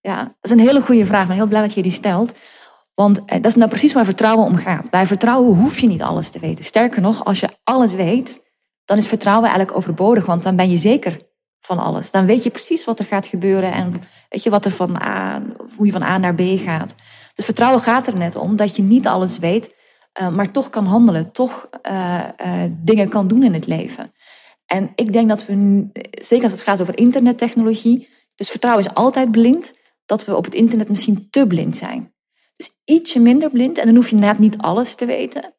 Ja, 0.00 0.22
dat 0.22 0.34
is 0.40 0.50
een 0.50 0.58
hele 0.58 0.80
goede 0.80 1.06
vraag. 1.06 1.22
Ik 1.22 1.28
ben 1.28 1.36
heel 1.36 1.46
blij 1.46 1.60
dat 1.60 1.74
je 1.74 1.82
die 1.82 1.92
stelt. 1.92 2.32
Want 2.94 3.24
eh, 3.24 3.36
dat 3.36 3.46
is 3.46 3.54
nou 3.54 3.68
precies 3.68 3.92
waar 3.92 4.04
vertrouwen 4.04 4.46
om 4.46 4.56
gaat. 4.56 4.90
Bij 4.90 5.06
vertrouwen 5.06 5.56
hoef 5.56 5.78
je 5.78 5.86
niet 5.86 6.02
alles 6.02 6.30
te 6.30 6.38
weten. 6.38 6.64
Sterker 6.64 7.00
nog, 7.00 7.24
als 7.24 7.40
je 7.40 7.48
alles 7.64 7.92
weet, 7.92 8.40
dan 8.84 8.96
is 8.96 9.06
vertrouwen 9.06 9.48
eigenlijk 9.48 9.76
overbodig. 9.76 10.26
Want 10.26 10.42
dan 10.42 10.56
ben 10.56 10.70
je 10.70 10.76
zeker 10.76 11.16
van 11.60 11.78
alles. 11.78 12.10
Dan 12.10 12.26
weet 12.26 12.42
je 12.42 12.50
precies 12.50 12.84
wat 12.84 12.98
er 12.98 13.04
gaat 13.04 13.26
gebeuren 13.26 13.72
en 13.72 13.92
weet 14.28 14.42
je 14.42 14.50
wat 14.50 14.64
er 14.64 14.70
van 14.70 15.02
A, 15.02 15.42
hoe 15.76 15.86
je 15.86 15.92
van 15.92 16.02
A 16.02 16.18
naar 16.18 16.34
B 16.34 16.42
gaat. 16.56 16.94
Dus 17.34 17.44
vertrouwen 17.44 17.82
gaat 17.82 18.06
er 18.06 18.16
net 18.16 18.36
om 18.36 18.56
dat 18.56 18.76
je 18.76 18.82
niet 18.82 19.06
alles 19.06 19.38
weet, 19.38 19.74
uh, 20.20 20.28
maar 20.28 20.50
toch 20.50 20.70
kan 20.70 20.86
handelen, 20.86 21.32
toch 21.32 21.68
uh, 21.90 22.24
uh, 22.46 22.64
dingen 22.72 23.08
kan 23.08 23.26
doen 23.26 23.42
in 23.42 23.54
het 23.54 23.66
leven. 23.66 24.12
En 24.66 24.92
ik 24.94 25.12
denk 25.12 25.28
dat 25.28 25.46
we, 25.46 25.86
zeker 26.10 26.44
als 26.44 26.52
het 26.52 26.62
gaat 26.62 26.80
over 26.80 26.98
internettechnologie, 26.98 28.08
dus 28.34 28.50
vertrouwen 28.50 28.84
is 28.84 28.94
altijd 28.94 29.30
blind, 29.30 29.74
dat 30.06 30.24
we 30.24 30.36
op 30.36 30.44
het 30.44 30.54
internet 30.54 30.88
misschien 30.88 31.26
te 31.30 31.46
blind 31.46 31.76
zijn. 31.76 32.14
Dus 32.56 32.70
ietsje 32.84 33.20
minder 33.20 33.50
blind. 33.50 33.78
En 33.78 33.86
dan 33.86 33.94
hoef 33.94 34.08
je 34.08 34.14
inderdaad 34.14 34.38
niet 34.38 34.58
alles 34.58 34.94
te 34.94 35.06
weten. 35.06 35.54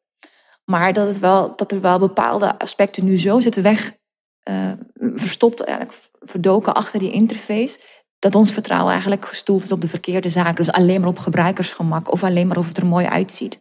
Maar 0.64 0.92
dat, 0.92 1.06
het 1.06 1.18
wel, 1.18 1.56
dat 1.56 1.72
er 1.72 1.80
wel 1.80 1.98
bepaalde 1.98 2.58
aspecten 2.58 3.04
nu 3.04 3.18
zo 3.18 3.40
zitten 3.40 3.62
weg, 3.62 3.96
verstopt, 5.14 5.60
eigenlijk 5.60 5.98
verdoken 6.20 6.74
achter 6.74 6.98
die 6.98 7.10
interface. 7.10 7.78
Dat 8.18 8.34
ons 8.34 8.52
vertrouwen 8.52 8.92
eigenlijk 8.92 9.26
gestoeld 9.26 9.62
is 9.62 9.72
op 9.72 9.80
de 9.80 9.88
verkeerde 9.88 10.28
zaken. 10.28 10.54
Dus 10.54 10.72
alleen 10.72 11.00
maar 11.00 11.08
op 11.08 11.18
gebruikersgemak 11.18 12.12
of 12.12 12.24
alleen 12.24 12.46
maar 12.46 12.56
of 12.56 12.68
het 12.68 12.76
er 12.76 12.86
mooi 12.86 13.06
uitziet. 13.06 13.58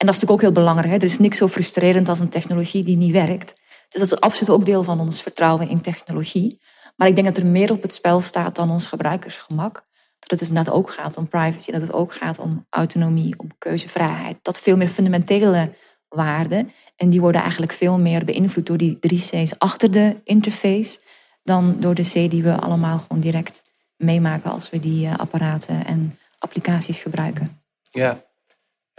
En 0.00 0.06
dat 0.06 0.14
is 0.14 0.20
natuurlijk 0.20 0.30
ook 0.30 0.40
heel 0.40 0.64
belangrijk. 0.64 0.90
Hè? 0.90 0.96
Er 0.96 1.02
is 1.02 1.18
niks 1.18 1.38
zo 1.38 1.48
frustrerend 1.48 2.08
als 2.08 2.20
een 2.20 2.28
technologie 2.28 2.84
die 2.84 2.96
niet 2.96 3.12
werkt. 3.12 3.54
Dus 3.88 4.00
dat 4.00 4.12
is 4.12 4.20
absoluut 4.20 4.50
ook 4.50 4.64
deel 4.64 4.82
van 4.82 5.00
ons 5.00 5.22
vertrouwen 5.22 5.68
in 5.68 5.80
technologie. 5.80 6.60
Maar 6.96 7.08
ik 7.08 7.14
denk 7.14 7.26
dat 7.26 7.36
er 7.36 7.46
meer 7.46 7.72
op 7.72 7.82
het 7.82 7.92
spel 7.92 8.20
staat 8.20 8.56
dan 8.56 8.70
ons 8.70 8.86
gebruikersgemak 8.86 9.74
dat 10.18 10.30
het 10.30 10.38
dus 10.38 10.50
net 10.50 10.70
ook 10.70 10.90
gaat 10.90 11.16
om 11.16 11.28
privacy, 11.28 11.72
dat 11.72 11.80
het 11.80 11.92
ook 11.92 12.14
gaat 12.14 12.38
om 12.38 12.66
autonomie, 12.70 13.38
om 13.38 13.48
keuzevrijheid. 13.58 14.38
Dat 14.42 14.60
veel 14.60 14.76
meer 14.76 14.88
fundamentele 14.88 15.70
waarden. 16.08 16.70
En 16.96 17.08
die 17.08 17.20
worden 17.20 17.40
eigenlijk 17.40 17.72
veel 17.72 17.98
meer 17.98 18.24
beïnvloed 18.24 18.66
door 18.66 18.76
die 18.76 18.98
drie 18.98 19.20
C's 19.20 19.54
achter 19.58 19.90
de 19.90 20.16
interface 20.24 21.00
dan 21.42 21.80
door 21.80 21.94
de 21.94 22.02
C 22.02 22.30
die 22.30 22.42
we 22.42 22.60
allemaal 22.60 22.98
gewoon 22.98 23.20
direct 23.20 23.62
meemaken 23.96 24.50
als 24.50 24.70
we 24.70 24.78
die 24.78 25.06
uh, 25.06 25.16
apparaten 25.16 25.86
en 25.86 26.18
applicaties 26.38 26.98
gebruiken. 26.98 27.62
Ja, 27.90 28.29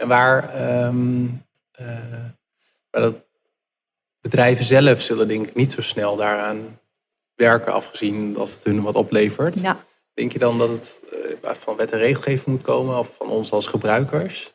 en 0.02 0.08
waar, 0.08 0.62
um, 0.86 1.44
uh, 1.80 1.86
waar 2.90 3.02
dat 3.02 3.16
bedrijven 4.20 4.64
zelf 4.64 5.00
zullen 5.00 5.28
denk 5.28 5.46
ik 5.46 5.54
niet 5.54 5.72
zo 5.72 5.80
snel 5.80 6.16
daaraan 6.16 6.78
werken, 7.34 7.72
afgezien 7.72 8.36
als 8.38 8.54
het 8.54 8.64
hun 8.64 8.82
wat 8.82 8.94
oplevert. 8.94 9.60
Ja. 9.60 9.76
Denk 10.14 10.32
je 10.32 10.38
dan 10.38 10.58
dat 10.58 10.68
het 10.68 11.00
uh, 11.44 11.52
van 11.52 11.76
wet 11.76 11.92
en 11.92 11.98
regelgeving 11.98 12.46
moet 12.46 12.62
komen 12.62 12.98
of 12.98 13.14
van 13.16 13.28
ons 13.28 13.50
als 13.50 13.66
gebruikers? 13.66 14.54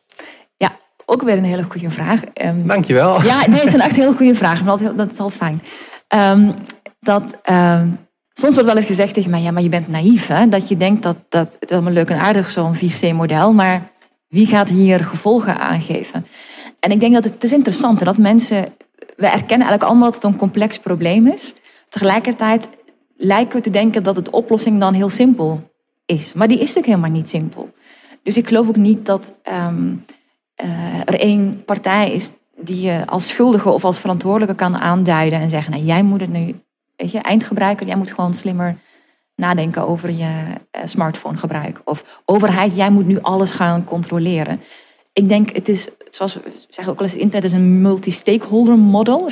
Ja, 0.56 0.76
ook 1.06 1.22
weer 1.22 1.36
een 1.36 1.44
hele 1.44 1.62
goede 1.62 1.90
vraag. 1.90 2.20
Um, 2.34 2.66
Dankjewel. 2.66 3.22
Ja, 3.22 3.46
nee, 3.46 3.58
het 3.58 3.66
is 3.66 3.74
een 3.74 3.80
echt 3.80 3.96
hele 3.96 4.14
goede 4.14 4.34
vraag. 4.34 4.62
Dat, 4.62 4.96
dat 4.96 5.12
is 5.12 5.18
al 5.18 5.30
fijn. 5.30 5.62
Um, 6.08 6.54
dat, 7.00 7.38
soms 8.32 8.54
wordt 8.54 8.68
wel 8.68 8.76
eens 8.76 8.86
gezegd 8.86 9.14
tegen 9.14 9.30
mij, 9.30 9.42
ja, 9.42 9.50
maar 9.50 9.62
je 9.62 9.68
bent 9.68 9.88
naïef. 9.88 10.26
Hè? 10.26 10.48
Dat 10.48 10.68
je 10.68 10.76
denkt 10.76 11.02
dat, 11.02 11.16
dat 11.28 11.56
het 11.60 11.72
allemaal 11.72 11.92
leuk 11.92 12.10
en 12.10 12.18
aardig, 12.18 12.50
zo'n 12.50 12.76
4C-model. 12.76 13.52
Maar 13.52 13.96
wie 14.28 14.46
gaat 14.46 14.68
hier 14.68 15.04
gevolgen 15.04 15.58
aangeven? 15.58 16.26
En 16.80 16.90
ik 16.90 17.00
denk 17.00 17.14
dat 17.14 17.24
het, 17.24 17.34
het 17.34 17.44
is 17.44 17.52
interessant 17.52 18.04
dat 18.04 18.18
mensen... 18.18 18.64
We 19.16 19.26
erkennen 19.26 19.66
eigenlijk 19.66 19.82
allemaal 19.82 20.10
dat 20.10 20.22
het 20.22 20.32
een 20.32 20.38
complex 20.38 20.78
probleem 20.78 21.26
is. 21.26 21.54
Tegelijkertijd 21.88 22.68
lijken 23.16 23.56
we 23.56 23.62
te 23.62 23.70
denken 23.70 24.02
dat 24.02 24.24
de 24.24 24.30
oplossing 24.30 24.80
dan 24.80 24.94
heel 24.94 25.08
simpel 25.08 25.70
is. 26.06 26.32
Maar 26.32 26.48
die 26.48 26.56
is 26.56 26.66
natuurlijk 26.66 26.86
helemaal 26.86 27.10
niet 27.10 27.28
simpel. 27.28 27.70
Dus 28.22 28.36
ik 28.36 28.48
geloof 28.48 28.68
ook 28.68 28.76
niet 28.76 29.06
dat 29.06 29.34
um, 29.68 30.04
uh, 30.64 31.00
er 31.04 31.20
één 31.20 31.64
partij 31.64 32.12
is 32.12 32.32
die 32.56 32.80
je 32.80 33.06
als 33.06 33.28
schuldige 33.28 33.70
of 33.70 33.84
als 33.84 34.00
verantwoordelijke 34.00 34.54
kan 34.54 34.76
aanduiden 34.76 35.40
en 35.40 35.50
zeggen: 35.50 35.72
nou, 35.72 35.84
jij 35.84 36.02
moet 36.02 36.20
het 36.20 36.30
nu, 36.30 36.60
weet 36.96 37.12
je, 37.12 37.18
eindgebruiker, 37.18 37.86
jij 37.86 37.96
moet 37.96 38.12
gewoon 38.12 38.34
slimmer 38.34 38.76
nadenken 39.38 39.86
over 39.86 40.10
je 40.10 40.24
uh, 40.24 40.82
smartphonegebruik. 40.84 41.80
Of 41.84 42.22
overheid, 42.24 42.76
jij 42.76 42.90
moet 42.90 43.06
nu 43.06 43.20
alles 43.20 43.52
gaan 43.52 43.84
controleren 43.84 44.60
ik 45.18 45.28
denk, 45.28 45.54
het 45.54 45.68
is, 45.68 45.88
zoals 46.10 46.34
we 46.34 46.40
zeggen 46.68 46.92
ook 46.92 46.98
wel 46.98 47.08
eens, 47.08 47.12
het 47.12 47.22
internet 47.22 47.44
is 47.44 47.52
een 47.52 47.80
multi-stakeholder 47.80 48.78
model. 48.78 49.30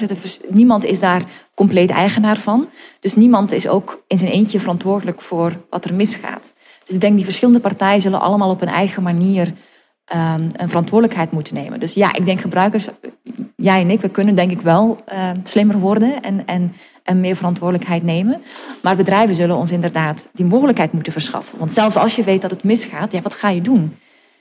Niemand 0.48 0.84
is 0.84 1.00
daar 1.00 1.22
compleet 1.54 1.90
eigenaar 1.90 2.36
van. 2.36 2.68
Dus 3.00 3.14
niemand 3.14 3.52
is 3.52 3.68
ook 3.68 4.04
in 4.06 4.18
zijn 4.18 4.30
eentje 4.30 4.60
verantwoordelijk 4.60 5.20
voor 5.20 5.52
wat 5.70 5.84
er 5.84 5.94
misgaat. 5.94 6.52
Dus 6.84 6.94
ik 6.94 7.00
denk, 7.00 7.16
die 7.16 7.24
verschillende 7.24 7.60
partijen 7.60 8.00
zullen 8.00 8.20
allemaal 8.20 8.50
op 8.50 8.60
hun 8.60 8.68
eigen 8.68 9.02
manier 9.02 9.46
um, 9.46 10.48
een 10.56 10.68
verantwoordelijkheid 10.68 11.30
moeten 11.30 11.54
nemen. 11.54 11.80
Dus 11.80 11.94
ja, 11.94 12.14
ik 12.14 12.24
denk 12.24 12.40
gebruikers, 12.40 12.88
jij 13.56 13.80
en 13.80 13.90
ik, 13.90 14.00
we 14.00 14.08
kunnen 14.08 14.34
denk 14.34 14.50
ik 14.50 14.60
wel 14.60 15.04
uh, 15.12 15.30
slimmer 15.42 15.78
worden 15.78 16.22
en, 16.22 16.46
en, 16.46 16.72
en 17.02 17.20
meer 17.20 17.36
verantwoordelijkheid 17.36 18.02
nemen. 18.02 18.42
Maar 18.82 18.96
bedrijven 18.96 19.34
zullen 19.34 19.56
ons 19.56 19.72
inderdaad 19.72 20.28
die 20.32 20.44
mogelijkheid 20.44 20.92
moeten 20.92 21.12
verschaffen. 21.12 21.58
Want 21.58 21.72
zelfs 21.72 21.96
als 21.96 22.16
je 22.16 22.22
weet 22.22 22.42
dat 22.42 22.50
het 22.50 22.64
misgaat, 22.64 23.12
ja, 23.12 23.22
wat 23.22 23.34
ga 23.34 23.48
je 23.48 23.60
doen? 23.60 23.96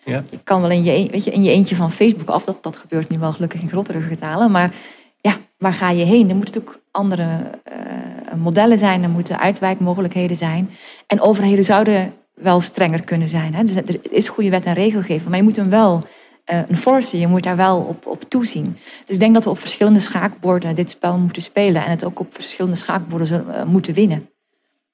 Ja. 0.05 0.24
Je 0.32 0.39
kan 0.43 0.61
wel 0.61 0.70
in 0.70 0.84
je, 0.84 1.07
weet 1.11 1.24
je, 1.24 1.32
in 1.32 1.43
je 1.43 1.51
eentje 1.51 1.76
van 1.76 1.91
Facebook 1.91 2.30
af. 2.30 2.45
Dat, 2.45 2.63
dat 2.63 2.78
gebeurt 2.78 3.09
nu 3.09 3.20
wel 3.20 3.32
gelukkig 3.32 3.61
in 3.61 3.70
grotere 3.70 3.99
getalen. 3.99 4.51
Maar 4.51 4.76
ja, 5.22 5.38
waar 5.57 5.74
ga 5.74 5.89
je 5.89 6.05
heen? 6.05 6.30
Er 6.30 6.36
moeten 6.36 6.53
natuurlijk 6.53 6.84
andere 6.91 7.26
uh, 7.26 8.41
modellen 8.41 8.78
zijn. 8.78 9.03
Er 9.03 9.09
moeten 9.09 9.39
uitwijkmogelijkheden 9.39 10.38
zijn. 10.38 10.70
En 11.07 11.22
overheden 11.22 11.63
zouden 11.63 12.13
wel 12.34 12.61
strenger 12.61 13.03
kunnen 13.03 13.28
zijn. 13.28 13.53
Hè? 13.53 13.63
Dus 13.63 13.76
er 13.76 13.99
is 14.01 14.28
goede 14.28 14.49
wet 14.49 14.66
en 14.66 14.74
regelgeving. 14.74 15.30
Maar 15.30 15.38
je 15.38 15.43
moet 15.43 15.55
hem 15.55 15.70
wel 15.70 16.03
uh, 16.52 16.70
enforcen. 16.70 17.20
Je 17.20 17.28
moet 17.28 17.43
daar 17.43 17.56
wel 17.56 17.80
op, 17.80 18.06
op 18.06 18.24
toezien. 18.30 18.78
Dus 19.06 19.16
ik 19.16 19.20
denk 19.20 19.34
dat 19.34 19.43
we 19.43 19.50
op 19.50 19.60
verschillende 19.60 20.00
schaakborden 20.00 20.76
dit 20.76 20.89
spel 20.89 21.18
moeten 21.18 21.41
spelen. 21.41 21.84
En 21.84 21.89
het 21.89 22.06
ook 22.06 22.20
op 22.20 22.34
verschillende 22.34 22.78
schaakborden 22.78 23.46
uh, 23.48 23.64
moeten 23.64 23.93
winnen. 23.93 24.30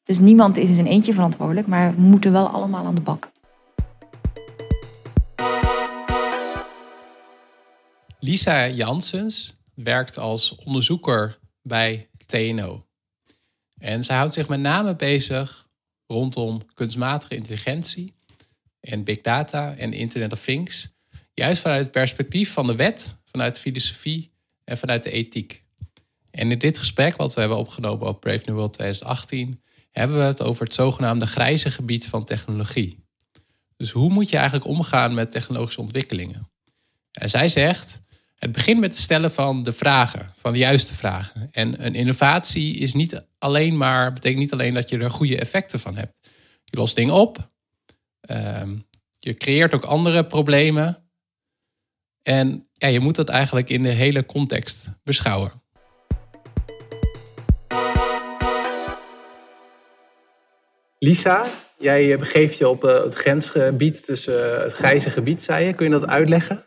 Dus 0.04 0.20
niemand 0.20 0.58
is 0.58 0.70
in 0.70 0.76
zijn 0.76 0.88
eentje 0.88 1.14
verantwoordelijk. 1.14 1.68
Maar 1.68 1.96
we 1.96 2.02
moeten 2.02 2.32
wel 2.32 2.48
allemaal 2.48 2.86
aan 2.86 2.96
de 2.96 3.02
bak. 3.02 3.32
Lisa 8.20 8.68
Janssens 8.68 9.62
werkt 9.76 10.18
als 10.18 10.56
onderzoeker 10.56 11.40
bij 11.62 12.10
TNO. 12.26 12.86
En 13.78 14.04
zij 14.04 14.16
houdt 14.16 14.34
zich 14.34 14.48
met 14.48 14.60
name 14.60 14.96
bezig 14.96 15.70
rondom 16.08 16.62
kunstmatige 16.74 17.36
intelligentie 17.36 18.14
en 18.80 19.04
big 19.04 19.22
data 19.22 19.76
en 19.76 19.94
Internet 19.94 20.32
of 20.32 20.44
Things. 20.44 20.90
Juist 21.42 21.62
vanuit 21.62 21.82
het 21.82 21.92
perspectief 21.92 22.54
van 22.54 22.68
de 22.68 22.76
wet, 22.76 23.16
vanuit 23.26 23.56
de 23.56 23.62
filosofie 23.62 24.32
en 24.64 24.78
vanuit 24.78 25.04
de 25.04 25.12
ethiek. 25.12 25.64
En 26.32 26.52
in 26.52 26.60
dit 26.60 26.78
gesprek, 26.78 27.16
wat 27.16 27.34
we 27.34 27.40
hebben 27.40 27.58
opgenomen 27.58 28.08
op 28.08 28.20
Brave 28.20 28.44
New 28.46 28.56
World 28.56 28.74
2018, 28.74 29.62
hebben 29.92 30.18
we 30.18 30.24
het 30.24 30.42
over 30.42 30.66
het 30.66 30.74
zogenaamde 30.74 31.28
grijze 31.28 31.72
gebied 31.72 32.06
van 32.06 32.24
technologie. 32.24 33.06
Dus 33.78 33.92
hoe 33.92 34.10
moet 34.10 34.30
je 34.30 34.36
eigenlijk 34.36 34.66
omgaan 34.66 35.14
met 35.14 35.32
technologische 35.32 35.82
ontwikkelingen? 35.82 36.52
En 37.12 37.30
zij 37.30 37.48
zegt, 37.48 38.02
het 38.36 38.52
begint 38.52 38.80
met 38.80 38.92
het 38.92 39.00
stellen 39.00 39.32
van 39.32 39.64
de 39.64 39.74
vragen, 39.74 40.34
van 40.38 40.54
de 40.54 40.60
juiste 40.60 40.94
vragen. 40.94 41.48
En 41.52 41.86
een 41.86 41.96
innovatie 41.96 42.78
is 42.78 42.94
niet 42.94 43.24
alleen 43.38 43.78
maar, 43.78 44.14
betekent 44.14 44.42
niet 44.42 44.54
alleen 44.54 44.74
dat 44.74 44.90
je 44.90 44.98
er 44.98 45.12
goede 45.12 45.40
effecten 45.40 45.80
van 45.80 45.98
hebt. 45.98 46.20
Je 46.64 46.78
lost 46.78 46.96
dingen 46.96 47.14
op, 47.14 47.52
ehm, 48.22 48.76
je 49.20 49.34
creëert 49.34 49.74
ook 49.74 49.84
andere 49.84 50.26
problemen. 50.26 51.01
En 52.24 52.68
ja, 52.74 52.88
je 52.88 53.00
moet 53.00 53.16
dat 53.16 53.30
eigenlijk 53.30 53.70
in 53.70 53.84
de 53.84 53.90
hele 53.90 54.26
context 54.26 54.86
beschouwen. 55.04 55.52
Lisa, 61.00 61.46
jij 61.78 62.18
begeeft 62.18 62.58
je 62.58 62.68
op 62.68 62.84
eh, 62.84 63.04
het 63.04 63.14
grensgebied 63.14 64.06
tussen 64.06 64.56
eh, 64.56 64.64
het 64.64 64.74
grijze 64.74 65.10
gebied, 65.10 65.44
zei 65.44 65.66
je. 65.66 65.74
Kun 65.74 65.86
je 65.86 65.92
dat 65.92 66.08
uitleggen? 66.08 66.66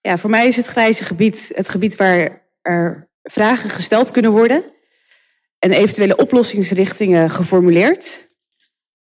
Ja, 0.00 0.18
voor 0.18 0.30
mij 0.30 0.46
is 0.46 0.56
het 0.56 0.66
grijze 0.66 1.04
gebied 1.04 1.52
het 1.54 1.68
gebied 1.68 1.96
waar 1.96 2.48
er 2.62 3.10
vragen 3.22 3.70
gesteld 3.70 4.10
kunnen 4.10 4.30
worden 4.30 4.64
en 5.58 5.72
eventuele 5.72 6.16
oplossingsrichtingen 6.16 7.30
geformuleerd. 7.30 8.26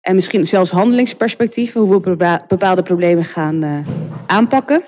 En 0.00 0.14
misschien 0.14 0.46
zelfs 0.46 0.70
handelingsperspectieven, 0.70 1.80
hoe 1.80 2.00
we 2.00 2.40
bepaalde 2.48 2.82
problemen 2.82 3.24
gaan 3.24 3.64
uh, 3.64 3.86
aanpakken. 4.26 4.84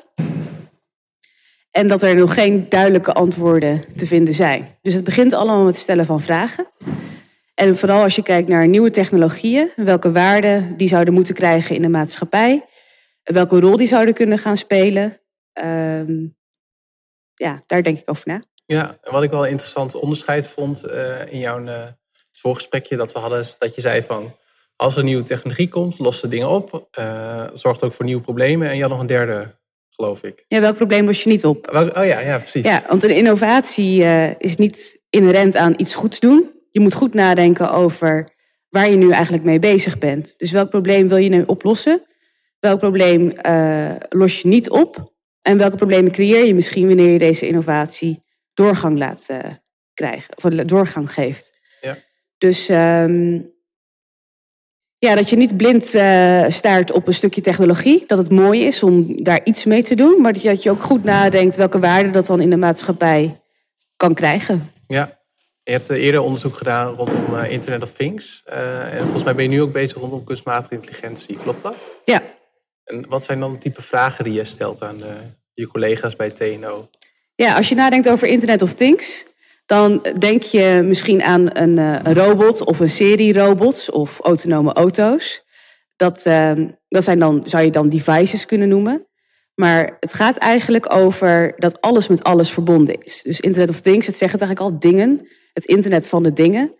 En 1.77 1.87
dat 1.87 2.03
er 2.03 2.14
nog 2.14 2.35
geen 2.35 2.68
duidelijke 2.68 3.12
antwoorden 3.12 3.85
te 3.97 4.07
vinden 4.07 4.35
zijn. 4.35 4.79
Dus 4.83 4.95
het 4.95 5.05
begint 5.05 5.33
allemaal 5.33 5.64
met 5.64 5.74
het 5.74 5.83
stellen 5.83 6.07
van 6.07 6.20
vragen. 6.20 6.66
En 7.55 7.77
vooral 7.77 8.03
als 8.03 8.16
je 8.16 8.22
kijkt 8.22 8.49
naar 8.49 8.68
nieuwe 8.68 8.91
technologieën, 8.91 9.70
welke 9.77 10.12
waarden 10.12 10.77
die 10.77 10.89
zouden 10.89 11.14
moeten 11.14 11.35
krijgen 11.35 11.77
in 11.77 11.83
de 11.83 11.89
maatschappij, 11.89 12.64
welke 13.22 13.61
rol 13.61 13.77
die 13.77 13.87
zouden 13.87 14.14
kunnen 14.14 14.39
gaan 14.39 14.57
spelen. 14.57 15.20
Um, 15.64 16.37
ja, 17.35 17.62
daar 17.66 17.83
denk 17.83 17.99
ik 17.99 18.11
over 18.11 18.29
na. 18.29 18.43
Ja, 18.66 18.99
wat 19.03 19.22
ik 19.22 19.31
wel 19.31 19.45
een 19.45 19.51
interessant 19.51 19.95
onderscheid 19.95 20.49
vond 20.49 20.87
uh, 20.87 21.33
in 21.33 21.39
jouw 21.39 21.61
uh, 21.61 21.83
voorgesprekje 22.33 22.97
dat 22.97 23.12
we 23.12 23.18
hadden, 23.18 23.39
is 23.39 23.59
dat 23.59 23.74
je 23.74 23.81
zei 23.81 24.03
van 24.03 24.35
als 24.77 24.97
er 24.97 25.05
nieuwe 25.05 25.22
technologie 25.22 25.68
komt, 25.68 25.99
lost 25.99 26.20
de 26.20 26.29
dingen 26.29 26.49
op, 26.49 26.89
uh, 26.99 27.45
zorgt 27.53 27.85
ook 27.85 27.93
voor 27.93 28.05
nieuwe 28.05 28.22
problemen. 28.22 28.68
En 28.68 28.77
je 28.77 28.83
had 28.83 28.91
nog 28.91 29.01
een 29.01 29.07
derde, 29.07 29.59
geloof 29.97 30.22
ik. 30.22 30.44
Ja, 30.47 30.61
welk 30.61 30.76
probleem 30.76 31.05
los 31.05 31.22
je 31.22 31.30
niet 31.30 31.44
op? 31.44 31.70
oh 31.72 32.05
ja, 32.05 32.20
ja, 32.20 32.38
precies. 32.38 32.64
Ja, 32.64 32.82
want 32.88 33.03
een 33.03 33.14
innovatie 33.14 34.05
is 34.38 34.57
niet 34.57 35.03
inherent 35.11 35.57
aan 35.57 35.74
iets 35.76 35.94
goeds 35.94 36.20
doen. 36.20 36.51
Je 36.70 36.80
moet 36.80 36.94
goed 36.94 37.14
nadenken 37.14 37.72
over 37.72 38.28
waar 38.68 38.90
je 38.90 38.97
nu 38.97 39.11
eigenlijk 39.11 39.44
mee 39.44 39.59
bezig 39.59 39.99
bent. 39.99 40.38
Dus 40.38 40.51
welk 40.51 40.70
probleem 40.70 41.09
wil 41.09 41.16
je 41.16 41.28
nu 41.28 41.42
oplossen? 41.42 42.03
Welk 42.59 42.78
probleem 42.78 43.32
los 44.09 44.40
je 44.40 44.49
niet 44.49 44.70
op? 44.70 45.14
En 45.47 45.57
welke 45.57 45.76
problemen 45.76 46.12
creëer 46.12 46.44
je 46.44 46.55
misschien 46.55 46.86
wanneer 46.86 47.12
je 47.12 47.18
deze 47.18 47.47
innovatie 47.47 48.22
doorgang 48.55 48.99
laat 48.99 49.28
uh, 49.30 49.38
krijgen, 49.94 50.36
of 50.36 50.42
doorgang 50.42 51.12
geeft. 51.12 51.59
Ja. 51.80 51.97
Dus 52.38 52.68
um, 52.68 53.55
ja, 55.07 55.14
dat 55.14 55.30
je 55.30 55.36
niet 55.36 55.57
blind 55.57 55.94
uh, 55.94 56.44
staart 56.48 56.92
op 56.92 57.07
een 57.07 57.14
stukje 57.14 57.40
technologie. 57.40 58.04
Dat 58.07 58.18
het 58.18 58.30
mooi 58.30 58.64
is 58.64 58.82
om 58.82 59.22
daar 59.22 59.40
iets 59.44 59.64
mee 59.64 59.82
te 59.82 59.94
doen. 59.94 60.20
Maar 60.20 60.32
dat 60.32 60.62
je 60.62 60.70
ook 60.70 60.82
goed 60.82 61.04
nadenkt 61.04 61.57
welke 61.57 61.78
waarde 61.78 62.11
dat 62.11 62.26
dan 62.26 62.40
in 62.40 62.50
de 62.50 62.57
maatschappij 62.57 63.40
kan 63.96 64.14
krijgen. 64.14 64.70
Ja, 64.86 65.18
je 65.62 65.72
hebt 65.72 65.90
eh, 65.90 66.02
eerder 66.04 66.20
onderzoek 66.20 66.57
gedaan 66.57 66.94
rondom 66.94 67.38
Internet 67.38 67.82
of 67.82 67.92
Things. 67.92 68.42
Uh, 68.48 68.94
en 68.94 69.02
volgens 69.02 69.24
mij 69.24 69.34
ben 69.34 69.44
je 69.44 69.50
nu 69.50 69.62
ook 69.62 69.72
bezig 69.72 69.98
rondom 69.98 70.24
kunstmatige 70.24 70.74
intelligentie. 70.74 71.38
Klopt 71.38 71.62
dat? 71.62 71.98
Ja, 72.04 72.22
en 72.84 73.09
wat 73.09 73.24
zijn 73.24 73.40
dan 73.40 73.52
de 73.52 73.59
type 73.59 73.82
vragen 73.82 74.24
die 74.24 74.32
je 74.32 74.44
stelt 74.44 74.82
aan 74.82 75.02
je 75.54 75.66
collega's 75.66 76.16
bij 76.16 76.30
TNO? 76.30 76.88
Ja, 77.34 77.57
als 77.57 77.68
je 77.68 77.74
nadenkt 77.74 78.09
over 78.09 78.28
Internet 78.28 78.62
of 78.62 78.74
Things, 78.74 79.26
dan 79.66 80.06
denk 80.18 80.42
je 80.42 80.82
misschien 80.84 81.22
aan 81.22 81.56
een, 81.56 81.78
eh, 81.78 82.12
robot 82.12 82.64
of 82.64 82.80
een 82.80 82.90
serie 82.90 83.32
robots 83.32 83.90
of 83.90 84.20
autonome 84.20 84.72
auto's. 84.72 85.44
Dat, 85.96 86.26
uh, 86.26 86.52
dat 86.88 87.04
zijn 87.04 87.18
dan, 87.18 87.42
zou 87.44 87.64
je 87.64 87.70
dan 87.70 87.88
devices 87.88 88.46
kunnen 88.46 88.68
noemen. 88.68 89.06
Maar 89.54 89.96
het 90.00 90.12
gaat 90.12 90.36
eigenlijk 90.36 90.94
over 90.94 91.54
dat 91.56 91.80
alles 91.80 92.08
met 92.08 92.24
alles 92.24 92.50
verbonden 92.50 93.02
is. 93.02 93.22
Dus 93.22 93.40
Internet 93.40 93.70
of 93.70 93.80
Things, 93.80 94.06
het 94.06 94.16
zegt 94.16 94.32
het 94.32 94.42
eigenlijk 94.42 94.72
al, 94.72 94.80
dingen. 94.80 95.28
Het 95.52 95.64
internet 95.64 96.08
van 96.08 96.22
de 96.22 96.32
dingen. 96.32 96.74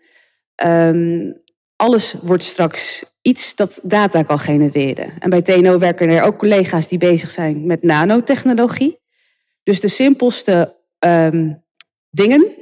Um, 0.65 1.37
alles 1.75 2.15
wordt 2.21 2.43
straks 2.43 3.03
iets 3.21 3.55
dat 3.55 3.79
data 3.83 4.23
kan 4.23 4.39
genereren. 4.39 5.13
En 5.19 5.29
bij 5.29 5.41
TNO 5.41 5.77
werken 5.77 6.09
er 6.09 6.23
ook 6.23 6.37
collega's 6.37 6.87
die 6.87 6.97
bezig 6.97 7.29
zijn 7.29 7.65
met 7.65 7.83
nanotechnologie. 7.83 8.99
Dus 9.63 9.79
de 9.79 9.87
simpelste 9.87 10.75
um, 10.99 11.63
dingen. 12.09 12.56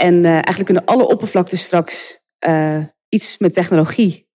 En 0.00 0.14
uh, 0.14 0.30
eigenlijk 0.30 0.64
kunnen 0.64 0.84
alle 0.84 1.06
oppervlakten 1.06 1.58
straks 1.58 2.20
uh, 2.48 2.84
iets 3.08 3.38
met 3.38 3.52
technologie 3.52 4.28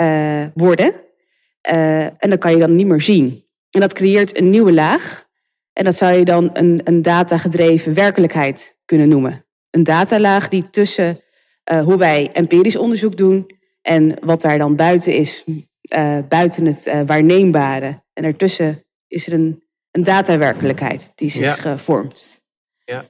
uh, 0.00 0.44
worden. 0.54 0.92
en 1.60 2.30
dat 2.30 2.38
kan 2.38 2.50
je 2.52 2.58
dan 2.58 2.76
niet 2.76 2.86
meer 2.86 3.00
zien. 3.00 3.44
En 3.70 3.80
dat 3.80 3.92
creëert 3.92 4.38
een 4.38 4.50
nieuwe 4.50 4.72
laag. 4.72 5.28
En 5.72 5.84
dat 5.84 5.96
zou 5.96 6.12
je 6.12 6.24
dan 6.24 6.50
een, 6.52 6.80
een 6.84 7.02
datagedreven 7.02 7.94
werkelijkheid 7.94 8.76
kunnen 8.84 9.08
noemen. 9.08 9.46
Een 9.70 9.84
datalaag 9.84 10.48
die 10.48 10.70
tussen 10.70 11.20
hoe 11.84 11.96
wij 11.96 12.30
empirisch 12.32 12.76
onderzoek 12.76 13.16
doen 13.16 13.50
en 13.82 14.16
wat 14.20 14.40
daar 14.40 14.58
dan 14.58 14.76
buiten 14.76 15.14
is, 15.14 15.44
buiten 16.28 16.66
het 16.66 16.92
waarneembare. 17.06 18.02
En 18.12 18.24
ertussen 18.24 18.84
is 19.06 19.26
er 19.26 19.32
een, 19.32 19.62
een 19.90 20.02
datawerkelijkheid 20.02 21.12
die 21.14 21.28
zich 21.28 21.64
ja. 21.64 21.78
vormt. 21.78 22.42
Ja. 22.84 23.04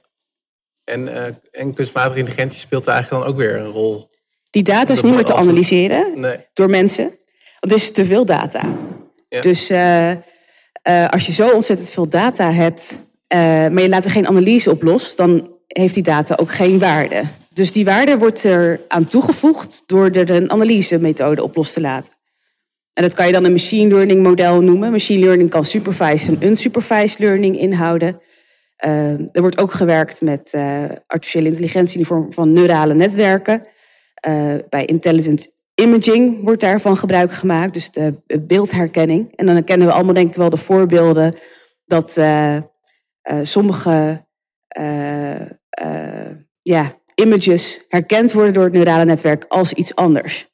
En, 0.91 1.39
en 1.51 1.73
kunstmatige 1.73 2.19
intelligentie 2.19 2.59
speelt 2.59 2.85
er 2.85 2.93
eigenlijk 2.93 3.23
dan 3.23 3.33
ook 3.33 3.39
weer 3.39 3.55
een 3.55 3.71
rol. 3.71 4.09
Die 4.49 4.63
data 4.63 4.93
is 4.93 5.01
niet 5.01 5.13
meer 5.13 5.23
te 5.23 5.33
analyseren 5.33 6.19
nee. 6.19 6.35
door 6.53 6.69
mensen. 6.69 7.03
Want 7.59 7.73
er 7.73 7.77
is 7.77 7.91
te 7.91 8.05
veel 8.05 8.25
data. 8.25 8.73
Ja. 9.29 9.41
Dus 9.41 9.71
als 11.09 11.25
je 11.25 11.31
zo 11.31 11.49
ontzettend 11.49 11.89
veel 11.89 12.09
data 12.09 12.51
hebt, 12.51 13.01
maar 13.27 13.81
je 13.81 13.89
laat 13.89 14.05
er 14.05 14.11
geen 14.11 14.27
analyse 14.27 14.71
op 14.71 14.83
los, 14.83 15.15
dan 15.15 15.55
heeft 15.67 15.93
die 15.93 16.03
data 16.03 16.35
ook 16.35 16.51
geen 16.51 16.79
waarde. 16.79 17.23
Dus 17.53 17.71
die 17.71 17.85
waarde 17.85 18.17
wordt 18.17 18.43
er 18.43 18.81
aan 18.87 19.05
toegevoegd 19.07 19.83
door 19.85 20.09
er 20.09 20.29
een 20.29 20.51
analysemethode 20.51 21.43
op 21.43 21.55
los 21.55 21.73
te 21.73 21.81
laten. 21.81 22.13
En 22.93 23.03
dat 23.03 23.13
kan 23.13 23.25
je 23.25 23.31
dan 23.31 23.45
een 23.45 23.51
machine 23.51 23.93
learning 23.93 24.23
model 24.23 24.61
noemen. 24.61 24.91
Machine 24.91 25.25
learning 25.25 25.49
kan 25.49 25.65
supervised 25.65 26.27
en 26.27 26.47
unsupervised 26.47 27.19
learning 27.19 27.59
inhouden. 27.59 28.21
Uh, 28.85 29.11
er 29.11 29.41
wordt 29.41 29.57
ook 29.57 29.71
gewerkt 29.71 30.21
met 30.21 30.53
uh, 30.55 30.83
artificiële 31.07 31.47
intelligentie 31.47 31.95
in 31.95 32.01
de 32.01 32.07
vorm 32.07 32.33
van 32.33 32.53
neurale 32.53 32.93
netwerken. 32.93 33.69
Uh, 34.27 34.55
bij 34.69 34.85
intelligent 34.85 35.49
imaging 35.75 36.43
wordt 36.43 36.61
daarvan 36.61 36.97
gebruik 36.97 37.31
gemaakt, 37.31 37.73
dus 37.73 37.91
de 37.91 38.15
beeldherkenning. 38.41 39.35
En 39.35 39.45
dan 39.45 39.63
kennen 39.63 39.87
we 39.87 39.93
allemaal 39.93 40.13
denk 40.13 40.29
ik 40.29 40.35
wel 40.35 40.49
de 40.49 40.57
voorbeelden 40.57 41.35
dat 41.85 42.19
sommige 43.41 44.25
ja, 46.61 46.99
images 47.15 47.85
herkend 47.87 48.31
worden 48.31 48.53
door 48.53 48.63
het 48.63 48.73
neurale 48.73 49.05
netwerk 49.05 49.45
als 49.47 49.73
iets 49.73 49.95
anders. 49.95 50.49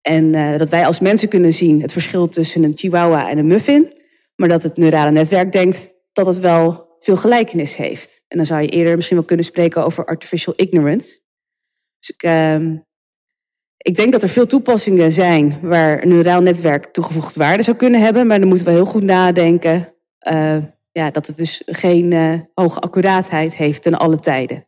En 0.00 0.32
dat 0.58 0.70
wij 0.70 0.86
als 0.86 1.00
mensen 1.00 1.28
kunnen 1.28 1.52
zien 1.52 1.80
het 1.80 1.92
verschil 1.92 2.28
tussen 2.28 2.62
een 2.62 2.72
chihuahua 2.74 3.30
en 3.30 3.38
een 3.38 3.46
muffin, 3.46 3.92
maar 4.36 4.48
dat 4.48 4.62
het 4.62 4.76
neurale 4.76 5.10
netwerk 5.10 5.52
denkt 5.52 5.90
dat 6.12 6.26
het 6.26 6.38
wel 6.38 6.93
veel 7.04 7.16
gelijkenis 7.16 7.76
heeft. 7.76 8.22
En 8.28 8.36
dan 8.36 8.46
zou 8.46 8.62
je 8.62 8.68
eerder 8.68 8.94
misschien 8.94 9.16
wel 9.16 9.26
kunnen 9.26 9.44
spreken 9.44 9.84
over 9.84 10.04
artificial 10.04 10.54
ignorance. 10.56 11.20
Dus 11.98 12.10
ik, 12.10 12.22
uh, 12.22 12.70
ik 13.76 13.94
denk 13.94 14.12
dat 14.12 14.22
er 14.22 14.28
veel 14.28 14.46
toepassingen 14.46 15.12
zijn 15.12 15.58
waar 15.62 16.02
een 16.02 16.08
neuraal 16.08 16.40
netwerk 16.40 16.86
toegevoegde 16.86 17.38
waarde 17.38 17.62
zou 17.62 17.76
kunnen 17.76 18.00
hebben, 18.00 18.26
maar 18.26 18.38
dan 18.40 18.48
moeten 18.48 18.66
we 18.66 18.72
heel 18.72 18.84
goed 18.84 19.02
nadenken 19.02 19.94
uh, 20.32 20.62
ja, 20.92 21.10
dat 21.10 21.26
het 21.26 21.36
dus 21.36 21.62
geen 21.66 22.10
uh, 22.10 22.40
hoge 22.54 22.80
accuraatheid 22.80 23.56
heeft 23.56 23.82
ten 23.82 23.94
alle 23.94 24.18
tijden. 24.18 24.66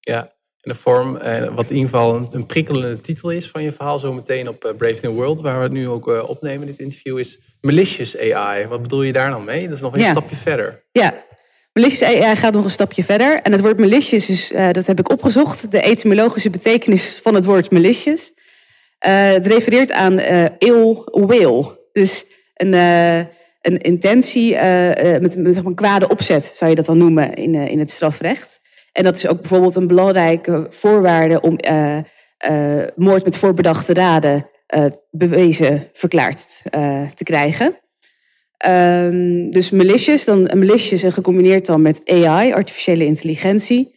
Ja, 0.00 0.31
de 0.62 0.74
vorm, 0.74 1.16
eh, 1.16 1.54
wat 1.54 1.70
in 1.70 1.76
ieder 1.76 1.90
geval 1.90 2.14
een, 2.14 2.28
een, 2.30 2.46
prikkelende 2.46 3.00
titel 3.00 3.30
is 3.30 3.50
van 3.50 3.62
je 3.62 3.72
verhaal, 3.72 3.98
zo 3.98 4.12
meteen 4.12 4.48
op 4.48 4.64
uh, 4.64 4.72
Brave 4.76 4.98
New 5.00 5.14
World, 5.14 5.40
waar 5.40 5.56
we 5.56 5.62
het 5.62 5.72
nu 5.72 5.88
ook 5.88 6.08
uh, 6.08 6.28
opnemen, 6.28 6.66
dit 6.66 6.78
interview, 6.78 7.18
is 7.18 7.38
malicious 7.60 8.18
AI. 8.18 8.66
Wat 8.66 8.82
bedoel 8.82 9.02
je 9.02 9.12
daar 9.12 9.30
dan 9.30 9.44
mee? 9.44 9.64
Dat 9.64 9.76
is 9.76 9.82
nog 9.82 9.94
een 9.94 10.00
ja. 10.00 10.10
stapje 10.10 10.36
verder. 10.36 10.84
Ja, 10.92 11.24
Malicious 11.72 12.02
AI 12.02 12.36
gaat 12.36 12.54
nog 12.54 12.64
een 12.64 12.70
stapje 12.70 13.04
verder. 13.04 13.42
En 13.42 13.52
het 13.52 13.60
woord 13.60 13.78
malicious, 13.78 14.28
is, 14.28 14.52
uh, 14.52 14.70
dat 14.70 14.86
heb 14.86 14.98
ik 14.98 15.10
opgezocht. 15.10 15.70
De 15.70 15.80
etymologische 15.80 16.50
betekenis 16.50 17.20
van 17.22 17.34
het 17.34 17.44
woord 17.44 17.70
malicious. 17.70 18.32
Uh, 19.06 19.30
het 19.30 19.46
refereert 19.46 19.92
aan 19.92 20.20
uh, 20.20 20.44
ill 20.58 21.02
will. 21.12 21.76
Dus 21.92 22.24
een, 22.54 22.72
een 23.62 23.78
intentie 23.78 24.54
met, 25.20 25.36
met 25.36 25.56
een 25.56 25.74
kwade 25.74 26.08
opzet, 26.08 26.52
zou 26.54 26.70
je 26.70 26.76
dat 26.76 26.84
dan 26.84 26.98
noemen 26.98 27.34
in, 27.34 27.54
in 27.54 27.78
het 27.78 27.90
strafrecht. 27.90 28.60
En 28.92 29.04
dat 29.04 29.16
is 29.16 29.26
ook 29.26 29.40
bijvoorbeeld 29.40 29.76
een 29.76 29.86
belangrijke 29.86 30.66
voorwaarde 30.68 31.40
om 31.40 31.58
moord 32.94 33.24
met 33.24 33.36
voorbedachte 33.36 33.94
raden 33.94 34.50
bewezen 35.10 35.88
verklaard 35.92 36.62
te 37.14 37.24
krijgen. 37.24 37.76
Um, 38.66 39.50
dus 39.50 39.70
malicious, 39.70 40.24
dan 40.24 40.42
malicious 40.42 41.02
en 41.02 41.12
gecombineerd 41.12 41.66
dan 41.66 41.82
met 41.82 42.00
AI, 42.04 42.52
artificiële 42.52 43.04
intelligentie. 43.04 43.94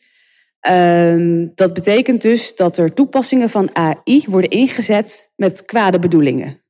Um, 0.69 1.51
dat 1.55 1.73
betekent 1.73 2.21
dus 2.21 2.55
dat 2.55 2.77
er 2.77 2.93
toepassingen 2.93 3.49
van 3.49 3.69
AI 3.73 4.23
worden 4.27 4.49
ingezet 4.49 5.31
met 5.35 5.65
kwade 5.65 5.99
bedoelingen. 5.99 6.63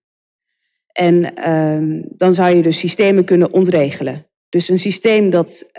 En 0.92 1.50
um, 1.52 2.06
dan 2.16 2.34
zou 2.34 2.56
je 2.56 2.62
dus 2.62 2.80
systemen 2.80 3.26
kunnen 3.26 3.54
ontregelen. 3.54 4.28
Dus 4.50 4.70
een 4.70 4.80
systeem 4.80 5.30
dat 5.30 5.70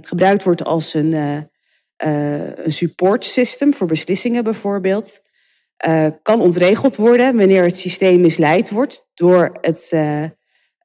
gebruikt 0.00 0.42
wordt 0.42 0.64
als 0.64 0.94
een, 0.94 1.12
uh, 2.04 2.56
een 2.56 2.72
support 2.72 3.24
system 3.24 3.74
voor 3.74 3.86
beslissingen 3.86 4.44
bijvoorbeeld, 4.44 5.20
uh, 5.86 6.06
kan 6.22 6.40
ontregeld 6.40 6.96
worden 6.96 7.36
wanneer 7.36 7.62
het 7.62 7.78
systeem 7.78 8.20
misleid 8.20 8.70
wordt 8.70 9.06
door 9.14 9.58
het 9.60 9.92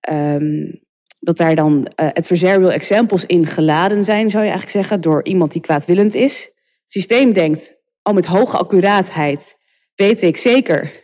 Um, 0.09 0.83
dat 1.19 1.37
daar 1.37 1.55
dan 1.55 1.87
adversarial 1.95 2.71
examples 2.71 3.25
in 3.25 3.45
geladen 3.45 4.03
zijn, 4.03 4.29
zou 4.29 4.43
je 4.43 4.49
eigenlijk 4.49 4.69
zeggen, 4.69 5.01
door 5.01 5.23
iemand 5.23 5.51
die 5.51 5.61
kwaadwillend 5.61 6.13
is. 6.15 6.43
Het 6.81 6.91
systeem 6.91 7.33
denkt, 7.33 7.75
al 8.01 8.13
met 8.13 8.25
hoge 8.25 8.57
accuraatheid 8.57 9.57
weet 9.95 10.21
ik 10.21 10.37
zeker, 10.37 11.01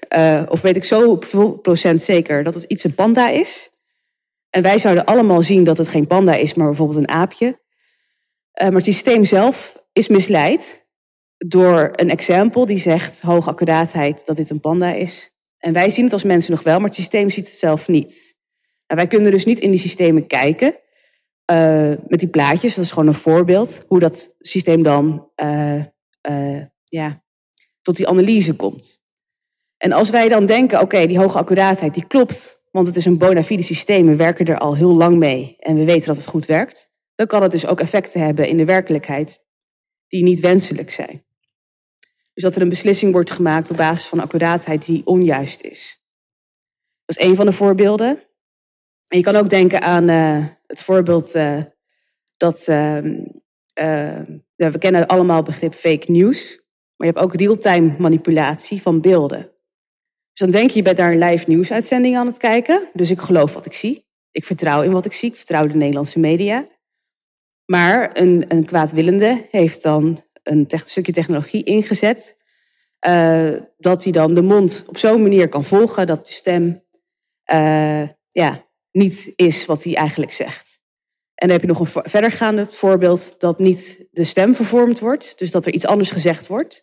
of 0.49 0.61
weet 0.61 0.75
ik 0.75 0.83
zo 0.83 1.15
procent 1.61 2.01
zeker, 2.01 2.43
dat 2.43 2.53
het 2.53 2.63
iets 2.63 2.83
een 2.83 2.95
panda 2.95 3.29
is. 3.29 3.69
En 4.49 4.61
wij 4.61 4.77
zouden 4.77 5.05
allemaal 5.05 5.41
zien 5.41 5.63
dat 5.63 5.77
het 5.77 5.87
geen 5.87 6.07
panda 6.07 6.35
is, 6.35 6.53
maar 6.53 6.67
bijvoorbeeld 6.67 6.99
een 6.99 7.09
aapje. 7.09 7.59
Maar 8.53 8.71
het 8.71 8.83
systeem 8.83 9.25
zelf 9.25 9.80
is 9.91 10.07
misleid 10.07 10.85
door 11.37 11.89
een 11.95 12.09
example 12.09 12.65
die 12.65 12.77
zegt, 12.77 13.21
hoge 13.21 13.49
accuraatheid, 13.49 14.25
dat 14.25 14.35
dit 14.35 14.49
een 14.49 14.59
panda 14.59 14.93
is. 14.93 15.31
En 15.57 15.73
wij 15.73 15.89
zien 15.89 16.03
het 16.03 16.13
als 16.13 16.23
mensen 16.23 16.51
nog 16.51 16.63
wel, 16.63 16.77
maar 16.77 16.87
het 16.87 16.95
systeem 16.95 17.29
ziet 17.29 17.47
het 17.47 17.55
zelf 17.55 17.87
niet. 17.87 18.35
En 18.85 18.95
wij 18.95 19.07
kunnen 19.07 19.31
dus 19.31 19.45
niet 19.45 19.59
in 19.59 19.71
die 19.71 19.79
systemen 19.79 20.27
kijken 20.27 20.79
uh, 21.51 21.93
met 22.07 22.19
die 22.19 22.29
plaatjes. 22.29 22.75
Dat 22.75 22.85
is 22.85 22.91
gewoon 22.91 23.07
een 23.07 23.13
voorbeeld 23.13 23.83
hoe 23.87 23.99
dat 23.99 24.35
systeem 24.39 24.83
dan 24.83 25.29
uh, 25.43 25.83
uh, 26.29 26.63
ja, 26.83 27.23
tot 27.81 27.95
die 27.95 28.07
analyse 28.07 28.55
komt. 28.55 28.99
En 29.77 29.91
als 29.91 30.09
wij 30.09 30.29
dan 30.29 30.45
denken, 30.45 30.81
oké, 30.81 31.05
die 31.05 31.19
hoge 31.19 31.37
accuraatheid 31.37 31.93
die 31.93 32.07
klopt, 32.07 32.61
want 32.71 32.87
het 32.87 32.95
is 32.95 33.05
een 33.05 33.17
bona 33.17 33.43
fide 33.43 33.63
systeem, 33.63 34.05
we 34.05 34.15
werken 34.15 34.45
er 34.45 34.57
al 34.57 34.75
heel 34.75 34.95
lang 34.95 35.17
mee 35.17 35.55
en 35.59 35.75
we 35.75 35.85
weten 35.85 36.07
dat 36.07 36.15
het 36.15 36.27
goed 36.27 36.45
werkt, 36.45 36.89
dan 37.15 37.27
kan 37.27 37.41
het 37.41 37.51
dus 37.51 37.65
ook 37.65 37.79
effecten 37.79 38.21
hebben 38.21 38.47
in 38.47 38.57
de 38.57 38.65
werkelijkheid 38.65 39.39
die 40.11 40.23
niet 40.23 40.39
wenselijk 40.39 40.91
zijn. 40.91 41.23
Dus 42.33 42.43
dat 42.43 42.55
er 42.55 42.61
een 42.61 42.69
beslissing 42.69 43.11
wordt 43.11 43.31
gemaakt 43.31 43.69
op 43.69 43.77
basis 43.77 44.05
van 44.05 44.19
accuraatheid 44.19 44.85
die 44.85 45.05
onjuist 45.05 45.61
is. 45.61 46.01
Dat 47.05 47.17
is 47.17 47.25
een 47.25 47.35
van 47.35 47.45
de 47.45 47.51
voorbeelden. 47.51 48.07
En 49.07 49.17
je 49.17 49.23
kan 49.23 49.35
ook 49.35 49.49
denken 49.49 49.81
aan 49.81 50.09
uh, 50.09 50.45
het 50.67 50.83
voorbeeld 50.83 51.35
uh, 51.35 51.63
dat 52.37 52.67
uh, 52.67 52.97
we 54.55 54.77
kennen 54.79 55.07
allemaal 55.07 55.35
het 55.35 55.45
begrip 55.45 55.73
fake 55.73 56.11
news, 56.11 56.55
maar 56.95 57.07
je 57.07 57.13
hebt 57.13 57.25
ook 57.25 57.35
real-time 57.35 57.95
manipulatie 57.97 58.81
van 58.81 59.01
beelden. 59.01 59.41
Dus 60.31 60.39
dan 60.39 60.51
denk 60.51 60.69
je, 60.69 60.77
je 60.77 60.83
bent 60.83 60.97
daar 60.97 61.11
een 61.11 61.23
live 61.23 61.49
nieuwsuitzending 61.49 62.17
aan 62.17 62.27
het 62.27 62.37
kijken, 62.37 62.89
dus 62.93 63.11
ik 63.11 63.19
geloof 63.19 63.53
wat 63.53 63.65
ik 63.65 63.73
zie. 63.73 64.05
Ik 64.31 64.45
vertrouw 64.45 64.83
in 64.83 64.91
wat 64.91 65.05
ik 65.05 65.13
zie, 65.13 65.29
ik 65.29 65.35
vertrouw 65.35 65.67
de 65.67 65.75
Nederlandse 65.75 66.19
media. 66.19 66.65
Maar 67.71 68.09
een, 68.13 68.45
een 68.47 68.65
kwaadwillende 68.65 69.47
heeft 69.51 69.83
dan 69.83 70.23
een 70.43 70.67
stukje 70.85 71.11
technologie 71.11 71.63
ingezet, 71.63 72.37
dat 73.77 74.03
hij 74.03 74.11
dan 74.11 74.33
de 74.33 74.41
mond 74.41 74.83
op 74.87 74.97
zo'n 74.97 75.21
manier 75.21 75.49
kan 75.49 75.63
volgen 75.63 76.07
dat 76.07 76.25
de 76.25 76.31
stem 76.31 76.83
ja, 78.27 78.65
niet 78.91 79.33
is 79.35 79.65
wat 79.65 79.83
hij 79.83 79.95
eigenlijk 79.95 80.31
zegt. 80.31 80.79
En 81.35 81.47
dan 81.47 81.49
heb 81.49 81.61
je 81.61 81.67
nog 81.67 81.79
een 81.79 82.09
verdergaande 82.09 82.65
voorbeeld 82.65 83.39
dat 83.39 83.59
niet 83.59 84.07
de 84.11 84.23
stem 84.23 84.55
vervormd 84.55 84.99
wordt, 84.99 85.37
dus 85.37 85.51
dat 85.51 85.65
er 85.65 85.73
iets 85.73 85.85
anders 85.85 86.11
gezegd 86.11 86.47
wordt, 86.47 86.81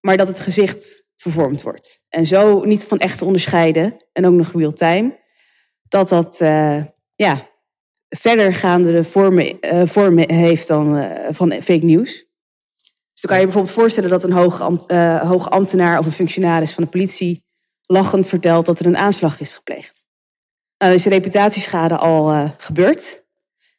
maar 0.00 0.16
dat 0.16 0.28
het 0.28 0.40
gezicht 0.40 1.04
vervormd 1.16 1.62
wordt. 1.62 2.04
En 2.08 2.26
zo 2.26 2.64
niet 2.64 2.84
van 2.84 2.98
echt 2.98 3.18
te 3.18 3.24
onderscheiden, 3.24 3.96
en 4.12 4.26
ook 4.26 4.34
nog 4.34 4.52
real-time, 4.52 5.18
dat 5.88 6.08
dat 6.08 6.40
uh, 6.40 6.84
ja, 7.14 7.54
verdergaande 8.16 9.04
vormen, 9.04 9.56
uh, 9.60 9.86
vormen 9.86 10.32
heeft 10.32 10.68
dan 10.68 10.96
uh, 10.96 11.26
van 11.30 11.52
fake 11.52 11.84
news. 11.84 12.24
Dus 13.12 13.24
dan 13.24 13.30
kan 13.30 13.38
je 13.38 13.44
bijvoorbeeld 13.44 13.74
voorstellen 13.74 14.10
dat 14.10 14.22
een 14.22 14.32
ambt, 14.32 14.92
hoge 15.22 15.48
ambtenaar 15.48 15.98
of 15.98 16.06
een 16.06 16.12
functionaris 16.12 16.72
van 16.72 16.84
de 16.84 16.90
politie 16.90 17.44
lachend 17.82 18.26
vertelt 18.26 18.66
dat 18.66 18.78
er 18.78 18.86
een 18.86 18.96
aanslag 18.96 19.40
is 19.40 19.54
gepleegd. 19.54 20.06
Nou, 20.78 20.94
is 20.94 21.02
de 21.02 21.10
reputatieschade 21.10 21.96
al 21.96 22.50
gebeurd. 22.58 23.24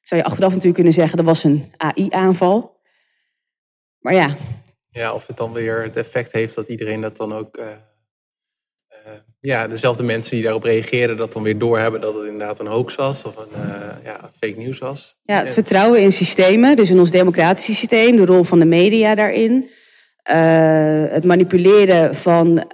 Zou 0.02 0.22
je 0.22 0.28
achteraf 0.28 0.50
natuurlijk 0.50 0.76
kunnen 0.76 0.94
zeggen, 0.94 1.18
dat 1.18 1.26
was 1.26 1.44
een 1.44 1.72
AI-aanval. 1.78 2.80
Maar 4.00 4.14
ja. 4.14 4.36
Ja, 4.90 5.14
of 5.14 5.28
het 5.28 5.38
dan 5.38 5.54
weer 5.54 5.84
het 5.84 5.98
effect 5.98 6.32
heeft 6.32 6.56
dat 6.56 6.68
iedereen 6.68 7.02
dat 7.02 7.18
dan 7.18 7.34
ook... 7.34 7.60
Ja, 9.40 9.68
dezelfde 9.68 10.04
mensen 10.04 10.32
die 10.32 10.44
daarop 10.44 10.64
reageren, 10.64 11.18
dat 11.18 11.34
dan 11.34 11.44
weer 11.44 11.58
doorhebben 11.58 12.02
dat 12.02 12.16
het 12.16 12.24
inderdaad 12.24 12.60
een 12.60 12.68
hoax 12.68 12.96
was 12.96 13.24
of 13.24 13.36
een 13.36 13.62
ja, 14.04 14.30
fake 14.40 14.60
news 14.60 14.80
was. 14.80 15.16
Ja, 15.24 15.40
het 15.40 15.52
vertrouwen 15.52 16.02
in 16.02 16.12
systemen, 16.12 16.76
dus 16.76 16.90
in 16.90 17.00
ons 17.00 17.12
democratische 17.12 17.74
systeem, 17.74 18.16
de 18.16 18.26
rol 18.26 18.44
van 18.44 18.60
de 18.60 18.66
media 18.66 19.16
daarin. 19.16 19.70
het 21.12 21.26
manipuleren 21.26 22.16
van 22.16 22.66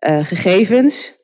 gegevens, 0.00 1.14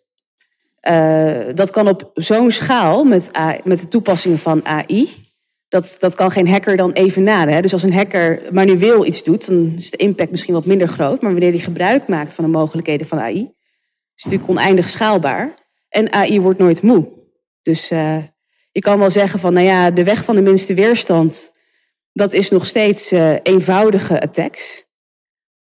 uh, 0.89 1.55
dat 1.55 1.71
kan 1.71 1.89
op 1.89 2.11
zo'n 2.15 2.51
schaal 2.51 3.05
met, 3.05 3.31
met 3.65 3.81
de 3.81 3.89
toepassingen 3.89 4.39
van 4.39 4.67
AI. 4.67 5.09
Dat, 5.69 5.97
dat 5.99 6.15
kan 6.15 6.31
geen 6.31 6.49
hacker 6.49 6.77
dan 6.77 6.93
even 6.93 7.23
naden. 7.23 7.63
Dus 7.63 7.73
als 7.73 7.83
een 7.83 7.93
hacker 7.93 8.43
manueel 8.53 9.07
iets 9.07 9.23
doet, 9.23 9.47
dan 9.47 9.73
is 9.77 9.91
de 9.91 9.97
impact 9.97 10.31
misschien 10.31 10.55
wat 10.55 10.67
minder 10.67 10.89
groot. 10.89 11.23
Maar 11.23 11.31
wanneer 11.31 11.51
hij 11.51 11.61
gebruik 11.61 12.09
maakt 12.09 12.35
van 12.35 12.45
de 12.45 12.51
mogelijkheden 12.51 13.07
van 13.07 13.21
AI, 13.21 13.53
is 14.25 14.31
natuurlijk 14.31 14.59
oneindig 14.59 14.89
schaalbaar. 14.89 15.55
En 15.89 16.13
AI 16.13 16.41
wordt 16.41 16.59
nooit 16.59 16.83
moe. 16.83 17.09
Dus 17.61 17.91
uh, 17.91 18.23
je 18.71 18.81
kan 18.81 18.99
wel 18.99 19.11
zeggen 19.11 19.41
van, 19.41 19.53
nou 19.53 19.67
ja, 19.67 19.91
de 19.91 20.05
weg 20.05 20.25
van 20.25 20.35
de 20.35 20.43
minste 20.43 20.75
weerstand, 20.75 21.53
dat 22.13 22.33
is 22.33 22.51
nog 22.51 22.67
steeds 22.67 23.13
uh, 23.13 23.35
eenvoudige 23.43 24.21
attacks. 24.21 24.89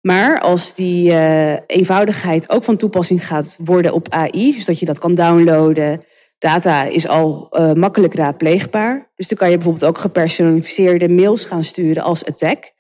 Maar 0.02 0.40
als 0.40 0.74
die 0.74 1.12
uh, 1.12 1.54
eenvoudigheid 1.54 2.50
ook 2.50 2.64
van 2.64 2.78
toepassing 2.78 3.28
gaat 3.28 3.58
worden 3.64 3.94
op 3.94 4.10
AI, 4.10 4.54
dus 4.54 4.66
dat 4.66 4.80
je 4.80 4.86
dat 4.86 5.00
kan 5.00 5.16
downloaden, 5.16 6.02
data 6.38 6.84
is 6.84 7.08
al 7.08 7.48
makkelijk 7.74 8.14
raadpleegbaar. 8.14 9.12
Dus 9.16 9.28
dan 9.28 9.38
kan 9.38 9.50
je 9.50 9.56
bijvoorbeeld 9.56 9.86
ook 9.86 9.98
gepersonaliseerde 9.98 11.10
mails 11.10 11.46
gaan 11.46 11.64
sturen 11.64 12.04
als 12.04 12.26
attack. 12.26 12.72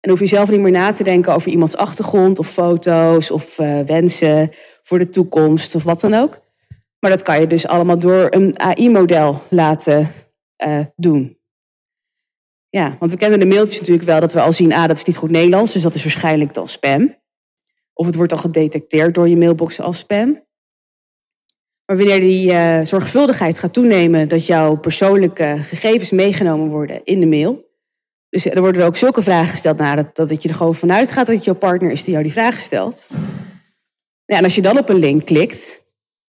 En 0.00 0.10
hoef 0.10 0.20
je 0.20 0.26
zelf 0.26 0.50
niet 0.50 0.60
meer 0.60 0.70
na 0.70 0.92
te 0.92 1.04
denken 1.04 1.34
over 1.34 1.50
iemands 1.50 1.76
achtergrond 1.76 2.38
of 2.38 2.50
foto's 2.50 3.30
of 3.30 3.58
uh, 3.58 3.80
wensen 3.80 4.50
voor 4.82 4.98
de 4.98 5.08
toekomst 5.08 5.74
of 5.74 5.82
wat 5.82 6.00
dan 6.00 6.14
ook. 6.14 6.40
Maar 6.98 7.10
dat 7.10 7.22
kan 7.22 7.40
je 7.40 7.46
dus 7.46 7.66
allemaal 7.66 7.98
door 7.98 8.26
een 8.30 8.60
AI-model 8.60 9.42
laten 9.48 10.10
doen. 10.96 11.38
Ja, 12.68 12.96
want 12.98 13.10
we 13.10 13.16
kennen 13.16 13.38
de 13.38 13.46
mailtjes 13.46 13.78
natuurlijk 13.78 14.06
wel 14.06 14.20
dat 14.20 14.32
we 14.32 14.40
al 14.40 14.52
zien, 14.52 14.72
ah, 14.72 14.86
dat 14.86 14.96
is 14.96 15.04
niet 15.04 15.16
goed 15.16 15.30
Nederlands, 15.30 15.72
dus 15.72 15.82
dat 15.82 15.94
is 15.94 16.02
waarschijnlijk 16.02 16.54
dan 16.54 16.68
spam. 16.68 17.16
Of 17.92 18.06
het 18.06 18.14
wordt 18.14 18.32
al 18.32 18.38
gedetecteerd 18.38 19.14
door 19.14 19.28
je 19.28 19.36
mailbox 19.36 19.80
als 19.80 19.98
spam. 19.98 20.48
Maar 21.86 21.96
wanneer 21.96 22.20
die 22.20 22.50
uh, 22.50 22.84
zorgvuldigheid 22.84 23.58
gaat 23.58 23.72
toenemen, 23.72 24.28
dat 24.28 24.46
jouw 24.46 24.76
persoonlijke 24.76 25.56
gegevens 25.60 26.10
meegenomen 26.10 26.68
worden 26.68 27.04
in 27.04 27.20
de 27.20 27.26
mail. 27.26 27.69
Dus 28.30 28.46
er 28.46 28.60
worden 28.60 28.80
er 28.80 28.86
ook 28.86 28.96
zulke 28.96 29.22
vragen 29.22 29.50
gesteld, 29.50 29.78
nou, 29.78 29.96
dat, 29.96 30.28
dat 30.28 30.42
je 30.42 30.48
er 30.48 30.54
gewoon 30.54 30.74
vanuit 30.74 31.10
gaat 31.10 31.26
dat 31.26 31.34
het 31.34 31.44
jouw 31.44 31.54
partner 31.54 31.90
is 31.90 32.02
die 32.02 32.12
jou 32.12 32.24
die 32.24 32.32
vraag 32.32 32.60
stelt. 32.60 33.08
Ja, 34.24 34.36
en 34.36 34.44
als 34.44 34.54
je 34.54 34.62
dan 34.62 34.78
op 34.78 34.88
een 34.88 34.98
link 34.98 35.24
klikt, 35.24 35.82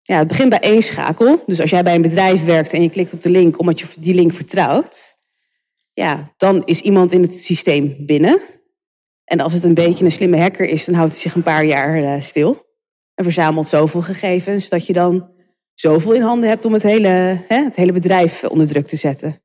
ja, 0.03 0.18
het 0.18 0.28
begint 0.28 0.48
bij 0.48 0.61
één 0.61 0.82
schakel. 0.82 1.42
Dus 1.46 1.61
als 1.61 1.70
jij 1.70 1.82
bij 1.82 1.94
een 1.94 2.03
bedrijf 2.03 2.44
werkt 2.44 2.72
en 2.72 2.82
je 2.82 2.90
klikt 2.90 3.12
op 3.12 3.20
de 3.20 3.30
link 3.30 3.59
omdat 3.59 3.80
je 3.80 3.86
die 3.98 4.14
link 4.14 4.32
vertrouwt, 4.32 5.18
ja, 5.92 6.32
dan 6.36 6.64
is 6.64 6.80
iemand 6.80 7.12
in 7.12 7.22
het 7.22 7.34
systeem 7.34 7.96
binnen. 7.98 8.40
En 9.24 9.40
als 9.40 9.53
het 9.53 9.64
een 9.64 9.74
beetje 9.74 10.05
een 10.05 10.11
slimme 10.11 10.40
hacker 10.40 10.66
is, 10.66 10.84
dan 10.84 10.94
houdt 10.94 11.12
hij 11.12 11.20
zich 11.20 11.34
een 11.34 11.42
paar 11.42 11.64
jaar 11.64 11.98
uh, 11.98 12.20
stil. 12.20 12.68
En 13.14 13.24
verzamelt 13.24 13.66
zoveel 13.66 14.03
gegevens 14.03 14.68
dat 14.68 14.86
je 14.86 14.92
dan 14.92 15.30
zoveel 15.74 16.12
in 16.12 16.22
handen 16.22 16.48
hebt 16.48 16.64
om 16.64 16.72
het 16.72 16.82
hele, 16.82 17.09
hè, 17.48 17.64
het 17.64 17.76
hele 17.76 17.92
bedrijf 17.92 18.44
onder 18.44 18.66
druk 18.66 18.86
te 18.86 18.96
zetten. 18.96 19.42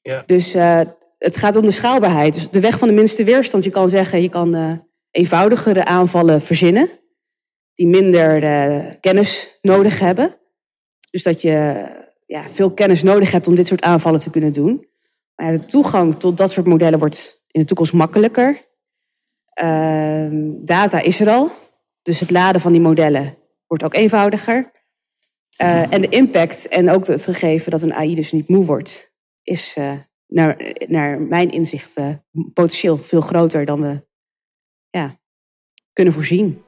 Ja. 0.00 0.22
Dus 0.26 0.54
uh, 0.54 0.80
het 1.18 1.36
gaat 1.36 1.56
om 1.56 1.62
de 1.62 1.70
schaalbaarheid. 1.70 2.34
Dus 2.34 2.50
de 2.50 2.60
weg 2.60 2.78
van 2.78 2.88
de 2.88 2.94
minste 2.94 3.24
weerstand. 3.24 3.64
Je 3.64 3.70
kan 3.70 3.88
zeggen, 3.88 4.22
je 4.22 4.28
kan 4.28 4.56
uh, 4.56 4.72
eenvoudigere 5.10 5.84
aanvallen 5.84 6.42
verzinnen. 6.42 6.90
Die 7.74 7.86
minder 7.86 8.42
uh, 8.42 8.92
kennis 9.00 9.58
nodig 9.62 9.98
hebben. 9.98 10.36
Dus 11.10 11.22
dat 11.22 11.42
je 11.42 11.86
ja, 12.26 12.48
veel 12.48 12.72
kennis 12.72 13.02
nodig 13.02 13.32
hebt 13.32 13.46
om 13.46 13.54
dit 13.54 13.66
soort 13.66 13.82
aanvallen 13.82 14.20
te 14.20 14.30
kunnen 14.30 14.52
doen. 14.52 14.86
Maar 15.34 15.52
de 15.52 15.64
toegang 15.64 16.14
tot 16.14 16.36
dat 16.36 16.50
soort 16.50 16.66
modellen 16.66 16.98
wordt 16.98 17.42
in 17.50 17.60
de 17.60 17.66
toekomst 17.66 17.92
makkelijker. 17.92 18.64
Ehm, 19.52 20.50
data 20.64 21.00
is 21.00 21.20
er 21.20 21.28
al. 21.28 21.50
Dus 22.02 22.20
het 22.20 22.30
laden 22.30 22.60
van 22.60 22.72
die 22.72 22.80
modellen 22.80 23.38
wordt 23.66 23.84
ook 23.84 23.94
eenvoudiger. 23.94 24.70
Uh, 25.62 25.92
en 25.92 26.00
de 26.00 26.08
impact 26.08 26.68
en 26.68 26.90
ook 26.90 27.06
het 27.06 27.24
gegeven 27.24 27.70
dat 27.70 27.82
een 27.82 27.94
AI 27.94 28.14
dus 28.14 28.32
niet 28.32 28.48
moe 28.48 28.64
wordt, 28.64 29.12
is 29.42 29.76
naar, 30.26 30.74
naar 30.86 31.20
mijn 31.20 31.50
inzicht 31.50 31.96
potentieel 32.52 32.98
veel 32.98 33.20
groter 33.20 33.64
dan 33.64 33.80
we 33.80 34.06
ja, 34.90 35.20
kunnen 35.92 36.14
voorzien. 36.14 36.64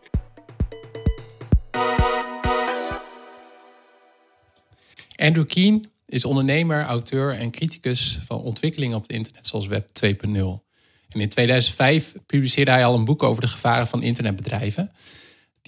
Andrew 5.16 5.46
Keen 5.46 5.84
is 6.06 6.24
ondernemer, 6.24 6.84
auteur 6.84 7.34
en 7.34 7.50
criticus 7.50 8.18
van 8.24 8.40
ontwikkelingen 8.40 8.96
op 8.96 9.02
het 9.02 9.12
internet 9.12 9.46
zoals 9.46 9.66
Web 9.66 9.88
2.0. 10.06 10.66
En 11.08 11.20
in 11.20 11.28
2005 11.28 12.14
publiceerde 12.26 12.70
hij 12.70 12.84
al 12.84 12.94
een 12.94 13.04
boek 13.04 13.22
over 13.22 13.42
de 13.42 13.48
gevaren 13.48 13.86
van 13.86 14.02
internetbedrijven. 14.02 14.92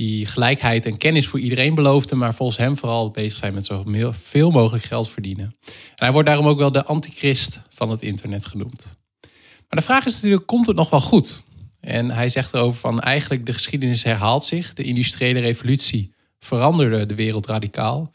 Die 0.00 0.26
gelijkheid 0.26 0.86
en 0.86 0.96
kennis 0.96 1.26
voor 1.26 1.40
iedereen 1.40 1.74
beloofden, 1.74 2.18
maar 2.18 2.34
volgens 2.34 2.58
hem 2.58 2.76
vooral 2.76 3.10
bezig 3.10 3.38
zijn 3.38 3.54
met 3.54 3.64
zoveel 3.64 4.50
mogelijk 4.50 4.84
geld 4.84 5.10
verdienen. 5.10 5.56
En 5.64 5.74
hij 5.94 6.12
wordt 6.12 6.28
daarom 6.28 6.46
ook 6.46 6.58
wel 6.58 6.72
de 6.72 6.84
antichrist 6.84 7.60
van 7.68 7.90
het 7.90 8.02
internet 8.02 8.46
genoemd. 8.46 8.96
Maar 9.20 9.78
de 9.78 9.80
vraag 9.80 10.06
is 10.06 10.14
natuurlijk, 10.14 10.46
komt 10.46 10.66
het 10.66 10.76
nog 10.76 10.90
wel 10.90 11.00
goed? 11.00 11.42
En 11.80 12.10
hij 12.10 12.28
zegt 12.28 12.54
erover 12.54 12.80
van 12.80 13.00
eigenlijk 13.00 13.46
de 13.46 13.52
geschiedenis 13.52 14.02
herhaalt 14.02 14.44
zich. 14.44 14.72
De 14.72 14.82
industriële 14.82 15.40
revolutie 15.40 16.14
veranderde 16.38 17.06
de 17.06 17.14
wereld 17.14 17.46
radicaal. 17.46 18.10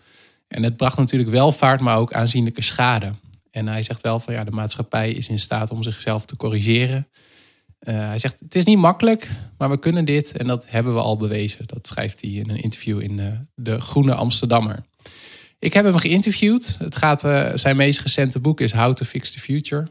En 0.47 0.63
het 0.63 0.77
bracht 0.77 0.97
natuurlijk 0.97 1.31
welvaart, 1.31 1.81
maar 1.81 1.97
ook 1.97 2.13
aanzienlijke 2.13 2.61
schade. 2.61 3.13
En 3.51 3.67
hij 3.67 3.83
zegt 3.83 4.01
wel 4.01 4.19
van 4.19 4.33
ja, 4.33 4.43
de 4.43 4.51
maatschappij 4.51 5.11
is 5.11 5.29
in 5.29 5.39
staat 5.39 5.71
om 5.71 5.83
zichzelf 5.83 6.25
te 6.25 6.36
corrigeren. 6.36 7.07
Uh, 7.80 7.95
hij 7.95 8.17
zegt 8.17 8.36
het 8.39 8.55
is 8.55 8.65
niet 8.65 8.78
makkelijk, 8.78 9.30
maar 9.57 9.69
we 9.69 9.80
kunnen 9.80 10.05
dit 10.05 10.38
en 10.38 10.47
dat 10.47 10.65
hebben 10.67 10.93
we 10.93 10.99
al 10.99 11.17
bewezen. 11.17 11.67
Dat 11.67 11.88
schrijft 11.88 12.21
hij 12.21 12.30
in 12.30 12.49
een 12.49 12.61
interview 12.61 13.01
in 13.01 13.17
uh, 13.17 13.28
de 13.55 13.82
Groene 13.82 14.13
Amsterdammer. 14.13 14.86
Ik 15.59 15.73
heb 15.73 15.86
hem 15.86 15.97
geïnterviewd. 15.97 16.76
Het 16.80 16.95
gaat, 16.95 17.23
uh, 17.23 17.51
zijn 17.53 17.76
meest 17.76 18.01
recente 18.01 18.39
boek 18.39 18.61
is 18.61 18.71
How 18.71 18.93
to 18.93 19.05
Fix 19.05 19.32
the 19.32 19.39
Future. 19.39 19.88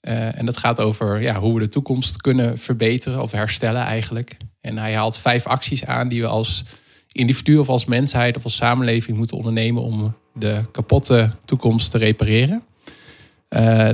en 0.00 0.46
dat 0.46 0.56
gaat 0.56 0.80
over 0.80 1.20
ja, 1.20 1.40
hoe 1.40 1.54
we 1.54 1.60
de 1.60 1.68
toekomst 1.68 2.16
kunnen 2.16 2.58
verbeteren 2.58 3.22
of 3.22 3.30
herstellen 3.30 3.82
eigenlijk. 3.82 4.36
En 4.60 4.78
hij 4.78 4.94
haalt 4.94 5.18
vijf 5.18 5.46
acties 5.46 5.84
aan 5.84 6.08
die 6.08 6.20
we 6.20 6.26
als 6.26 6.64
individu 7.12 7.56
of 7.56 7.68
als 7.68 7.84
mensheid 7.84 8.36
of 8.36 8.44
als 8.44 8.56
samenleving 8.56 9.16
moeten 9.16 9.36
ondernemen 9.36 9.82
om 9.82 10.14
de 10.34 10.62
kapotte 10.72 11.30
toekomst 11.44 11.90
te 11.90 11.98
repareren. 11.98 12.62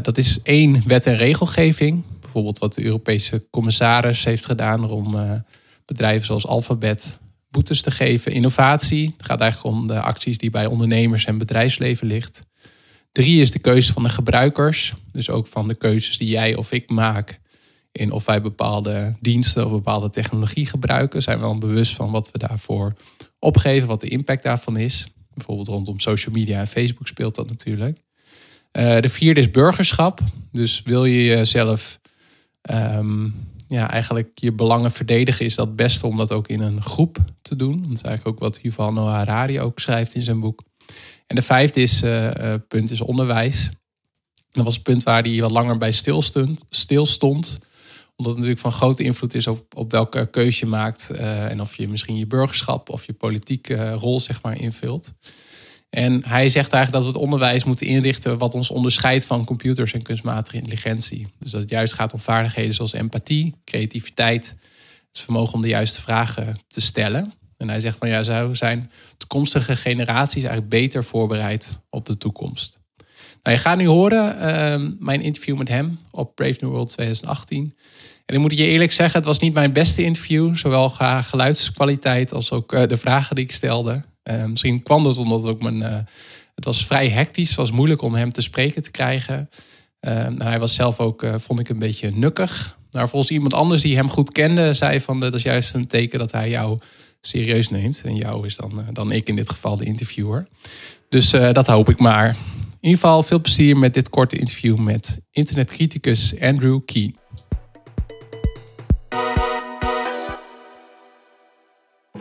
Dat 0.03 0.19
is 0.19 0.43
één 0.43 0.83
wet 0.87 1.07
en 1.07 1.17
regelgeving. 1.17 2.03
Bijvoorbeeld 2.37 2.65
wat 2.65 2.75
de 2.75 2.85
Europese 2.91 3.47
commissaris 3.51 4.25
heeft 4.25 4.45
gedaan 4.45 4.91
om 4.91 5.15
uh, 5.15 5.33
bedrijven 5.85 6.27
zoals 6.27 6.47
Alphabet 6.47 7.19
boetes 7.51 7.83
te 7.83 7.91
geven. 7.91 8.33
Innovatie 8.33 9.15
het 9.17 9.27
gaat 9.27 9.41
eigenlijk 9.41 9.77
om 9.77 9.87
de 9.87 10.01
acties 10.01 10.39
die 10.39 10.51
bij 10.51 10.67
ondernemers 10.67 11.25
en 11.25 11.39
bedrijfsleven 11.39 12.07
ligt. 12.07 12.45
Drie 13.13 13.41
is 13.41 13.51
de 13.51 13.59
keuze 13.59 13.93
van 13.93 14.03
de 14.03 14.09
gebruikers. 14.09 14.95
Dus 15.13 15.31
ook 15.31 15.47
van 15.47 15.69
de 15.69 15.75
keuzes 15.75 16.19
die 16.19 16.29
jij 16.29 16.57
of 16.57 16.73
ik 16.73 16.91
maak 16.91 17.41
in 17.93 18.13
of 18.13 18.25
wij 18.25 18.43
bepaalde 18.43 19.15
diensten 19.21 19.65
of 19.65 19.71
bepaalde 19.71 20.11
technologie 20.11 20.67
gebruiken. 20.67 21.23
Zijn 21.23 21.39
we 21.39 21.45
dan 21.45 21.61
bewust 21.61 21.95
van 21.95 22.11
wat 22.11 22.31
we 22.31 22.39
daarvoor 22.39 22.93
opgeven, 23.39 23.89
wat 23.89 24.01
de 24.01 24.09
impact 24.09 24.43
daarvan 24.43 24.77
is. 24.77 25.07
Bijvoorbeeld 25.35 25.69
rondom 25.69 26.01
social 26.01 26.35
media 26.35 26.59
en 26.59 26.67
Facebook 26.67 27.07
speelt 27.07 27.35
dat 27.35 27.49
natuurlijk. 27.49 27.99
Uh, 28.73 29.01
de 29.01 29.09
vierde 29.09 29.41
is 29.41 29.51
burgerschap. 29.51 30.21
Dus 30.53 30.83
wil 30.83 31.05
je 31.05 31.25
jezelf 31.25 31.99
um, 32.71 33.35
ja, 33.69 33.91
eigenlijk 33.91 34.31
je 34.35 34.53
belangen 34.53 34.91
verdedigen, 34.91 35.45
is 35.45 35.55
dat 35.55 35.67
het 35.67 35.77
beste 35.77 36.07
om 36.07 36.17
dat 36.17 36.33
ook 36.33 36.49
in 36.49 36.61
een 36.61 36.83
groep 36.83 37.19
te 37.43 37.57
doen. 37.57 37.83
Dat 37.83 37.93
is 37.93 38.03
eigenlijk 38.03 38.37
ook 38.37 38.43
wat 38.43 38.59
Yuval 38.63 39.09
Harari 39.09 39.61
ook 39.61 39.79
schrijft 39.79 40.15
in 40.15 40.23
zijn 40.23 40.41
boek. 40.41 40.63
En 41.27 41.37
de 41.37 41.43
vijfde 41.43 41.81
is, 41.81 42.03
uh, 42.03 42.25
uh, 42.25 42.55
punt 42.69 42.91
is 42.91 43.01
onderwijs. 43.01 43.71
Dat 44.51 44.65
was 44.65 44.75
het 44.75 44.83
punt 44.83 45.03
waar 45.03 45.23
hij 45.23 45.41
wat 45.41 45.51
langer 45.51 45.79
bij 45.79 45.93
stilstond. 45.93 46.65
stilstond 46.71 47.59
omdat 48.17 48.35
het 48.37 48.45
natuurlijk 48.45 48.75
van 48.75 48.81
grote 48.81 49.03
invloed 49.03 49.35
is 49.35 49.47
op, 49.47 49.77
op 49.77 49.91
welke 49.91 50.29
keuze 50.31 50.65
je 50.65 50.71
maakt. 50.71 51.09
Uh, 51.13 51.51
en 51.51 51.61
of 51.61 51.77
je 51.77 51.89
misschien 51.89 52.17
je 52.17 52.27
burgerschap 52.27 52.89
of 52.91 53.05
je 53.05 53.13
politieke 53.13 53.93
rol 53.93 54.21
zeg 54.21 54.43
maar 54.43 54.61
invult. 54.61 55.15
En 55.91 56.25
hij 56.27 56.49
zegt 56.49 56.73
eigenlijk 56.73 56.93
dat 56.93 57.03
we 57.03 57.19
het 57.19 57.29
onderwijs 57.29 57.65
moeten 57.65 57.87
inrichten 57.87 58.39
wat 58.39 58.55
ons 58.55 58.71
onderscheidt 58.71 59.25
van 59.25 59.45
computers 59.45 59.93
en 59.93 60.03
kunstmatige 60.03 60.57
intelligentie. 60.57 61.27
Dus 61.39 61.51
dat 61.51 61.61
het 61.61 61.71
juist 61.71 61.93
gaat 61.93 62.13
om 62.13 62.19
vaardigheden 62.19 62.75
zoals 62.75 62.93
empathie, 62.93 63.55
creativiteit, 63.65 64.57
het 65.09 65.21
vermogen 65.21 65.55
om 65.55 65.63
de 65.63 65.69
juiste 65.69 66.01
vragen 66.01 66.59
te 66.67 66.81
stellen. 66.81 67.33
En 67.57 67.69
hij 67.69 67.81
zegt 67.81 67.99
van 67.99 68.09
ja, 68.09 68.23
zo 68.23 68.55
zijn 68.55 68.91
toekomstige 69.17 69.77
generaties 69.77 70.43
eigenlijk 70.43 70.69
beter 70.69 71.05
voorbereid 71.05 71.79
op 71.91 72.07
de 72.07 72.17
toekomst. 72.17 72.79
Nou, 73.43 73.57
je 73.57 73.63
gaat 73.63 73.77
nu 73.77 73.87
horen 73.87 74.37
uh, 74.37 74.91
mijn 74.99 75.23
interview 75.23 75.57
met 75.57 75.69
hem 75.69 75.99
op 76.11 76.35
Brave 76.35 76.57
New 76.61 76.71
World 76.71 76.91
2018. 76.91 77.75
En 78.27 78.35
ik 78.35 78.41
moet 78.41 78.57
je 78.57 78.67
eerlijk 78.67 78.93
zeggen, 78.93 79.17
het 79.17 79.29
was 79.29 79.39
niet 79.39 79.55
mijn 79.55 79.73
beste 79.73 80.03
interview. 80.03 80.57
Zowel 80.57 80.91
qua 80.91 81.23
geluidskwaliteit 81.23 82.33
als 82.33 82.53
ook 82.53 82.73
uh, 82.73 82.87
de 82.87 82.97
vragen 82.97 83.37
die 83.37 83.45
ik 83.45 83.53
stelde. 83.53 84.05
Uh, 84.31 84.45
misschien 84.45 84.83
kwam 84.83 85.05
dat 85.05 85.19
omdat 85.19 85.47
ook 85.47 85.63
mijn. 85.63 85.77
Uh, 85.77 85.99
het 86.55 86.65
was 86.65 86.87
vrij 86.87 87.09
hectisch. 87.09 87.49
Het 87.49 87.59
was 87.59 87.71
moeilijk 87.71 88.03
om 88.03 88.15
hem 88.15 88.33
te 88.33 88.41
spreken 88.41 88.83
te 88.83 88.91
krijgen. 88.91 89.51
Nou, 90.01 90.43
hij 90.43 90.59
was 90.59 90.75
zelf 90.75 91.01
ook, 91.01 91.27
vond 91.37 91.61
ik, 91.61 91.69
een 91.69 91.79
beetje 91.79 92.11
nukkig. 92.11 92.79
Maar 92.91 93.09
volgens 93.09 93.33
iemand 93.33 93.55
anders 93.55 93.83
die 93.83 93.97
hem 93.97 94.11
goed 94.11 94.33
kende, 94.33 94.75
zei 94.75 95.01
van 95.01 95.21
dat 95.21 95.35
is 95.35 95.43
juist 95.43 95.75
een 95.75 95.87
teken 95.87 96.19
dat 96.19 96.33
hij 96.33 96.51
jou 96.51 96.79
serieus 97.21 97.71
neemt. 97.71 98.03
En 98.05 98.17
jou 98.17 98.47
is 98.47 98.57
dan, 98.57 98.85
dan 98.93 99.13
ik 99.13 99.29
in 99.29 99.37
dit 99.37 99.51
geval 99.51 99.77
de 99.77 99.85
interviewer. 99.85 100.49
Dus 101.09 101.31
dat 101.31 101.67
hoop 101.67 101.89
ik 101.89 101.99
maar. 101.99 102.29
In 102.29 102.37
ieder 102.81 102.99
geval 103.01 103.23
veel 103.23 103.41
plezier 103.41 103.77
met 103.77 103.95
dit 103.95 104.09
korte 104.09 104.39
interview 104.39 104.79
met 104.79 105.19
internetcriticus 105.31 106.41
Andrew 106.41 106.81
Keen. 106.85 107.17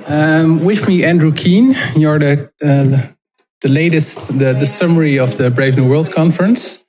Um, 0.08 0.64
with 0.64 0.88
me, 0.88 1.04
Andrew 1.04 1.32
Keen. 1.32 1.76
You're 1.96 2.20
the 2.20 2.52
uh, 2.64 3.12
the 3.62 3.70
latest, 3.70 4.38
the, 4.38 4.54
the 4.54 4.66
summary 4.66 5.18
of 5.18 5.38
the 5.38 5.50
Brave 5.50 5.78
New 5.78 5.90
World 5.90 6.12
conference, 6.12 6.86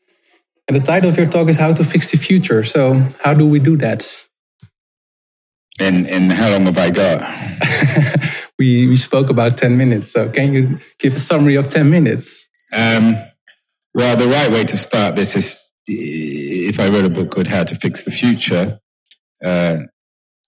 and 0.69 0.77
the 0.77 0.83
title 0.83 1.09
of 1.09 1.17
your 1.17 1.27
talk 1.27 1.49
is 1.49 1.57
"How 1.57 1.73
to 1.73 1.83
Fix 1.83 2.11
the 2.11 2.19
Future." 2.19 2.63
So, 2.63 3.03
how 3.25 3.33
do 3.33 3.47
we 3.49 3.59
do 3.59 3.77
that? 3.79 4.05
And 5.81 6.07
and 6.07 6.31
how 6.31 6.51
long 6.51 6.65
have 6.67 6.77
I 6.77 6.91
got? 6.91 7.23
we 8.59 8.87
we 8.87 8.97
spoke 8.97 9.31
about 9.31 9.57
ten 9.57 9.79
minutes. 9.79 10.13
So, 10.13 10.29
can 10.29 10.53
you 10.53 10.79
give 10.99 11.15
a 11.15 11.19
summary 11.19 11.55
of 11.57 11.71
ten 11.71 11.89
minutes? 11.89 12.47
Um, 12.77 13.15
well, 13.95 14.15
the 14.17 14.29
right 14.29 14.51
way 14.51 14.65
to 14.65 14.77
start 14.77 15.17
this 15.17 15.35
is 15.37 15.73
if 15.87 16.79
I 16.79 16.91
wrote 16.91 17.07
a 17.07 17.11
book 17.11 17.31
called 17.31 17.47
How 17.47 17.65
to 17.65 17.75
Fix 17.75 18.05
the 18.05 18.11
Future. 18.11 18.79
Uh, 19.43 19.77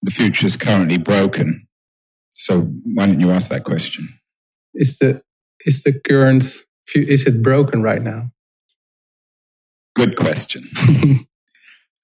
the 0.02 0.10
future 0.12 0.46
is 0.46 0.56
currently 0.56 0.96
broken. 0.96 1.67
So 2.38 2.60
why 2.94 3.06
don't 3.06 3.18
you 3.18 3.32
ask 3.32 3.50
that 3.50 3.64
question? 3.64 4.08
Is 4.72 4.98
the 4.98 5.20
is 5.66 5.82
the 5.82 5.92
current 5.92 6.44
is 6.94 7.26
it 7.26 7.42
broken 7.42 7.82
right 7.82 8.00
now? 8.00 8.30
Good 9.96 10.16
question. 10.16 10.62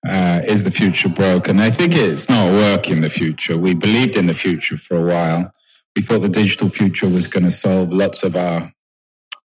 uh, 0.06 0.40
is 0.44 0.64
the 0.64 0.72
future 0.72 1.08
broken? 1.08 1.60
I 1.60 1.70
think 1.70 1.92
it's 1.94 2.28
not 2.28 2.50
working. 2.50 3.00
The 3.00 3.08
future. 3.08 3.56
We 3.56 3.74
believed 3.74 4.16
in 4.16 4.26
the 4.26 4.34
future 4.34 4.76
for 4.76 4.96
a 4.96 5.06
while. 5.06 5.52
We 5.94 6.02
thought 6.02 6.22
the 6.22 6.28
digital 6.28 6.68
future 6.68 7.08
was 7.08 7.28
going 7.28 7.44
to 7.44 7.52
solve 7.52 7.92
lots 7.92 8.24
of 8.24 8.34
our 8.34 8.72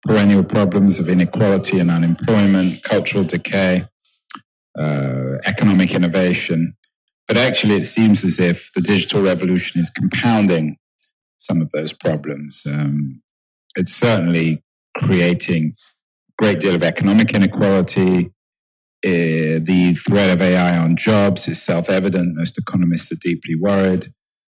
perennial 0.08 0.44
problems 0.44 0.98
of 0.98 1.08
inequality 1.08 1.78
and 1.78 1.92
unemployment, 1.92 2.82
cultural 2.82 3.24
decay, 3.24 3.86
uh, 4.76 5.34
economic 5.46 5.94
innovation. 5.94 6.76
But 7.30 7.38
actually, 7.38 7.75
it 7.75 7.86
seems 7.86 8.23
as 8.25 8.39
if 8.39 8.73
the 8.73 8.82
digital 8.82 9.21
revolution 9.21 9.80
is 9.80 9.91
compounding 9.91 10.77
some 11.38 11.61
of 11.61 11.69
those 11.69 11.93
problems. 11.93 12.63
Um, 12.65 13.21
it's 13.75 13.93
certainly 13.93 14.63
creating 14.97 15.73
a 16.27 16.43
great 16.43 16.59
deal 16.59 16.73
of 16.73 16.82
economic 16.82 17.36
inequality. 17.36 18.34
Uh, 19.05 19.61
the 19.61 19.95
threat 20.05 20.32
of 20.32 20.41
AI 20.41 20.80
on 20.80 20.95
jobs 20.95 21.47
is 21.47 21.61
self 21.61 21.88
evident. 21.88 22.36
Most 22.36 22.57
economists 22.57 23.11
are 23.11 23.21
deeply 23.21 23.55
worried. 23.55 24.07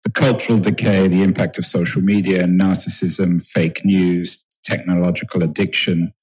The 0.05 0.11
cultural 0.11 0.59
decay, 0.59 1.09
the 1.09 1.23
impact 1.23 1.59
of 1.59 1.67
social 1.67 2.01
media, 2.01 2.43
and 2.43 2.59
narcissism, 2.59 3.47
fake 3.47 3.85
news, 3.85 4.47
technological 4.65 5.43
addiction, 5.43 6.15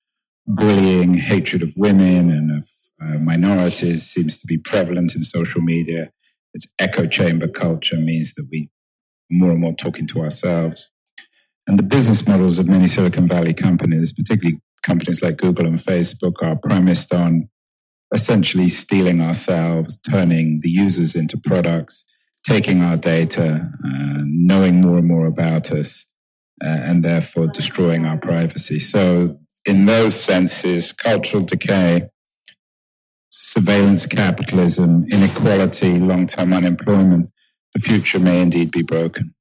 bullying, 0.48 1.14
hatred 1.14 1.62
of 1.62 1.76
women 1.78 2.32
and 2.32 2.52
of, 2.52 2.68
uh, 3.00 3.20
minorities 3.20 4.04
seems 4.04 4.42
to 4.42 4.48
be 4.48 4.58
prevalent 4.58 5.16
in 5.16 5.22
social 5.22 5.62
media. 5.62 6.12
Its 6.54 6.68
echo 6.80 7.06
chamber 7.06 7.48
culture 7.48 7.98
means 7.98 8.34
that 8.36 8.48
we 8.52 8.70
more 9.32 9.52
and 9.52 9.60
more 9.60 9.74
talking 9.74 10.08
to 10.08 10.22
ourselves. 10.22 10.90
And 11.68 11.78
the 11.78 11.84
business 11.84 12.28
models 12.28 12.58
of 12.58 12.68
many 12.68 12.88
Silicon 12.88 13.28
Valley 13.28 13.54
companies, 13.54 14.12
particularly 14.12 14.60
companies 14.82 15.22
like 15.22 15.38
Google 15.38 15.68
and 15.68 15.78
Facebook, 15.78 16.42
are 16.42 16.56
premised 16.56 17.14
on 17.14 17.48
essentially 18.14 18.70
stealing 18.70 19.22
ourselves, 19.22 20.00
turning 20.00 20.60
the 20.64 20.70
users 20.70 21.16
into 21.16 21.38
products, 21.38 22.04
taking 22.44 22.82
our 22.82 22.98
data, 22.98 23.62
uh, 23.86 24.22
knowing 24.26 24.82
more 24.82 24.98
and 24.98 25.08
more 25.08 25.28
about 25.28 25.72
us, 25.72 26.06
uh, 26.64 26.80
and 26.84 27.04
therefore 27.04 27.48
destroying 27.48 28.06
our 28.06 28.18
privacy. 28.18 28.80
So, 28.80 29.38
in 29.66 29.86
those 29.86 30.20
senses, 30.20 30.92
cultural 30.92 31.44
decay, 31.44 32.08
surveillance 33.30 34.06
capitalism, 34.06 35.04
inequality, 35.12 36.00
long 36.00 36.26
term 36.26 36.54
unemployment, 36.54 37.30
the 37.74 37.80
future 37.80 38.20
may 38.20 38.42
indeed 38.42 38.72
be 38.72 38.82
broken. 38.82 39.34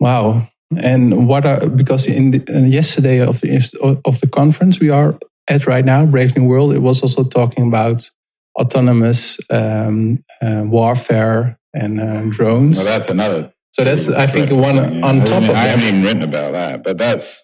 Wow. 0.00 0.48
And 0.76 1.28
what 1.28 1.46
are, 1.46 1.66
because 1.66 2.06
in 2.06 2.32
the, 2.32 2.44
uh, 2.48 2.66
yesterday 2.66 3.20
of 3.20 3.40
the, 3.40 4.00
of 4.04 4.20
the 4.20 4.26
conference 4.26 4.80
we 4.80 4.90
are 4.90 5.18
at 5.48 5.66
right 5.66 5.84
now, 5.84 6.04
Brave 6.06 6.36
New 6.36 6.44
World, 6.44 6.74
it 6.74 6.80
was 6.80 7.02
also 7.02 7.22
talking 7.22 7.68
about 7.68 8.10
autonomous 8.58 9.38
um, 9.50 10.24
uh, 10.42 10.62
warfare 10.64 11.58
and 11.72 12.00
uh, 12.00 12.22
drones. 12.30 12.78
Well, 12.78 12.86
that's 12.86 13.08
another. 13.08 13.52
So 13.72 13.84
that's, 13.84 14.08
I 14.08 14.26
think, 14.26 14.50
one 14.50 14.76
thing, 14.76 14.98
yeah. 15.00 15.06
on 15.06 15.20
top 15.20 15.32
I 15.32 15.36
of 15.36 15.46
that. 15.48 15.56
I 15.56 15.64
haven't 15.64 15.86
even 15.86 16.02
written 16.02 16.22
about 16.22 16.52
that, 16.52 16.82
but 16.82 16.96
that's, 16.96 17.42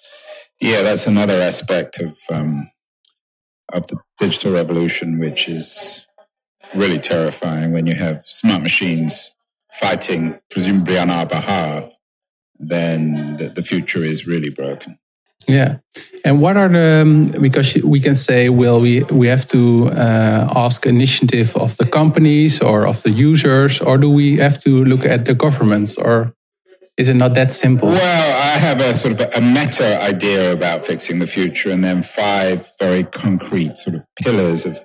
yeah, 0.61 0.83
that's 0.83 1.07
another 1.07 1.35
aspect 1.35 2.01
of 2.01 2.17
um, 2.31 2.71
of 3.73 3.87
the 3.89 3.97
digital 4.19 4.53
revolution, 4.53 5.19
which 5.19 5.49
is 5.49 6.07
really 6.75 6.99
terrifying 6.99 7.73
when 7.73 7.87
you 7.87 7.95
have 7.95 8.25
smart 8.25 8.63
machines 8.63 9.35
fighting, 9.71 10.39
presumably 10.51 10.99
on 10.99 11.11
our 11.11 11.27
behalf, 11.27 11.97
then 12.59 13.37
the, 13.37 13.49
the 13.49 13.63
future 13.63 14.03
is 14.03 14.27
really 14.27 14.51
broken. 14.51 14.99
Yeah, 15.49 15.79
and 16.25 16.41
what 16.41 16.57
are 16.57 16.69
the 16.69 17.03
um, 17.03 17.23
because 17.43 17.75
we 17.83 17.99
can 17.99 18.15
say, 18.15 18.49
well, 18.49 18.81
we 18.81 19.03
we 19.11 19.27
have 19.27 19.45
to 19.47 19.89
uh, 19.89 20.47
ask 20.55 20.87
initiative 20.87 21.57
of 21.57 21.77
the 21.79 21.87
companies 21.87 22.63
or 22.63 22.87
of 22.87 23.03
the 23.03 23.11
users, 23.11 23.81
or 23.81 23.99
do 23.99 24.09
we 24.09 24.37
have 24.37 24.61
to 24.61 24.85
look 24.85 25.05
at 25.05 25.25
the 25.25 25.35
governments, 25.35 25.97
or 25.97 26.33
is 26.97 27.09
it 27.09 27.15
not 27.15 27.35
that 27.35 27.51
simple? 27.51 27.89
Well, 27.89 28.55
I 28.55 28.59
have 28.59 28.81
a 28.81 28.95
sort 28.95 29.19
of 29.19 29.35
a 29.35 29.41
meta 29.41 30.01
idea 30.03 30.53
about 30.53 30.85
fixing 30.85 31.19
the 31.19 31.27
future, 31.27 31.71
and 31.71 31.83
then 31.83 32.03
five 32.03 32.69
very 32.79 33.05
concrete 33.05 33.77
sort 33.77 33.97
of 33.97 34.05
pillars 34.23 34.67
of 34.67 34.79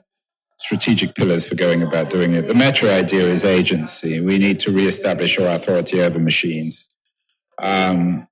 strategic 0.59 1.15
pillars 1.15 1.47
for 1.47 1.55
going 1.55 1.83
about 1.83 2.09
doing 2.09 2.33
it. 2.33 2.47
The 2.47 2.53
meta 2.53 2.91
idea 2.91 3.25
is 3.25 3.43
agency. 3.43 4.21
We 4.21 4.37
need 4.37 4.59
to 4.61 4.71
reestablish 4.71 5.37
our 5.37 5.47
authority 5.47 6.01
over 6.01 6.17
machines. 6.17 6.87
Um, 7.61 8.27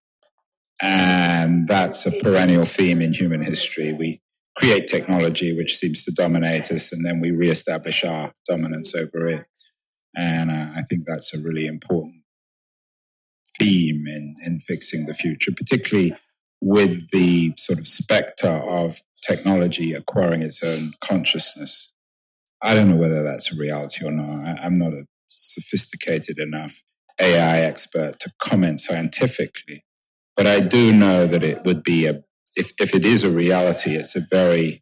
and 0.81 1.67
that's 1.67 2.05
a 2.05 2.11
perennial 2.11 2.65
theme 2.65 3.01
in 3.01 3.13
human 3.13 3.41
history. 3.41 3.93
We 3.93 4.21
create 4.57 4.87
technology 4.87 5.55
which 5.55 5.75
seems 5.75 6.05
to 6.05 6.11
dominate 6.11 6.71
us, 6.71 6.93
and 6.93 7.05
then 7.05 7.19
we 7.19 7.31
reestablish 7.31 8.03
our 8.05 8.31
dominance 8.47 8.95
over 8.95 9.27
it. 9.27 9.45
And 10.15 10.49
uh, 10.49 10.67
I 10.77 10.81
think 10.83 11.03
that's 11.05 11.33
a 11.33 11.41
really 11.41 11.67
important 11.67 12.24
theme 13.59 14.05
in, 14.07 14.33
in 14.45 14.59
fixing 14.59 15.05
the 15.05 15.13
future, 15.13 15.51
particularly 15.51 16.13
with 16.61 17.09
the 17.11 17.53
sort 17.57 17.79
of 17.79 17.87
specter 17.87 18.49
of 18.49 19.01
technology 19.25 19.93
acquiring 19.93 20.41
its 20.41 20.63
own 20.63 20.93
consciousness. 21.01 21.93
I 22.61 22.73
don't 22.73 22.89
know 22.89 22.95
whether 22.95 23.23
that's 23.23 23.51
a 23.51 23.55
reality 23.55 24.05
or 24.05 24.11
not. 24.11 24.45
I, 24.45 24.59
I'm 24.63 24.73
not 24.73 24.93
a 24.93 25.05
sophisticated 25.27 26.39
enough 26.39 26.81
AI 27.19 27.59
expert 27.59 28.19
to 28.19 28.31
comment 28.39 28.81
scientifically, 28.81 29.83
but 30.35 30.47
I 30.47 30.59
do 30.59 30.91
know 30.91 31.27
that 31.27 31.43
it 31.43 31.63
would 31.65 31.83
be 31.83 32.07
a, 32.07 32.23
if, 32.55 32.71
if 32.79 32.95
it 32.95 33.05
is 33.05 33.23
a 33.23 33.29
reality, 33.29 33.95
it's 33.95 34.15
a 34.15 34.21
very 34.21 34.81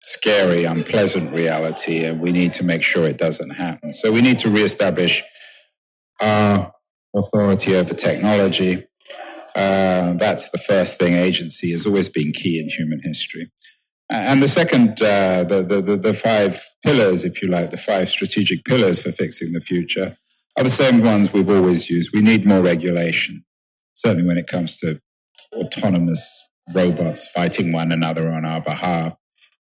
scary, 0.00 0.64
unpleasant 0.64 1.32
reality, 1.32 2.04
and 2.04 2.20
we 2.20 2.32
need 2.32 2.52
to 2.54 2.64
make 2.64 2.82
sure 2.82 3.06
it 3.06 3.18
doesn't 3.18 3.50
happen. 3.50 3.92
So 3.92 4.10
we 4.10 4.20
need 4.20 4.38
to 4.40 4.50
reestablish 4.50 5.22
our 6.20 6.72
authority 7.14 7.74
over 7.76 7.94
technology. 7.94 8.84
Uh, 9.54 10.14
that's 10.14 10.50
the 10.50 10.58
first 10.58 10.98
thing. 10.98 11.14
Agency 11.14 11.72
has 11.72 11.86
always 11.86 12.08
been 12.08 12.32
key 12.32 12.58
in 12.58 12.68
human 12.68 13.00
history. 13.02 13.50
And 14.10 14.42
the 14.42 14.48
second, 14.48 15.00
uh, 15.00 15.44
the, 15.44 15.62
the, 15.62 15.96
the 15.96 16.12
five 16.12 16.62
pillars, 16.84 17.24
if 17.24 17.42
you 17.42 17.48
like, 17.48 17.70
the 17.70 17.76
five 17.76 18.08
strategic 18.08 18.64
pillars 18.64 19.00
for 19.00 19.10
fixing 19.10 19.52
the 19.52 19.60
future 19.60 20.14
are 20.56 20.64
the 20.64 20.70
same 20.70 21.02
ones 21.02 21.32
we've 21.32 21.48
always 21.48 21.88
used. 21.88 22.10
We 22.12 22.20
need 22.20 22.44
more 22.44 22.60
regulation, 22.60 23.44
certainly 23.94 24.28
when 24.28 24.36
it 24.36 24.46
comes 24.46 24.76
to 24.78 25.00
autonomous 25.54 26.48
robots 26.74 27.26
fighting 27.30 27.72
one 27.72 27.90
another 27.90 28.30
on 28.30 28.44
our 28.44 28.60
behalf. 28.60 29.16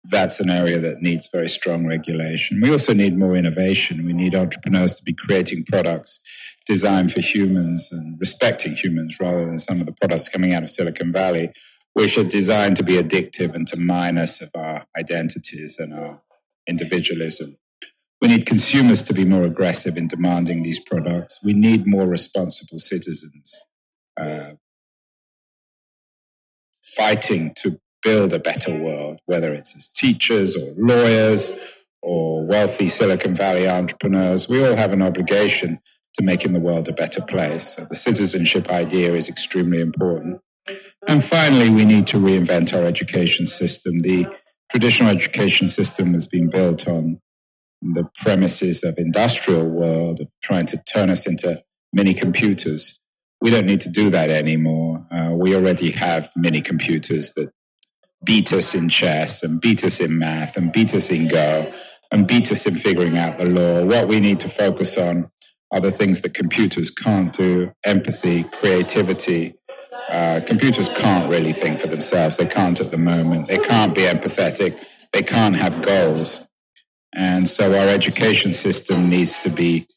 That's 0.06 0.39
an 0.39 0.50
area 0.50 0.80
that 0.80 1.02
needs 1.02 1.30
very 1.32 1.50
strong 1.50 1.86
regulation. 1.86 2.62
We 2.62 2.72
also 2.72 2.93
need 2.93 3.18
more 3.18 3.36
innovation. 3.36 4.06
We 4.06 4.14
need 4.14 4.34
entrepreneurs 4.34 4.95
to 4.95 5.04
be 5.04 5.14
creating 5.14 5.66
products 5.66 6.56
designed 6.66 7.12
for 7.12 7.22
humans 7.22 7.89
and 7.91 8.20
respecting 8.20 8.74
humans 8.74 9.20
rather 9.20 9.45
than 9.45 9.60
some 9.60 9.80
of 9.80 9.86
the 9.86 9.93
products 9.93 10.30
coming 10.30 10.54
out 10.54 10.64
of 10.64 10.70
Silicon 10.70 11.12
Valley, 11.12 11.52
which 11.93 12.18
are 12.18 12.24
designed 12.24 12.78
to 12.78 12.84
be 12.84 12.93
addictive 12.93 13.54
and 13.56 13.68
to 13.68 13.78
mine 13.78 14.18
us 14.18 14.41
of 14.41 14.52
our 14.56 14.86
identities 14.97 15.78
and 15.80 15.93
our 15.93 16.22
individualism. 16.68 17.58
We 18.22 18.30
need 18.30 18.45
consumers 18.45 19.04
to 19.04 19.14
be 19.14 19.26
more 19.26 19.43
aggressive 19.43 19.97
in 19.97 20.08
demanding 20.08 20.64
these 20.64 20.80
products. 20.80 21.39
We 21.43 21.54
need 21.54 21.84
more 21.86 22.08
responsible 22.08 22.80
citizens 22.80 23.62
uh, 24.20 24.52
fighting 26.84 27.54
to 27.58 27.80
build 28.02 28.34
a 28.34 28.39
better 28.39 28.78
world, 28.78 29.20
whether 29.26 29.54
it's 29.54 29.76
as 29.76 29.89
teachers 29.89 30.56
or 30.56 30.74
lawyers 30.78 31.52
or 32.02 32.45
wealthy 32.45 32.88
Silicon 32.88 33.36
Valley 33.36 33.68
entrepreneurs. 33.68 34.47
We 34.47 34.66
all 34.66 34.76
have 34.76 34.93
an 34.93 35.02
obligation 35.02 35.80
to 36.16 36.24
making 36.24 36.54
the 36.54 36.60
world 36.60 36.88
a 36.88 36.93
better 36.93 37.22
place. 37.22 37.76
So 37.76 37.86
the 37.88 37.95
citizenship 37.95 38.70
idea 38.70 39.14
is 39.14 39.30
extremely 39.30 39.82
important. 39.82 40.41
And 41.08 41.24
finally, 41.24 41.70
we 41.70 41.86
need 41.86 42.08
to 42.08 42.18
reinvent 42.18 42.74
our 42.74 42.86
education 42.86 43.45
system. 43.45 44.00
The 44.00 44.28
traditional 44.70 45.10
education 45.10 45.68
system 45.68 46.14
has 46.14 46.28
been 46.28 46.50
built 46.50 46.88
on 46.88 47.20
the 47.82 48.08
premises 48.22 48.84
of 48.84 48.95
industrial 48.97 49.70
world 49.70 50.20
of 50.20 50.30
trying 50.43 50.66
to 50.68 50.78
turn 50.84 51.10
us 51.10 51.26
into 51.26 51.64
mini 51.93 52.14
computers. 52.14 53.00
We 53.41 53.50
don't 53.50 53.66
need 53.66 53.82
to 53.82 53.89
do 53.89 54.10
that 54.10 54.30
anymore. 54.30 55.06
Uh, 55.10 55.32
we 55.34 55.56
already 55.56 55.91
have 55.91 56.30
mini 56.36 56.62
computers 56.62 57.32
that 57.34 57.52
beat 58.24 58.53
us 58.53 58.76
in 58.76 58.89
chess 58.89 59.43
and 59.43 59.61
beat 59.61 59.84
us 59.84 59.99
in 59.99 60.17
math 60.17 60.57
and 60.57 60.72
beat 60.72 60.93
us 60.93 61.09
in 61.09 61.28
Go 61.28 61.72
and 62.11 62.28
beat 62.28 62.51
us 62.51 62.65
in 62.65 62.76
figuring 62.76 63.17
out 63.17 63.38
the 63.38 63.45
law. 63.45 63.86
What 63.86 64.07
we 64.07 64.20
need 64.20 64.39
to 64.41 64.49
focus 64.49 64.97
on 64.97 65.32
are 65.72 65.80
the 65.80 65.91
things 65.91 66.22
that 66.22 66.34
computers 66.34 66.89
can't 66.89 67.32
do 67.34 67.72
empathy, 67.86 68.43
creativity. 68.43 69.55
Uh, 70.09 70.41
computers 70.45 70.89
can't 70.89 71.30
really 71.30 71.53
think 71.53 71.80
for 71.80 71.88
themselves. 71.88 72.38
They 72.38 72.47
can't 72.47 72.80
at 72.82 72.91
the 72.91 72.97
moment. 72.97 73.47
They 73.47 73.59
can't 73.59 73.93
be 73.93 74.01
empathetic. 74.01 75.09
They 75.11 75.22
can't 75.22 75.55
have 75.55 75.82
goals. 75.82 76.41
And 77.15 77.47
so 77.47 77.74
our 77.80 77.88
education 77.88 78.51
system 78.51 79.09
needs 79.09 79.38
to 79.38 79.49
be 79.49 79.88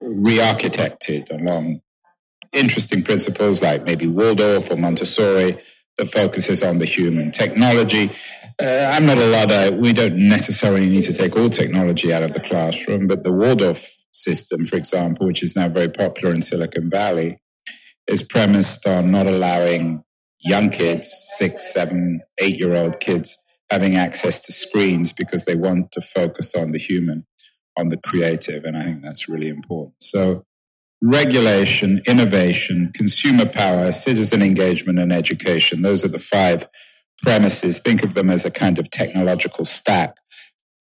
re-architected 0.00 1.30
along 1.30 1.80
interesting 2.52 3.02
principles 3.02 3.62
like 3.62 3.84
maybe 3.84 4.06
Waldorf 4.06 4.70
or 4.70 4.76
Montessori 4.76 5.58
that 5.98 6.06
focuses 6.06 6.62
on 6.62 6.78
the 6.78 6.84
human 6.84 7.30
technology. 7.30 8.10
Uh, 8.62 8.90
I'm 8.92 9.06
not 9.06 9.18
a 9.18 9.26
lot 9.26 9.78
we 9.78 9.92
don't 9.92 10.16
necessarily 10.16 10.88
need 10.88 11.02
to 11.04 11.12
take 11.12 11.36
all 11.36 11.48
technology 11.48 12.12
out 12.12 12.22
of 12.22 12.32
the 12.32 12.40
classroom, 12.40 13.06
but 13.06 13.24
the 13.24 13.32
Waldorf 13.32 13.86
system, 14.12 14.64
for 14.64 14.76
example, 14.76 15.26
which 15.26 15.42
is 15.42 15.56
now 15.56 15.68
very 15.68 15.88
popular 15.88 16.34
in 16.34 16.42
Silicon 16.42 16.90
Valley, 16.90 17.38
is 18.06 18.22
premised 18.22 18.86
on 18.86 19.10
not 19.10 19.26
allowing 19.26 20.04
young 20.40 20.70
kids, 20.70 21.10
six, 21.36 21.72
seven, 21.72 22.20
eight 22.38 22.58
year 22.58 22.74
old 22.74 23.00
kids, 23.00 23.38
having 23.70 23.96
access 23.96 24.40
to 24.42 24.52
screens 24.52 25.12
because 25.12 25.44
they 25.44 25.54
want 25.54 25.92
to 25.92 26.00
focus 26.00 26.54
on 26.54 26.72
the 26.72 26.78
human, 26.78 27.24
on 27.78 27.88
the 27.88 27.96
creative. 27.96 28.64
And 28.64 28.76
I 28.76 28.82
think 28.82 29.02
that's 29.02 29.28
really 29.28 29.48
important. 29.48 29.94
So, 30.00 30.44
regulation, 31.02 32.00
innovation, 32.06 32.92
consumer 32.94 33.46
power, 33.46 33.90
citizen 33.90 34.40
engagement, 34.40 34.98
and 34.98 35.12
education 35.12 35.82
those 35.82 36.04
are 36.04 36.08
the 36.08 36.18
five 36.18 36.66
premises. 37.22 37.78
Think 37.78 38.02
of 38.02 38.14
them 38.14 38.30
as 38.30 38.44
a 38.44 38.50
kind 38.50 38.78
of 38.78 38.90
technological 38.90 39.64
stack. 39.64 40.16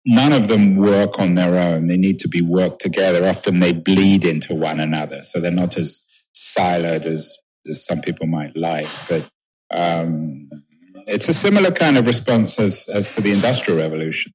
None 0.05 0.34
of 0.34 0.47
them 0.47 0.76
work 0.76 1.19
on 1.19 1.36
their 1.36 1.57
own. 1.57 1.86
They 1.86 1.97
need 1.97 2.19
to 2.19 2.28
be 2.28 2.41
worked 2.41 2.80
together. 2.80 3.28
Often 3.28 3.59
they 3.59 3.72
bleed 3.72 4.26
into 4.26 4.55
one 4.55 4.80
another. 4.80 5.22
So 5.22 5.39
they're 5.39 5.51
not 5.51 5.78
as 5.78 6.01
siloed 6.36 7.05
as, 7.05 7.38
as 7.69 7.86
some 7.86 8.01
people 8.01 8.26
might 8.26 8.57
like. 8.57 8.88
But 9.07 9.30
um, 9.72 10.49
it's 11.07 11.30
a 11.30 11.34
similar 11.34 11.72
kind 11.72 11.97
of 11.97 12.07
response 12.07 12.59
as, 12.59 12.88
as 12.91 13.13
to 13.15 13.22
the 13.22 13.32
Industrial 13.32 13.80
Revolution. 13.80 14.34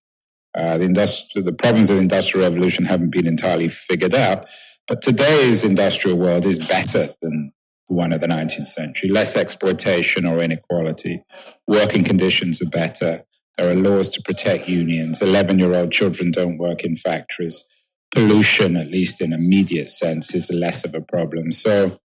Uh, 0.56 0.78
the, 0.78 0.86
industri- 0.86 1.44
the 1.44 1.52
problems 1.52 1.90
of 1.90 1.96
the 1.96 2.02
industrial 2.02 2.48
revolution 2.48 2.86
haven't 2.86 3.10
been 3.10 3.26
entirely 3.26 3.68
figured 3.68 4.14
out, 4.14 4.46
but 4.86 5.02
today's 5.02 5.64
industrial 5.64 6.16
world 6.16 6.44
is 6.44 6.58
better 6.58 7.08
than 7.22 7.52
the 7.88 7.94
one 7.94 8.12
of 8.12 8.20
the 8.20 8.26
19th 8.26 8.66
century. 8.66 9.08
Less 9.10 9.36
exploitation 9.36 10.26
or 10.26 10.40
inequality. 10.40 11.22
Working 11.66 12.04
conditions 12.04 12.62
are 12.62 12.68
better. 12.68 13.24
There 13.56 13.70
are 13.70 13.74
laws 13.74 14.08
to 14.10 14.22
protect 14.22 14.68
unions. 14.68 15.22
11 15.22 15.58
year 15.58 15.74
old 15.74 15.92
children 15.92 16.30
don't 16.30 16.58
work 16.58 16.84
in 16.84 16.96
factories. 16.96 17.64
Pollution, 18.12 18.76
at 18.76 18.88
least 18.88 19.20
in 19.20 19.32
immediate 19.32 19.90
sense, 19.90 20.34
is 20.34 20.50
less 20.50 20.84
of 20.84 20.94
a 20.94 21.00
problem. 21.00 21.52
So 21.52 21.98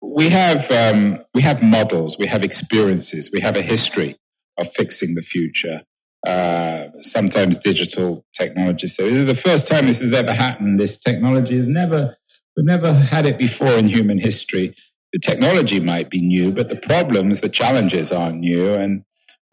we 0.00 0.28
have, 0.30 0.70
um, 0.70 1.18
we 1.34 1.42
have 1.42 1.62
models, 1.62 2.18
we 2.18 2.26
have 2.26 2.44
experiences, 2.44 3.30
we 3.32 3.40
have 3.40 3.56
a 3.56 3.62
history 3.62 4.16
of 4.58 4.70
fixing 4.70 5.14
the 5.14 5.22
future. 5.22 5.82
Uh, 6.26 6.88
sometimes 7.00 7.58
digital 7.58 8.24
technology. 8.32 8.86
So 8.86 9.02
this 9.02 9.12
is 9.12 9.26
the 9.26 9.34
first 9.34 9.68
time 9.68 9.86
this 9.86 10.00
has 10.00 10.14
ever 10.14 10.32
happened. 10.32 10.78
This 10.78 10.96
technology 10.96 11.56
has 11.58 11.68
never, 11.68 12.16
we've 12.56 12.64
never 12.64 12.94
had 12.94 13.26
it 13.26 13.36
before 13.36 13.72
in 13.72 13.88
human 13.88 14.18
history. 14.18 14.72
The 15.12 15.18
technology 15.18 15.80
might 15.80 16.08
be 16.08 16.22
new, 16.22 16.50
but 16.50 16.70
the 16.70 16.76
problems, 16.76 17.42
the 17.42 17.50
challenges 17.50 18.10
aren't 18.10 18.38
new. 18.38 18.72
And 18.72 19.04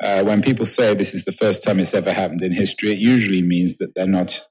uh, 0.02 0.24
when 0.24 0.42
people 0.42 0.66
say 0.66 0.94
this 0.94 1.14
is 1.14 1.26
the 1.26 1.34
first 1.34 1.62
time 1.62 1.78
it's 1.78 1.94
ever 1.94 2.14
happened 2.14 2.42
in 2.42 2.54
history, 2.54 2.94
it 2.94 3.00
usually 3.00 3.42
means 3.42 3.78
that 3.80 3.94
they're 3.94 4.08
not, 4.08 4.48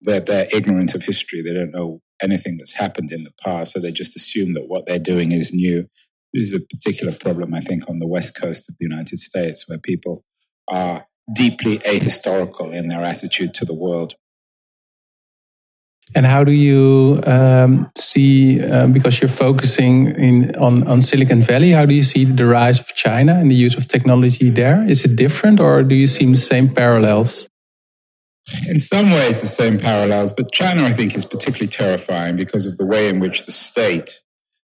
they're, 0.00 0.20
they're 0.20 0.48
ignorant 0.50 0.94
of 0.94 1.04
history. 1.04 1.42
They 1.42 1.52
don't 1.52 1.72
know 1.72 2.00
anything 2.22 2.56
that's 2.56 2.78
happened 2.78 3.12
in 3.12 3.24
the 3.24 3.34
past. 3.44 3.72
So 3.72 3.80
they 3.80 3.92
just 3.92 4.16
assume 4.16 4.54
that 4.54 4.66
what 4.66 4.86
they're 4.86 4.98
doing 4.98 5.30
is 5.32 5.52
new. 5.52 5.88
This 6.32 6.44
is 6.44 6.54
a 6.54 6.60
particular 6.60 7.12
problem, 7.12 7.52
I 7.52 7.60
think, 7.60 7.90
on 7.90 7.98
the 7.98 8.08
west 8.08 8.34
coast 8.40 8.70
of 8.70 8.76
the 8.78 8.86
United 8.86 9.18
States, 9.18 9.68
where 9.68 9.78
people 9.78 10.24
are 10.68 11.06
deeply 11.34 11.78
ahistorical 11.78 12.72
in 12.72 12.88
their 12.88 13.04
attitude 13.04 13.54
to 13.54 13.64
the 13.64 13.74
world. 13.74 14.14
And 16.14 16.26
how 16.26 16.44
do 16.44 16.52
you 16.52 17.20
um, 17.26 17.88
see, 17.96 18.62
uh, 18.62 18.86
because 18.88 19.20
you're 19.20 19.28
focusing 19.28 20.08
in 20.08 20.54
on, 20.56 20.86
on 20.86 21.00
Silicon 21.00 21.40
Valley, 21.40 21.70
how 21.70 21.86
do 21.86 21.94
you 21.94 22.02
see 22.02 22.24
the 22.24 22.44
rise 22.44 22.78
of 22.80 22.94
China 22.94 23.34
and 23.34 23.50
the 23.50 23.54
use 23.54 23.76
of 23.76 23.86
technology 23.86 24.50
there? 24.50 24.84
Is 24.86 25.04
it 25.06 25.16
different 25.16 25.58
or 25.58 25.82
do 25.82 25.94
you 25.94 26.06
see 26.06 26.26
the 26.26 26.36
same 26.36 26.68
parallels? 26.74 27.48
In 28.68 28.78
some 28.78 29.10
ways, 29.10 29.40
the 29.40 29.46
same 29.46 29.78
parallels, 29.78 30.32
but 30.32 30.52
China, 30.52 30.82
I 30.82 30.92
think, 30.92 31.14
is 31.14 31.24
particularly 31.24 31.68
terrifying 31.68 32.36
because 32.36 32.66
of 32.66 32.76
the 32.76 32.84
way 32.84 33.08
in 33.08 33.20
which 33.20 33.46
the 33.46 33.52
state, 33.52 34.20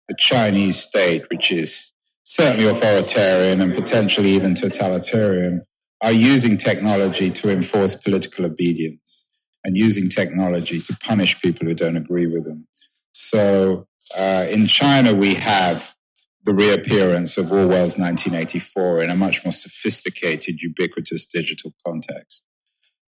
the 0.08 0.16
Chinese 0.18 0.78
state, 0.78 1.30
which 1.30 1.52
is 1.52 1.92
certainly 2.24 2.68
authoritarian 2.68 3.62
and 3.62 3.74
potentially 3.74 4.30
even 4.30 4.56
totalitarian, 4.56 5.62
are 6.02 6.12
using 6.12 6.58
technology 6.58 7.32
to 7.32 7.50
enforce 7.50 7.96
political 7.96 8.46
obedience 8.46 9.28
and 9.64 9.76
using 9.76 10.08
technology 10.08 10.80
to 10.80 10.96
punish 11.04 11.42
people 11.42 11.68
who 11.68 11.74
don't 11.74 11.98
agree 11.98 12.28
with 12.28 12.46
them. 12.46 12.68
So 13.12 13.88
uh, 14.18 14.46
in 14.50 14.68
China, 14.68 15.14
we 15.14 15.36
have 15.36 15.96
the 16.44 16.54
reappearance 16.54 17.38
of 17.38 17.52
Orwell's 17.52 17.98
1984 17.98 19.02
in 19.02 19.10
a 19.10 19.16
much 19.16 19.44
more 19.44 19.52
sophisticated, 19.52 20.62
ubiquitous 20.62 21.26
digital 21.26 21.74
context. 21.86 22.46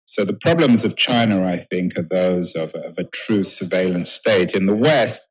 So 0.06 0.26
the 0.26 0.34
problems 0.34 0.84
of 0.84 0.96
China, 0.96 1.46
I 1.46 1.58
think, 1.58 1.98
are 1.98 2.08
those 2.10 2.56
of, 2.56 2.74
of 2.74 2.98
a 2.98 3.04
true 3.04 3.44
surveillance 3.44 4.10
state. 4.10 4.56
In 4.56 4.66
the 4.66 4.76
West, 4.76 5.22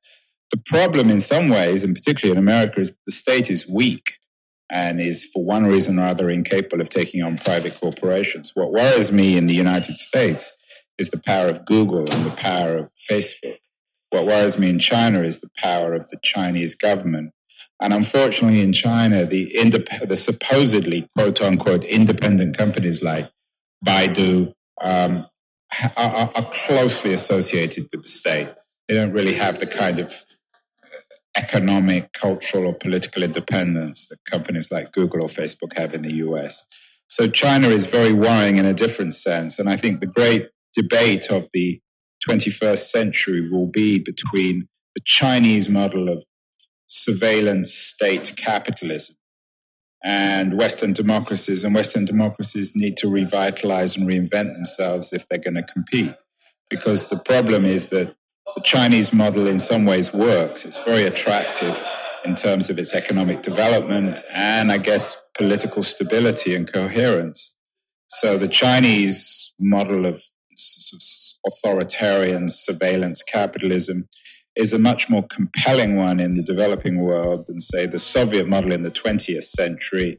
the 0.53 0.59
problem 0.59 1.11
in 1.11 1.19
some 1.19 1.49
ways, 1.49 1.83
and 1.83 1.95
particularly 1.95 2.39
in 2.39 2.43
America, 2.43 2.81
is 2.81 2.97
the 3.07 3.13
state 3.13 3.51
is 3.51 3.69
weak 3.69 4.13
and 4.71 5.01
is 5.01 5.25
for 5.33 5.45
one 5.45 5.65
reason 5.65 5.99
or 5.99 6.07
other 6.07 6.29
incapable 6.29 6.81
of 6.81 6.89
taking 6.89 7.23
on 7.23 7.39
private 7.39 7.79
corporations. 7.79 8.53
What 8.55 8.73
worries 8.73 9.13
me 9.13 9.37
in 9.37 9.47
the 9.47 9.55
United 9.55 9.97
States 9.97 10.53
is 10.99 11.11
the 11.11 11.21
power 11.25 11.49
of 11.49 11.65
Google 11.65 12.11
and 12.11 12.27
the 12.27 12.31
power 12.37 12.77
of 12.77 12.91
Facebook. 13.11 13.59
What 14.11 14.27
worries 14.27 14.59
me 14.59 14.71
in 14.71 14.79
China 14.79 15.23
is 15.23 15.41
the 15.41 15.51
power 15.59 15.95
of 15.95 16.09
the 16.09 16.19
Chinese 16.23 16.75
government. 16.75 17.33
And 17.81 17.93
unfortunately, 17.93 18.63
in 18.63 18.73
China, 18.73 19.27
the, 19.27 19.47
indep- 19.57 20.09
the 20.09 20.17
supposedly 20.17 21.09
quote 21.17 21.41
unquote 21.43 21.85
independent 21.85 22.57
companies 22.57 23.03
like 23.03 23.31
Baidu 23.87 24.53
um, 24.83 25.27
are, 25.97 26.31
are 26.35 26.51
closely 26.51 27.13
associated 27.13 27.89
with 27.93 28.03
the 28.03 28.09
state. 28.09 28.49
They 28.89 28.95
don't 28.95 29.13
really 29.13 29.35
have 29.35 29.61
the 29.61 29.67
kind 29.67 29.99
of 29.99 30.25
economic, 31.37 32.13
cultural, 32.13 32.67
or 32.67 32.75
political 32.75 33.23
independence 33.23 34.09
that 34.09 34.25
companies 34.25 34.71
like 34.71 34.93
Google 34.93 35.23
or 35.23 35.29
Facebook 35.29 35.77
have 35.77 35.95
in 35.95 36.03
the 36.03 36.15
US. 36.15 36.65
So 37.09 37.29
China 37.29 37.69
is 37.69 37.87
very 37.87 38.13
worrying 38.13 38.57
in 38.57 38.67
a 38.67 38.75
different 38.75 39.15
sense. 39.15 39.59
And 39.59 39.69
I 39.69 39.77
think 39.77 40.01
the 40.01 40.07
great 40.07 40.49
debate 40.75 41.31
of 41.31 41.49
the 41.53 41.81
21st 42.29 42.91
century 42.91 43.49
will 43.49 43.67
be 43.67 43.99
between 43.99 44.69
the 44.95 45.03
Chinese 45.05 45.69
model 45.69 46.09
of 46.09 46.25
surveillance 46.87 47.73
state 47.73 48.35
capitalism 48.37 49.17
and 50.03 50.59
Western 50.59 50.93
democracies. 50.93 51.65
And 51.65 51.75
Western 51.75 52.05
democracies 52.05 52.73
need 52.75 52.97
to 52.99 53.09
revitalize 53.09 53.97
and 53.97 54.09
reinvent 54.09 54.55
themselves 54.55 55.13
if 55.13 55.29
they're 55.29 55.39
going 55.39 55.55
to 55.55 55.63
compete. 55.63 56.15
Because 56.69 57.09
the 57.09 57.19
problem 57.19 57.65
is 57.65 57.87
that 57.87 58.17
the 58.57 58.63
Chinese 58.63 59.13
model 59.13 59.47
in 59.47 59.59
some 59.59 59.85
ways 59.85 60.13
works. 60.13 60.65
It's 60.65 60.83
very 60.83 61.03
attractive 61.05 61.85
in 62.25 62.35
terms 62.35 62.71
of 62.71 62.79
its 62.79 62.95
economic 62.95 63.43
development 63.43 64.19
and, 64.35 64.73
I 64.73 64.79
guess, 64.79 65.15
political 65.37 65.83
stability 65.83 66.55
and 66.55 66.71
coherence. 66.71 67.55
So 68.09 68.39
the 68.39 68.49
Chinese 68.49 69.55
model 69.61 70.07
of 70.07 70.23
authoritarian 71.47 72.49
surveillance 72.49 73.23
capitalism 73.23 74.09
is 74.57 74.73
a 74.73 74.79
much 74.79 75.11
more 75.11 75.27
compelling 75.27 75.97
one 75.97 76.19
in 76.19 76.35
the 76.35 76.43
developing 76.43 76.99
world 76.99 77.47
than, 77.47 77.61
say, 77.61 77.85
the 77.85 77.99
Soviet 77.99 78.49
model 78.49 78.73
in 78.73 78.83
the 78.83 78.91
20th 78.91 79.45
century 79.45 80.19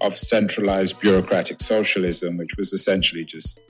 of 0.00 0.18
centralized 0.18 0.98
bureaucratic 0.98 1.60
socialism, 1.62 2.36
which 2.36 2.56
was 2.58 2.72
essentially 2.72 3.24
just 3.24 3.60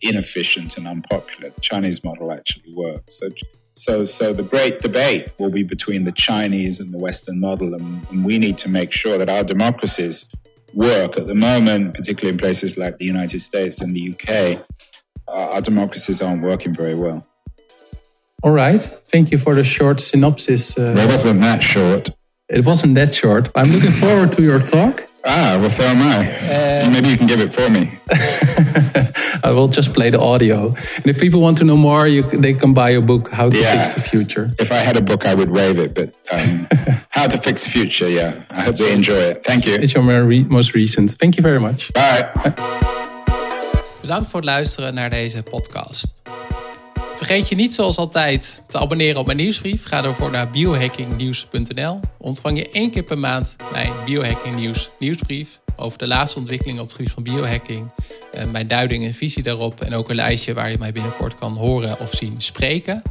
inefficient 0.00 0.78
and 0.78 0.88
unpopular. 0.88 1.50
The 1.50 1.60
Chinese 1.60 2.02
model 2.02 2.32
actually 2.32 2.72
works. 2.74 3.18
So, 3.18 3.28
so, 3.78 4.04
so 4.04 4.32
the 4.32 4.42
great 4.42 4.80
debate 4.80 5.28
will 5.38 5.50
be 5.50 5.62
between 5.62 6.04
the 6.04 6.12
Chinese 6.12 6.80
and 6.80 6.92
the 6.92 6.98
Western 6.98 7.40
model, 7.40 7.74
and, 7.74 8.06
and 8.10 8.24
we 8.24 8.38
need 8.38 8.58
to 8.58 8.68
make 8.68 8.92
sure 8.92 9.18
that 9.18 9.28
our 9.28 9.44
democracies 9.44 10.26
work. 10.74 11.16
At 11.16 11.26
the 11.26 11.34
moment, 11.34 11.94
particularly 11.94 12.32
in 12.32 12.38
places 12.38 12.76
like 12.76 12.98
the 12.98 13.04
United 13.04 13.40
States 13.40 13.80
and 13.80 13.94
the 13.94 14.12
UK, 14.12 14.66
uh, 15.28 15.54
our 15.54 15.60
democracies 15.60 16.20
aren't 16.20 16.42
working 16.42 16.74
very 16.74 16.94
well. 16.94 17.26
All 18.42 18.52
right. 18.52 18.82
Thank 19.06 19.30
you 19.32 19.38
for 19.38 19.54
the 19.54 19.64
short 19.64 20.00
synopsis. 20.00 20.78
Uh, 20.78 20.94
it 20.96 21.06
wasn't 21.06 21.40
that 21.40 21.62
short. 21.62 22.10
It 22.48 22.64
wasn't 22.64 22.94
that 22.94 23.12
short. 23.12 23.50
I'm 23.54 23.70
looking 23.70 23.90
forward 23.90 24.32
to 24.32 24.42
your 24.42 24.60
talk. 24.60 25.07
Ah, 25.24 25.58
well, 25.60 25.70
so 25.70 25.84
am 25.84 26.02
I. 26.02 26.26
Uh, 26.48 26.90
Maybe 26.90 27.08
you 27.08 27.16
can 27.16 27.26
give 27.26 27.40
it 27.40 27.52
for 27.52 27.68
me. 27.68 27.90
I 29.44 29.50
will 29.50 29.68
just 29.68 29.92
play 29.92 30.10
the 30.10 30.20
audio. 30.20 30.68
And 30.68 31.06
if 31.06 31.18
people 31.18 31.40
want 31.40 31.58
to 31.58 31.64
know 31.64 31.76
more, 31.76 32.06
you, 32.06 32.22
they 32.22 32.54
can 32.54 32.72
buy 32.72 32.90
your 32.90 33.02
book, 33.02 33.30
How 33.30 33.50
to 33.50 33.56
yeah. 33.56 33.76
Fix 33.76 33.94
the 33.94 34.00
Future. 34.00 34.48
If 34.58 34.70
I 34.70 34.76
had 34.76 34.96
a 34.96 35.02
book, 35.02 35.26
I 35.26 35.34
would 35.34 35.50
waive 35.50 35.78
it. 35.78 35.94
But 35.94 36.14
um, 36.32 36.66
How 37.10 37.26
to 37.26 37.38
Fix 37.38 37.64
the 37.64 37.70
Future, 37.70 38.08
yeah. 38.08 38.32
I 38.50 38.62
hope 38.62 38.76
they 38.76 38.92
enjoy 38.92 39.18
it. 39.18 39.44
Thank 39.44 39.66
you. 39.66 39.74
It's 39.74 39.94
your 39.94 40.04
most 40.48 40.74
recent. 40.74 41.10
Thank 41.10 41.36
you 41.36 41.42
very 41.42 41.60
much. 41.60 41.92
Bye. 41.92 42.30
Bedankt 44.00 44.28
voor 44.28 44.40
het 44.40 44.48
luisteren 44.48 44.94
naar 44.94 45.10
deze 45.10 45.42
podcast. 45.42 46.06
Vergeet 47.18 47.48
je 47.48 47.54
niet 47.54 47.74
zoals 47.74 47.96
altijd 47.96 48.62
te 48.68 48.78
abonneren 48.78 49.20
op 49.20 49.26
mijn 49.26 49.38
nieuwsbrief. 49.38 49.84
Ga 49.84 50.04
ervoor 50.04 50.30
naar 50.30 50.50
biohackingnieuws.nl. 50.50 52.00
Ontvang 52.18 52.58
je 52.58 52.70
één 52.70 52.90
keer 52.90 53.02
per 53.02 53.18
maand 53.18 53.56
mijn 53.72 53.92
Biohacking 54.04 54.56
Nieuws 54.56 54.90
nieuwsbrief 54.98 55.60
over 55.76 55.98
de 55.98 56.06
laatste 56.06 56.38
ontwikkelingen 56.38 56.82
op 56.82 56.86
het 56.86 56.96
gebied 56.96 57.12
van 57.12 57.22
biohacking. 57.22 57.90
Eh, 58.32 58.44
mijn 58.46 58.66
duiding 58.66 59.04
en 59.04 59.14
visie 59.14 59.42
daarop 59.42 59.80
en 59.80 59.94
ook 59.94 60.08
een 60.08 60.14
lijstje 60.14 60.54
waar 60.54 60.70
je 60.70 60.78
mij 60.78 60.92
binnenkort 60.92 61.34
kan 61.34 61.56
horen 61.56 62.00
of 62.00 62.14
zien 62.14 62.34
spreken. 62.38 63.02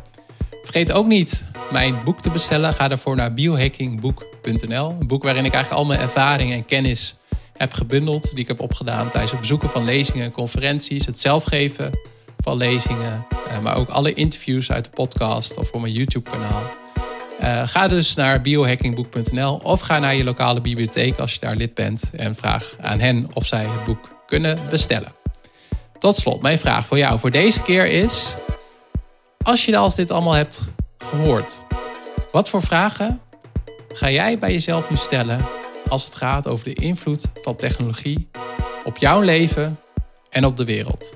Vergeet 0.64 0.91
ook 0.91 1.08
niet 1.08 1.43
mijn 1.72 1.95
boek 2.03 2.22
te 2.22 2.30
bestellen. 2.30 2.74
Ga 2.74 2.88
daarvoor 2.88 3.16
naar 3.16 3.34
biohackingboek.nl. 3.34 4.95
Een 4.99 5.08
boek 5.08 5.24
waarin 5.24 5.45
ik 5.45 5.53
eigenlijk 5.53 5.84
al 5.84 5.88
mijn 5.88 5.99
ervaringen 5.99 6.58
en 6.58 6.66
kennis 6.66 7.16
heb 7.58 7.74
gebundeld. 7.74 8.32
Die 8.32 8.39
ik 8.39 8.47
heb 8.47 8.60
opgedaan 8.60 9.10
tijdens 9.10 9.32
het 9.32 9.39
bezoeken 9.39 9.70
van 9.70 9.86
lezingen 9.86 10.26
en 10.26 10.32
conferenties. 10.32 11.05
Het 11.05 11.20
zelfgeven 11.20 11.91
van 12.38 12.57
lezingen, 12.57 13.25
uh, 13.47 13.59
maar 13.59 13.77
ook 13.77 13.89
alle 13.89 14.13
interviews 14.13 14.71
uit 14.71 14.83
de 14.83 14.89
podcast 14.89 15.57
of 15.57 15.67
voor 15.67 15.81
mijn 15.81 15.93
YouTube-kanaal. 15.93 16.61
Uh, 17.41 17.67
ga 17.67 17.88
dus 17.88 18.15
naar 18.15 18.41
biohackingboek.nl 18.41 19.59
of 19.63 19.79
ga 19.79 19.99
naar 19.99 20.15
je 20.15 20.23
lokale 20.23 20.61
bibliotheek 20.61 21.17
als 21.19 21.33
je 21.33 21.39
daar 21.39 21.55
lid 21.55 21.73
bent 21.73 22.09
en 22.15 22.35
vraag 22.35 22.73
aan 22.81 22.99
hen 22.99 23.29
of 23.33 23.45
zij 23.45 23.65
het 23.65 23.85
boek 23.85 24.09
kunnen 24.25 24.59
bestellen. 24.69 25.11
Tot 25.99 26.17
slot, 26.17 26.41
mijn 26.41 26.59
vraag 26.59 26.85
voor 26.85 26.97
jou 26.97 27.19
voor 27.19 27.31
deze 27.31 27.61
keer 27.61 27.88
is: 27.88 28.35
als 29.43 29.65
je 29.65 29.77
als 29.77 29.95
dit 29.95 30.11
allemaal 30.11 30.33
hebt 30.33 30.61
gehoord, 30.97 31.61
wat 32.31 32.49
voor 32.49 32.61
vragen 32.61 33.21
ga 33.93 34.09
jij 34.09 34.38
bij 34.38 34.51
jezelf 34.51 34.89
nu 34.89 34.95
stellen 34.95 35.45
als 35.89 36.05
het 36.05 36.15
gaat 36.15 36.47
over 36.47 36.65
de 36.65 36.73
invloed 36.73 37.25
van 37.41 37.55
technologie 37.55 38.29
op 38.83 38.97
jouw 38.97 39.21
leven 39.21 39.79
en 40.29 40.45
op 40.45 40.57
de 40.57 40.65
wereld? 40.65 41.15